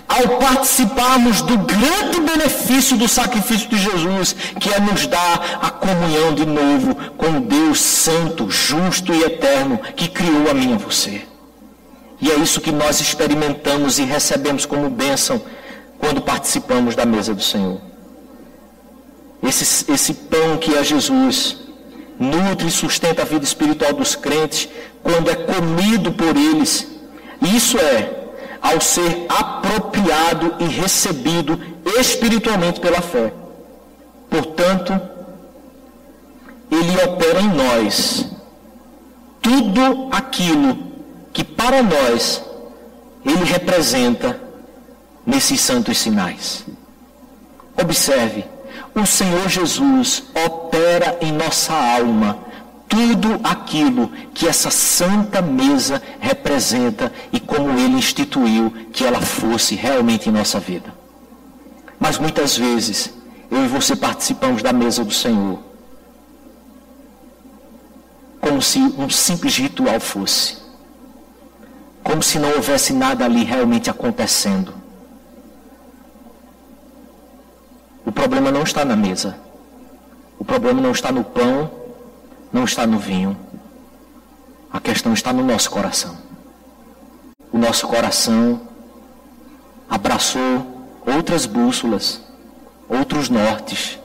ao 0.07 0.37
participarmos 0.37 1.41
do 1.41 1.57
grande 1.57 2.21
benefício 2.21 2.95
do 2.97 3.07
sacrifício 3.07 3.67
de 3.69 3.77
Jesus, 3.77 4.35
que 4.59 4.71
é 4.73 4.79
nos 4.79 5.07
dar 5.07 5.59
a 5.61 5.69
comunhão 5.69 6.33
de 6.33 6.45
novo 6.45 6.95
com 7.17 7.41
Deus 7.41 7.79
Santo, 7.79 8.49
justo 8.49 9.13
e 9.13 9.23
eterno, 9.23 9.79
que 9.95 10.07
criou 10.07 10.49
a 10.49 10.53
mim 10.53 10.71
e 10.71 10.73
a 10.75 10.77
você. 10.77 11.21
E 12.21 12.29
é 12.29 12.35
isso 12.35 12.61
que 12.61 12.71
nós 12.71 13.01
experimentamos 13.01 13.97
e 13.97 14.03
recebemos 14.03 14.65
como 14.65 14.89
bênção 14.89 15.41
quando 16.01 16.21
participamos 16.21 16.95
da 16.95 17.05
mesa 17.05 17.33
do 17.33 17.43
Senhor. 17.43 17.79
Esse, 19.41 19.89
esse 19.91 20.13
pão 20.13 20.57
que 20.57 20.75
é 20.75 20.83
Jesus 20.83 21.57
nutre 22.19 22.67
e 22.67 22.71
sustenta 22.71 23.21
a 23.21 23.25
vida 23.25 23.45
espiritual 23.45 23.93
dos 23.93 24.15
crentes 24.15 24.67
quando 25.01 25.29
é 25.29 25.35
comido 25.35 26.11
por 26.11 26.35
eles. 26.35 26.87
Isso 27.41 27.77
é, 27.77 28.29
ao 28.61 28.81
ser 28.81 29.25
apropriado 29.29 30.55
e 30.59 30.65
recebido 30.65 31.59
espiritualmente 31.99 32.79
pela 32.79 33.01
fé. 33.01 33.33
Portanto, 34.29 34.99
ele 36.71 37.03
opera 37.03 37.41
em 37.41 37.49
nós 37.49 38.25
tudo 39.41 40.09
aquilo 40.11 40.77
que 41.33 41.43
para 41.43 41.83
nós 41.83 42.43
ele 43.25 43.43
representa 43.43 44.39
nesses 45.25 45.61
santos 45.61 45.97
sinais. 45.97 46.65
Observe, 47.81 48.45
o 48.93 49.05
Senhor 49.05 49.47
Jesus 49.47 50.23
opera 50.45 51.17
em 51.21 51.31
nossa 51.31 51.73
alma 51.73 52.39
tudo 52.87 53.39
aquilo 53.43 54.09
que 54.33 54.47
essa 54.47 54.69
santa 54.69 55.41
mesa 55.41 56.01
representa 56.19 57.11
e 57.31 57.39
como 57.39 57.71
ele 57.71 57.95
instituiu 57.95 58.71
que 58.91 59.05
ela 59.05 59.21
fosse 59.21 59.75
realmente 59.75 60.27
em 60.27 60.31
nossa 60.31 60.59
vida. 60.59 60.93
Mas 61.97 62.17
muitas 62.17 62.57
vezes, 62.57 63.13
eu 63.49 63.63
e 63.63 63.67
você 63.67 63.95
participamos 63.95 64.61
da 64.61 64.73
mesa 64.73 65.05
do 65.05 65.13
Senhor 65.13 65.71
como 68.41 68.61
se 68.61 68.79
um 68.79 69.09
simples 69.09 69.55
ritual 69.55 69.99
fosse. 69.99 70.57
Como 72.03 72.23
se 72.23 72.39
não 72.39 72.49
houvesse 72.55 72.91
nada 72.91 73.23
ali 73.23 73.43
realmente 73.43 73.89
acontecendo. 73.89 74.73
O 78.05 78.11
problema 78.11 78.51
não 78.51 78.63
está 78.63 78.83
na 78.83 78.95
mesa. 78.95 79.37
O 80.39 80.43
problema 80.43 80.81
não 80.81 80.91
está 80.91 81.11
no 81.11 81.23
pão, 81.23 81.69
não 82.51 82.63
está 82.63 82.87
no 82.87 82.97
vinho. 82.97 83.37
A 84.71 84.79
questão 84.79 85.13
está 85.13 85.31
no 85.31 85.43
nosso 85.43 85.69
coração. 85.69 86.17
O 87.51 87.57
nosso 87.57 87.87
coração 87.87 88.61
abraçou 89.89 90.85
outras 91.05 91.45
bússolas, 91.45 92.21
outros 92.87 93.29
nortes, 93.29 93.99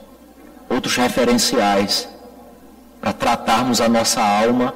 outros 0.68 0.97
referenciais 0.97 2.09
para 3.01 3.12
tratarmos 3.12 3.80
a 3.80 3.88
nossa 3.88 4.20
alma, 4.20 4.74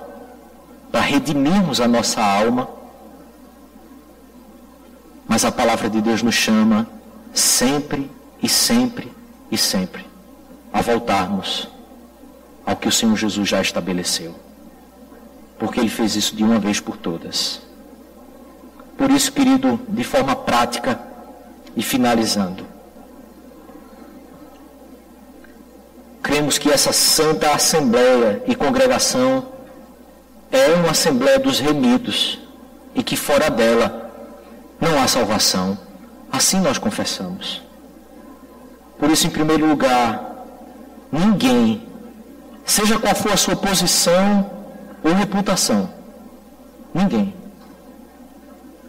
para 0.92 1.00
redimirmos 1.00 1.80
a 1.80 1.88
nossa 1.88 2.22
alma. 2.22 2.68
Mas 5.28 5.44
a 5.44 5.52
palavra 5.52 5.90
de 5.90 6.00
Deus 6.00 6.22
nos 6.22 6.34
chama 6.34 6.86
sempre 7.32 8.10
e 8.42 8.48
sempre 8.48 9.12
e 9.50 9.58
sempre 9.58 10.06
a 10.72 10.80
voltarmos 10.80 11.68
ao 12.64 12.76
que 12.76 12.88
o 12.88 12.92
Senhor 12.92 13.16
Jesus 13.16 13.48
já 13.48 13.60
estabeleceu. 13.60 14.34
Porque 15.58 15.80
Ele 15.80 15.88
fez 15.88 16.16
isso 16.16 16.34
de 16.34 16.44
uma 16.44 16.58
vez 16.58 16.80
por 16.80 16.96
todas. 16.96 17.60
Por 18.96 19.10
isso, 19.10 19.32
querido, 19.32 19.80
de 19.88 20.04
forma 20.04 20.36
prática 20.36 21.00
e 21.76 21.82
finalizando, 21.82 22.70
entendemos 26.40 26.56
que 26.58 26.70
essa 26.70 26.92
santa 26.92 27.52
assembleia 27.52 28.42
e 28.46 28.54
congregação 28.54 29.46
é 30.50 30.74
uma 30.74 30.90
assembleia 30.90 31.38
dos 31.38 31.60
remidos 31.60 32.38
e 32.94 33.02
que 33.02 33.14
fora 33.14 33.50
dela 33.50 34.10
não 34.80 34.98
há 34.98 35.06
salvação. 35.06 35.78
Assim 36.32 36.60
nós 36.60 36.78
confessamos. 36.78 37.62
Por 39.00 39.10
isso, 39.10 39.26
em 39.26 39.30
primeiro 39.30 39.66
lugar, 39.66 40.44
ninguém, 41.10 41.88
seja 42.64 42.98
qual 42.98 43.14
for 43.14 43.32
a 43.32 43.36
sua 43.36 43.56
posição 43.56 44.48
ou 45.02 45.12
reputação, 45.14 45.90
ninguém 46.94 47.34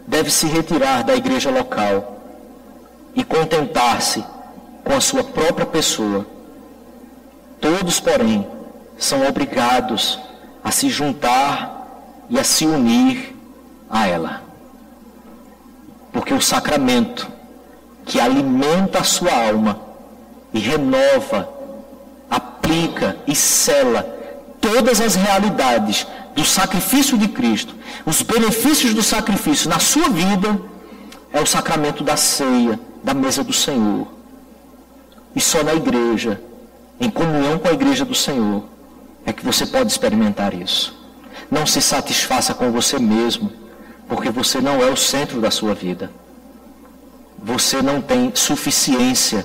deve 0.06 0.30
se 0.30 0.46
retirar 0.46 1.02
da 1.02 1.14
igreja 1.14 1.50
local 1.50 2.18
e 3.14 3.24
contentar-se 3.24 4.22
com 4.84 4.94
a 4.94 5.00
sua 5.00 5.24
própria 5.24 5.64
pessoa. 5.64 6.26
Todos, 7.60 7.98
porém, 8.00 8.46
são 8.98 9.26
obrigados 9.26 10.18
a 10.62 10.70
se 10.70 10.90
juntar 10.90 11.86
e 12.28 12.38
a 12.38 12.44
se 12.44 12.66
unir 12.66 13.34
a 13.88 14.06
ela. 14.06 14.42
Porque 16.12 16.34
o 16.34 16.40
sacramento 16.40 17.30
que 18.04 18.20
alimenta 18.20 18.98
a 18.98 19.04
sua 19.04 19.32
alma 19.32 19.80
e 20.52 20.58
renova, 20.58 21.48
aplica 22.30 23.16
e 23.26 23.34
sela 23.34 24.02
todas 24.60 25.00
as 25.00 25.14
realidades 25.14 26.06
do 26.34 26.44
sacrifício 26.44 27.18
de 27.18 27.28
Cristo, 27.28 27.74
os 28.06 28.22
benefícios 28.22 28.94
do 28.94 29.02
sacrifício 29.02 29.68
na 29.68 29.78
sua 29.78 30.08
vida, 30.08 30.60
é 31.32 31.40
o 31.40 31.46
sacramento 31.46 32.04
da 32.04 32.16
ceia, 32.16 32.78
da 33.02 33.14
mesa 33.14 33.42
do 33.42 33.52
Senhor. 33.52 34.06
E 35.34 35.40
só 35.40 35.62
na 35.62 35.74
igreja, 35.74 36.40
em 37.00 37.10
comunhão 37.10 37.58
com 37.58 37.68
a 37.68 37.72
igreja 37.72 38.04
do 38.04 38.14
Senhor, 38.14 38.64
é 39.24 39.32
que 39.32 39.44
você 39.44 39.66
pode 39.66 39.90
experimentar 39.90 40.54
isso. 40.54 40.94
Não 41.50 41.66
se 41.66 41.80
satisfaça 41.80 42.54
com 42.54 42.70
você 42.70 42.98
mesmo, 42.98 43.52
porque 44.08 44.30
você 44.30 44.60
não 44.60 44.82
é 44.82 44.90
o 44.90 44.96
centro 44.96 45.40
da 45.40 45.50
sua 45.50 45.74
vida. 45.74 46.10
Você 47.42 47.82
não 47.82 48.00
tem 48.00 48.32
suficiência 48.34 49.44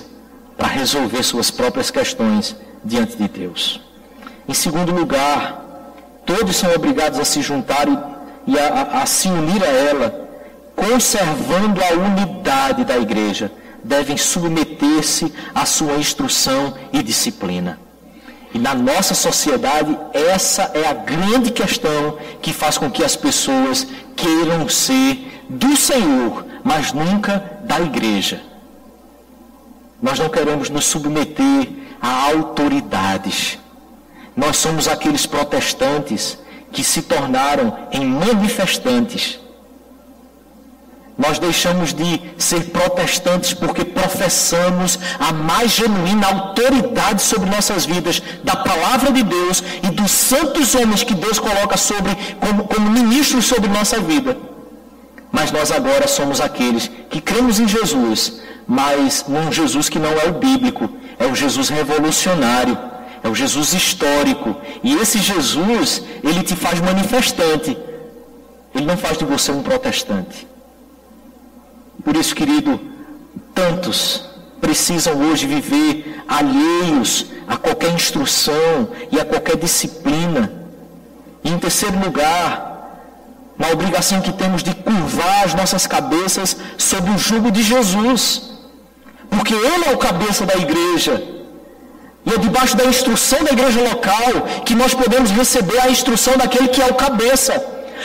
para 0.58 0.66
resolver 0.66 1.22
suas 1.22 1.52
próprias 1.52 1.88
questões 1.88 2.56
diante 2.84 3.16
de 3.16 3.28
Deus. 3.28 3.80
Em 4.48 4.52
segundo 4.52 4.92
lugar, 4.92 5.64
todos 6.26 6.56
são 6.56 6.74
obrigados 6.74 7.20
a 7.20 7.24
se 7.24 7.40
juntar 7.40 7.86
e, 7.88 8.52
e 8.52 8.58
a, 8.58 8.66
a, 8.66 9.02
a 9.02 9.06
se 9.06 9.28
unir 9.28 9.62
a 9.62 9.68
ela, 9.68 10.28
conservando 10.74 11.80
a 11.82 11.92
unidade 11.94 12.84
da 12.84 12.98
igreja. 12.98 13.52
Devem 13.84 14.16
submeter-se 14.16 15.32
à 15.54 15.64
sua 15.64 15.94
instrução 15.94 16.74
e 16.92 17.02
disciplina. 17.04 17.78
E 18.52 18.58
na 18.58 18.74
nossa 18.74 19.14
sociedade, 19.14 19.96
essa 20.12 20.72
é 20.74 20.88
a 20.88 20.94
grande 20.94 21.52
questão 21.52 22.18
que 22.42 22.52
faz 22.52 22.76
com 22.76 22.90
que 22.90 23.04
as 23.04 23.14
pessoas 23.14 23.86
queiram 24.16 24.68
ser 24.68 25.44
do 25.48 25.76
Senhor, 25.76 26.44
mas 26.64 26.92
nunca 26.92 27.60
da 27.64 27.80
igreja. 27.80 28.47
Nós 30.00 30.18
não 30.18 30.28
queremos 30.28 30.70
nos 30.70 30.84
submeter 30.84 31.68
a 32.00 32.30
autoridades. 32.30 33.58
Nós 34.36 34.56
somos 34.56 34.86
aqueles 34.86 35.26
protestantes 35.26 36.38
que 36.70 36.84
se 36.84 37.02
tornaram 37.02 37.76
em 37.90 38.06
manifestantes. 38.06 39.40
Nós 41.18 41.40
deixamos 41.40 41.92
de 41.92 42.20
ser 42.38 42.66
protestantes 42.66 43.52
porque 43.52 43.84
professamos 43.84 45.00
a 45.18 45.32
mais 45.32 45.72
genuína 45.72 46.28
autoridade 46.28 47.20
sobre 47.20 47.50
nossas 47.50 47.84
vidas, 47.84 48.22
da 48.44 48.54
palavra 48.54 49.10
de 49.10 49.24
Deus 49.24 49.64
e 49.82 49.90
dos 49.90 50.12
santos 50.12 50.76
homens 50.76 51.02
que 51.02 51.14
Deus 51.14 51.40
coloca 51.40 51.76
sobre, 51.76 52.16
como, 52.38 52.68
como 52.68 52.88
ministros 52.92 53.46
sobre 53.46 53.68
nossa 53.68 53.98
vida. 53.98 54.38
Mas 55.32 55.50
nós 55.50 55.72
agora 55.72 56.06
somos 56.06 56.40
aqueles 56.40 56.88
que 57.10 57.20
cremos 57.20 57.58
em 57.58 57.66
Jesus, 57.66 58.40
mas 58.68 59.24
num 59.26 59.50
Jesus 59.50 59.88
que 59.88 59.98
não 59.98 60.12
é 60.12 60.28
o 60.28 60.34
bíblico, 60.34 60.88
é 61.18 61.26
o 61.26 61.34
Jesus 61.34 61.68
revolucionário 61.68 62.78
é 63.22 63.28
o 63.28 63.34
Jesus 63.34 63.72
histórico. 63.72 64.56
E 64.82 64.94
esse 64.96 65.18
Jesus, 65.18 66.02
ele 66.22 66.42
te 66.42 66.54
faz 66.54 66.80
manifestante. 66.80 67.76
Ele 68.74 68.86
não 68.86 68.96
faz 68.96 69.18
de 69.18 69.24
você 69.24 69.50
um 69.50 69.62
protestante. 69.62 70.46
Por 72.04 72.16
isso, 72.16 72.34
querido, 72.34 72.80
tantos 73.54 74.24
precisam 74.60 75.14
hoje 75.14 75.46
viver 75.46 76.22
alheios 76.26 77.26
a 77.46 77.56
qualquer 77.56 77.92
instrução 77.92 78.88
e 79.10 79.18
a 79.18 79.24
qualquer 79.24 79.56
disciplina. 79.56 80.52
E 81.42 81.50
em 81.50 81.58
terceiro 81.58 81.98
lugar, 81.98 82.66
na 83.56 83.68
obrigação 83.68 84.20
que 84.20 84.32
temos 84.32 84.62
de 84.62 84.74
curvar 84.74 85.44
as 85.44 85.54
nossas 85.54 85.86
cabeças 85.86 86.56
sob 86.76 87.10
o 87.10 87.18
jugo 87.18 87.50
de 87.50 87.62
Jesus. 87.62 88.57
Porque 89.30 89.54
Ele 89.54 89.84
é 89.86 89.92
o 89.92 89.98
cabeça 89.98 90.44
da 90.44 90.56
igreja. 90.56 91.22
E 92.26 92.34
é 92.34 92.38
debaixo 92.38 92.76
da 92.76 92.84
instrução 92.84 93.42
da 93.42 93.52
igreja 93.52 93.80
local 93.80 94.32
que 94.64 94.74
nós 94.74 94.92
podemos 94.92 95.30
receber 95.30 95.80
a 95.80 95.90
instrução 95.90 96.36
daquele 96.36 96.68
que 96.68 96.82
é 96.82 96.86
o 96.86 96.94
cabeça. 96.94 97.54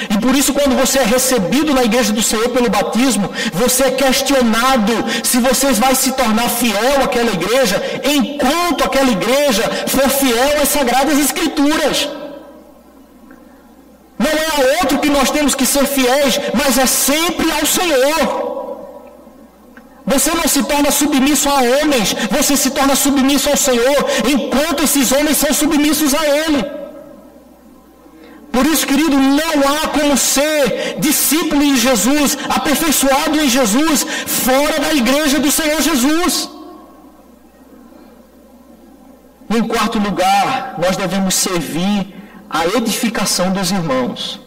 E 0.10 0.18
por 0.18 0.36
isso, 0.36 0.54
quando 0.54 0.76
você 0.76 1.00
é 1.00 1.04
recebido 1.04 1.74
na 1.74 1.84
igreja 1.84 2.12
do 2.12 2.22
Senhor 2.22 2.50
pelo 2.50 2.70
batismo, 2.70 3.30
você 3.54 3.84
é 3.86 3.92
questionado 3.92 4.94
se 5.24 5.38
você 5.40 5.72
vai 5.74 5.94
se 5.94 6.14
tornar 6.14 6.50
fiel 6.50 7.04
àquela 7.04 7.32
igreja, 7.32 7.82
enquanto 8.04 8.84
aquela 8.84 9.12
igreja 9.12 9.64
for 9.88 10.10
fiel 10.10 10.62
às 10.62 10.70
Sagradas 10.70 11.20
Escrituras. 11.20 12.10
Não 14.18 14.32
é 14.32 14.46
a 14.46 14.82
outro 14.82 15.00
que 15.00 15.10
nós 15.10 15.30
temos 15.30 15.54
que 15.54 15.66
ser 15.66 15.86
fiéis, 15.86 16.40
mas 16.54 16.78
é 16.78 16.86
sempre 16.86 17.52
ao 17.52 17.66
Senhor. 17.66 18.53
Você 20.06 20.32
não 20.32 20.48
se 20.48 20.62
torna 20.64 20.92
submisso 20.92 21.48
a 21.50 21.60
homens, 21.62 22.14
você 22.30 22.58
se 22.58 22.72
torna 22.72 22.96
submisso 22.96 23.50
ao 23.50 23.58
Senhor, 23.58 24.00
enquanto 24.34 24.84
esses 24.84 25.12
homens 25.12 25.38
são 25.38 25.54
submissos 25.54 26.14
a 26.14 26.26
Ele. 26.26 26.64
Por 28.52 28.66
isso, 28.68 28.86
querido, 28.86 29.18
não 29.18 29.56
há 29.76 29.88
como 29.88 30.16
ser 30.16 30.98
discípulo 31.00 31.62
de 31.62 31.78
Jesus, 31.78 32.38
aperfeiçoado 32.50 33.40
em 33.40 33.50
Jesus, 33.50 34.06
fora 34.28 34.80
da 34.80 34.94
igreja 34.94 35.40
do 35.40 35.52
Senhor 35.52 35.82
Jesus. 35.82 36.50
Em 39.50 39.64
quarto 39.64 39.98
lugar, 39.98 40.76
nós 40.78 40.96
devemos 40.98 41.34
servir 41.34 42.14
a 42.50 42.68
edificação 42.68 43.52
dos 43.52 43.72
irmãos. 43.72 44.43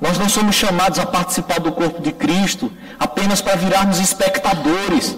Nós 0.00 0.18
não 0.18 0.28
somos 0.28 0.54
chamados 0.54 0.98
a 0.98 1.06
participar 1.06 1.58
do 1.58 1.72
corpo 1.72 2.02
de 2.02 2.12
Cristo 2.12 2.70
apenas 2.98 3.40
para 3.40 3.56
virarmos 3.56 3.98
espectadores, 3.98 5.16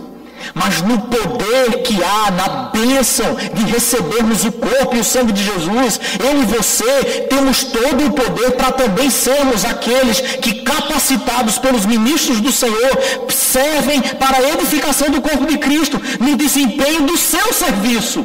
mas 0.55 0.81
no 0.83 1.01
poder 1.01 1.83
que 1.83 2.03
há, 2.03 2.31
na 2.31 2.49
bênção 2.71 3.35
de 3.53 3.65
recebermos 3.65 4.45
o 4.45 4.53
corpo 4.53 4.95
e 4.95 5.01
o 5.01 5.05
sangue 5.05 5.33
de 5.33 5.45
Jesus, 5.45 6.01
eu 6.21 6.43
e 6.43 6.47
você 6.47 7.27
temos 7.29 7.65
todo 7.65 8.07
o 8.07 8.13
poder 8.13 8.53
para 8.53 8.73
também 8.73 9.11
sermos 9.11 9.65
aqueles 9.65 10.21
que, 10.21 10.63
capacitados 10.63 11.59
pelos 11.59 11.85
ministros 11.85 12.41
do 12.41 12.53
Senhor, 12.53 12.99
servem 13.29 14.01
para 14.01 14.39
a 14.39 14.51
edificação 14.51 15.11
do 15.11 15.21
corpo 15.21 15.45
de 15.45 15.59
Cristo, 15.59 16.01
no 16.21 16.37
desempenho 16.37 17.03
do 17.03 17.17
seu 17.17 17.53
serviço, 17.53 18.25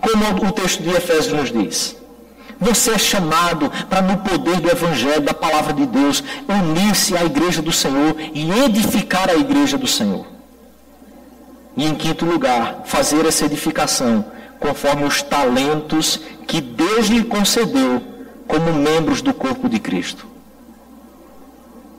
como 0.00 0.48
o 0.48 0.52
texto 0.52 0.82
de 0.82 0.90
Efésios 0.90 1.32
nos 1.32 1.50
diz. 1.50 2.03
Você 2.60 2.92
é 2.92 2.98
chamado 2.98 3.70
para, 3.88 4.02
no 4.02 4.18
poder 4.18 4.60
do 4.60 4.70
Evangelho, 4.70 5.20
da 5.20 5.34
palavra 5.34 5.72
de 5.72 5.86
Deus, 5.86 6.22
unir-se 6.48 7.16
à 7.16 7.24
igreja 7.24 7.60
do 7.60 7.72
Senhor 7.72 8.16
e 8.32 8.50
edificar 8.64 9.28
a 9.28 9.34
igreja 9.34 9.76
do 9.76 9.86
Senhor. 9.86 10.26
E 11.76 11.84
em 11.84 11.94
quinto 11.94 12.24
lugar, 12.24 12.82
fazer 12.84 13.26
essa 13.26 13.44
edificação 13.44 14.24
conforme 14.60 15.04
os 15.04 15.22
talentos 15.22 16.20
que 16.46 16.60
Deus 16.60 17.08
lhe 17.08 17.24
concedeu 17.24 18.02
como 18.46 18.72
membros 18.72 19.20
do 19.20 19.34
corpo 19.34 19.68
de 19.68 19.78
Cristo. 19.78 20.26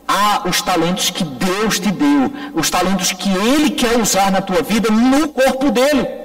Há 0.07 0.47
os 0.47 0.61
talentos 0.61 1.09
que 1.09 1.23
Deus 1.23 1.79
te 1.79 1.91
deu, 1.91 2.31
os 2.53 2.69
talentos 2.69 3.11
que 3.11 3.29
Ele 3.29 3.71
quer 3.71 3.99
usar 3.99 4.31
na 4.31 4.41
tua 4.41 4.61
vida 4.61 4.89
no 4.89 5.27
corpo 5.29 5.71
dele. 5.71 6.24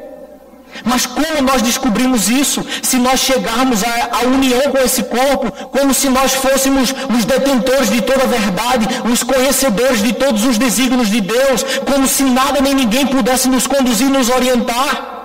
Mas 0.84 1.04
como 1.06 1.42
nós 1.42 1.62
descobrimos 1.62 2.28
isso? 2.28 2.64
Se 2.82 2.96
nós 2.96 3.20
chegarmos 3.20 3.82
à, 3.84 4.26
união 4.26 4.70
com 4.70 4.78
esse 4.78 5.02
corpo, 5.04 5.50
como 5.68 5.92
se 5.92 6.08
nós 6.08 6.32
fôssemos 6.34 6.94
os 7.16 7.24
detentores 7.24 7.90
de 7.90 8.00
toda 8.02 8.22
a 8.24 8.26
verdade, 8.26 8.88
os 9.10 9.22
conhecedores 9.22 10.02
de 10.02 10.12
todos 10.12 10.44
os 10.44 10.58
desígnios 10.58 11.08
de 11.08 11.20
Deus, 11.20 11.64
como 11.84 12.06
se 12.06 12.22
nada 12.22 12.60
nem 12.60 12.74
ninguém 12.74 13.06
pudesse 13.06 13.48
nos 13.48 13.66
conduzir, 13.66 14.08
nos 14.08 14.28
orientar. 14.28 15.18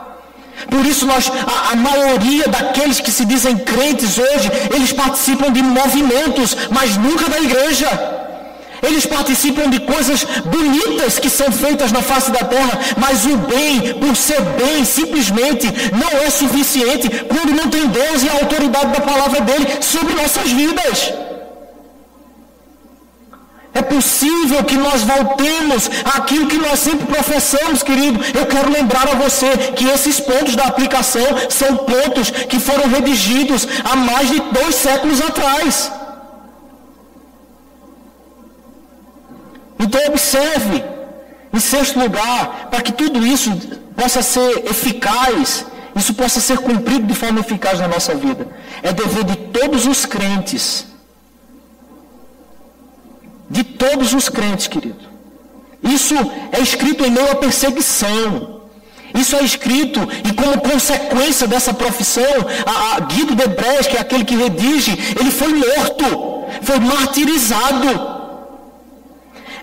Por 0.70 0.86
isso 0.86 1.06
nós, 1.06 1.30
a, 1.30 1.74
a 1.74 1.76
maioria 1.76 2.48
daqueles 2.48 3.00
que 3.00 3.12
se 3.12 3.26
dizem 3.26 3.58
crentes 3.58 4.18
hoje, 4.18 4.52
eles 4.74 4.92
participam 4.92 5.52
de 5.52 5.62
movimentos, 5.62 6.56
mas 6.72 6.98
nunca 6.98 7.30
da 7.30 7.40
igreja. 7.40 8.15
Eles 8.88 9.06
participam 9.06 9.70
de 9.70 9.80
coisas 9.80 10.26
bonitas 10.46 11.20
que 11.20 11.30
são 11.30 11.52
feitas 11.52 11.92
na 11.92 12.02
face 12.02 12.32
da 12.32 12.44
terra, 12.44 12.80
mas 12.98 13.26
o 13.26 13.38
bem, 13.38 13.94
por 14.00 14.16
ser 14.16 14.42
bem, 14.42 14.86
simplesmente 14.86 15.68
não 15.92 16.12
é 16.26 16.30
suficiente 16.30 17.10
quando 17.34 17.56
não 17.56 17.70
tem 17.70 17.88
Deus 17.88 18.24
e 18.24 18.30
a 18.30 18.34
autoridade 18.34 18.92
da 18.94 19.02
palavra 19.02 19.42
dele 19.42 19.68
sobre 19.82 20.14
nossas 20.14 20.52
vidas. 20.52 21.14
É 23.76 23.82
possível 23.82 24.64
que 24.64 24.78
nós 24.78 25.02
voltemos 25.04 25.90
àquilo 26.16 26.48
que 26.48 26.58
nós 26.58 26.80
sempre 26.80 27.06
professamos, 27.08 27.84
querido. 27.84 28.22
Eu 28.34 28.46
quero 28.46 28.72
lembrar 28.72 29.06
a 29.10 29.16
você 29.16 29.50
que 29.76 29.86
esses 29.90 30.18
pontos 30.18 30.56
da 30.56 30.64
aplicação 30.64 31.26
são 31.50 31.76
pontos 31.76 32.32
que 32.32 32.58
foram 32.58 32.88
redigidos 32.88 33.68
há 33.84 33.98
mais 33.98 34.30
de 34.30 34.40
dois 34.40 34.76
séculos 34.76 35.20
atrás. 35.20 35.92
Então 39.96 40.08
observe, 40.10 40.84
em 41.54 41.60
sexto 41.60 41.98
lugar, 41.98 42.68
para 42.70 42.82
que 42.82 42.92
tudo 42.92 43.26
isso 43.26 43.50
possa 43.96 44.22
ser 44.22 44.66
eficaz, 44.66 45.66
isso 45.96 46.14
possa 46.14 46.42
ser 46.42 46.58
cumprido 46.58 47.08
de 47.08 47.14
forma 47.16 47.40
eficaz 47.40 47.80
na 47.80 47.88
nossa 47.88 48.14
vida. 48.14 48.46
É 48.84 48.92
dever 48.92 49.24
de 49.24 49.38
todos 49.38 49.86
os 49.86 50.06
crentes, 50.06 50.86
de 53.50 53.64
todos 53.64 54.14
os 54.14 54.28
crentes, 54.28 54.68
querido. 54.68 55.00
Isso 55.82 56.16
é 56.52 56.60
escrito 56.60 57.06
em 57.06 57.12
meio 57.12 57.32
à 57.32 57.36
perseguição. 57.36 58.64
Isso 59.14 59.34
é 59.38 59.44
escrito 59.46 60.02
e 60.26 60.34
como 60.34 60.60
consequência 60.60 61.48
dessa 61.48 61.74
profissão, 61.74 62.36
a, 62.66 62.98
a 62.98 63.00
Guido 63.00 63.34
de 63.34 63.48
Brecht, 63.48 63.92
que 63.92 63.96
é 63.96 64.02
aquele 64.02 64.26
que 64.26 64.36
redige, 64.36 64.92
ele 65.18 65.32
foi 65.32 65.54
morto, 65.54 66.44
foi 66.62 66.82
martirizado. 66.82 68.15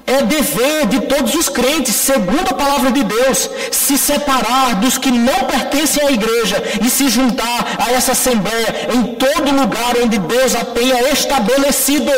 É 0.07 0.23
dever 0.23 0.87
de 0.87 1.01
todos 1.03 1.35
os 1.35 1.49
crentes, 1.49 1.95
segundo 1.95 2.49
a 2.51 2.55
palavra 2.55 2.91
de 2.91 3.05
Deus, 3.05 3.49
se 3.71 3.97
separar 3.97 4.75
dos 4.77 4.99
que 4.99 5.11
não 5.11 5.45
pertencem 5.45 6.05
à 6.07 6.11
igreja 6.11 6.63
e 6.85 6.91
se 6.91 7.09
juntar 7.09 7.77
a 7.79 7.93
essa 7.93 8.13
assembleia 8.13 8.89
em 8.95 9.15
todo 9.15 9.55
lugar 9.55 9.95
onde 10.03 10.19
Deus 10.19 10.55
a 10.55 10.65
tenha 10.65 11.09
estabelecido. 11.13 12.11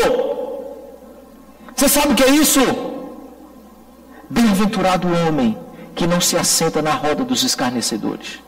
Você 1.76 1.88
sabe 1.88 2.12
o 2.12 2.14
que 2.14 2.24
é 2.24 2.30
isso? 2.30 2.60
Bem-aventurado 4.30 5.06
o 5.06 5.28
homem 5.28 5.58
que 5.94 6.06
não 6.06 6.20
se 6.20 6.36
assenta 6.36 6.80
na 6.80 6.92
roda 6.92 7.24
dos 7.24 7.42
escarnecedores. 7.42 8.40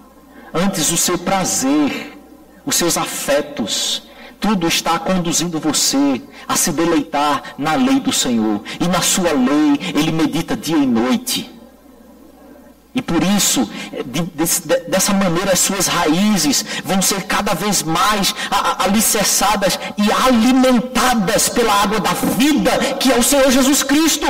Antes 0.53 0.91
o 0.91 0.97
seu 0.97 1.18
prazer, 1.18 2.18
os 2.64 2.74
seus 2.74 2.97
afetos, 2.97 4.03
tudo 4.41 4.66
está 4.66 4.99
conduzindo 4.99 5.59
você 5.59 6.20
a 6.47 6.57
se 6.57 6.72
deleitar 6.72 7.55
na 7.59 7.74
lei 7.74 8.01
do 8.01 8.12
Senhor. 8.12 8.62
E 8.80 8.87
na 8.87 9.01
sua 9.01 9.32
lei 9.32 9.93
ele 9.95 10.12
medita 10.12 10.57
dia 10.57 10.76
e 10.76 10.87
noite. 10.87 11.51
E 12.95 13.03
por 13.03 13.22
isso, 13.22 13.68
de, 14.07 14.22
de, 14.22 14.80
dessa 14.89 15.12
maneira, 15.12 15.53
as 15.53 15.59
suas 15.59 15.87
raízes 15.87 16.64
vão 16.82 17.03
ser 17.03 17.24
cada 17.24 17.53
vez 17.53 17.82
mais 17.82 18.34
alicerçadas 18.78 19.78
e 19.99 20.11
alimentadas 20.26 21.51
pela 21.51 21.74
água 21.74 22.01
da 22.01 22.12
vida, 22.12 22.70
que 22.99 23.12
é 23.12 23.18
o 23.18 23.22
Senhor 23.22 23.51
Jesus 23.51 23.82
Cristo, 23.82 24.26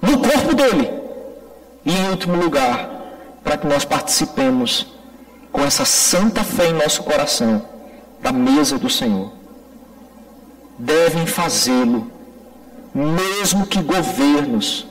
no 0.00 0.18
corpo 0.18 0.54
dele. 0.54 0.90
E 1.84 1.92
em 1.92 2.08
último 2.08 2.36
lugar, 2.36 2.88
para 3.44 3.58
que 3.58 3.66
nós 3.66 3.84
participemos 3.84 4.86
com 5.52 5.62
essa 5.62 5.84
santa 5.84 6.42
fé 6.42 6.68
em 6.68 6.72
nosso 6.72 7.02
coração 7.02 7.71
da 8.22 8.32
mesa 8.32 8.78
do 8.78 8.88
Senhor. 8.88 9.32
Devem 10.78 11.26
fazê-lo, 11.26 12.10
mesmo 12.94 13.66
que 13.66 13.82
governos, 13.82 14.86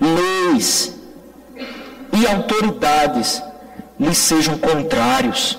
leis 0.00 0.94
e 2.12 2.26
autoridades 2.26 3.42
lhes 4.00 4.18
sejam 4.18 4.58
contrários, 4.58 5.58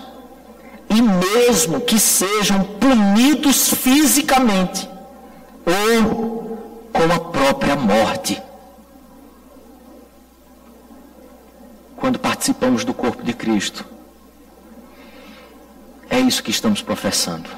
e 0.90 1.02
mesmo 1.02 1.82
que 1.82 2.00
sejam 2.00 2.64
punidos 2.64 3.70
fisicamente 3.74 4.90
ou 5.66 6.58
com 6.92 7.14
a 7.14 7.20
própria 7.20 7.76
morte. 7.76 8.42
Quando 11.98 12.20
participamos 12.20 12.86
do 12.86 12.94
corpo 12.94 13.24
de 13.24 13.34
Cristo, 13.34 13.86
é 16.10 16.20
isso 16.20 16.42
que 16.42 16.52
estamos 16.52 16.82
professando. 16.82 17.50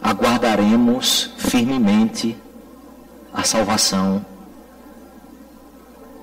Aguardaremos 0.00 1.32
firmemente 1.36 2.36
a 3.32 3.42
salvação 3.42 4.24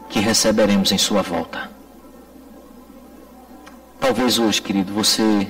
que 0.10 0.20
receberemos 0.20 0.92
em 0.92 0.98
Sua 0.98 1.22
volta. 1.22 1.70
Talvez 4.00 4.38
hoje, 4.40 4.62
querido, 4.62 4.94
você 4.94 5.48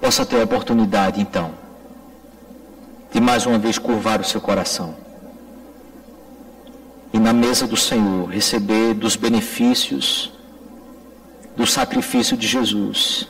possa 0.00 0.24
ter 0.24 0.40
a 0.40 0.44
oportunidade, 0.44 1.20
então, 1.20 1.54
de 3.12 3.20
mais 3.20 3.46
uma 3.46 3.58
vez 3.58 3.78
curvar 3.78 4.20
o 4.20 4.24
seu 4.24 4.40
coração 4.40 5.09
na 7.30 7.34
mesa 7.34 7.64
do 7.64 7.76
Senhor 7.76 8.28
receber 8.28 8.92
dos 8.92 9.14
benefícios 9.14 10.32
do 11.56 11.64
sacrifício 11.64 12.36
de 12.36 12.44
Jesus, 12.44 13.28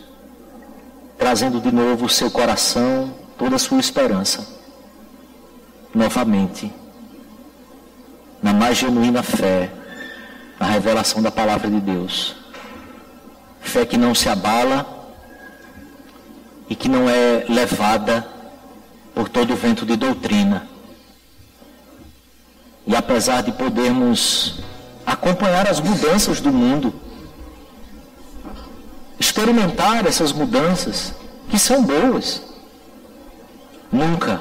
trazendo 1.18 1.60
de 1.60 1.70
novo 1.70 2.06
o 2.06 2.08
seu 2.08 2.30
coração, 2.30 3.12
toda 3.36 3.56
a 3.56 3.58
sua 3.58 3.78
esperança, 3.78 4.58
novamente, 5.94 6.72
na 8.42 8.54
mais 8.54 8.78
genuína 8.78 9.22
fé, 9.22 9.70
na 10.58 10.64
revelação 10.64 11.20
da 11.20 11.30
palavra 11.30 11.68
de 11.68 11.80
Deus. 11.80 12.34
Fé 13.60 13.84
que 13.84 13.98
não 13.98 14.14
se 14.14 14.30
abala 14.30 14.86
e 16.70 16.74
que 16.74 16.88
não 16.88 17.06
é 17.06 17.44
levada 17.50 18.26
por 19.14 19.28
todo 19.28 19.52
o 19.52 19.56
vento 19.56 19.84
de 19.84 19.94
doutrina 19.94 20.79
e 22.86 22.96
apesar 22.96 23.42
de 23.42 23.52
podermos 23.52 24.60
acompanhar 25.04 25.68
as 25.68 25.80
mudanças 25.80 26.40
do 26.40 26.52
mundo, 26.52 26.94
experimentar 29.18 30.06
essas 30.06 30.32
mudanças 30.32 31.12
que 31.48 31.58
são 31.58 31.82
boas, 31.82 32.42
nunca 33.92 34.40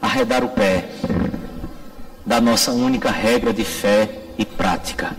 arredar 0.00 0.42
o 0.44 0.48
pé 0.48 0.90
da 2.24 2.40
nossa 2.40 2.72
única 2.72 3.10
regra 3.10 3.52
de 3.52 3.64
fé 3.64 4.22
e 4.38 4.44
prática 4.44 5.16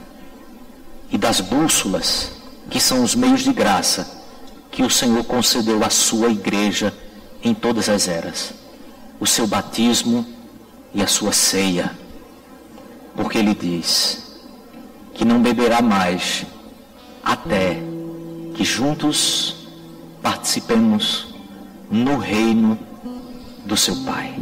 e 1.12 1.18
das 1.18 1.40
bússolas 1.40 2.32
que 2.70 2.80
são 2.80 3.04
os 3.04 3.16
meios 3.16 3.42
de 3.42 3.54
graça 3.54 4.22
que 4.72 4.84
o 4.84 4.90
Senhor 4.90 5.24
concedeu 5.24 5.84
à 5.84 5.90
sua 5.90 6.30
igreja 6.30 6.94
em 7.44 7.54
todas 7.54 7.88
as 7.88 8.08
eras: 8.08 8.54
o 9.20 9.28
seu 9.28 9.46
batismo 9.46 10.26
e 10.94 11.02
a 11.02 11.08
sua 11.08 11.32
ceia 11.32 12.03
porque 13.16 13.38
ele 13.38 13.54
diz 13.54 14.42
que 15.14 15.24
não 15.26 15.42
beberá 15.42 15.82
mais 15.82 16.46
até 17.24 17.82
que 18.54 18.64
juntos 18.64 19.68
participemos 20.22 21.34
no 21.90 22.18
reino 22.18 22.78
do 23.66 23.78
seu 23.78 23.96
Pai. 24.04 24.36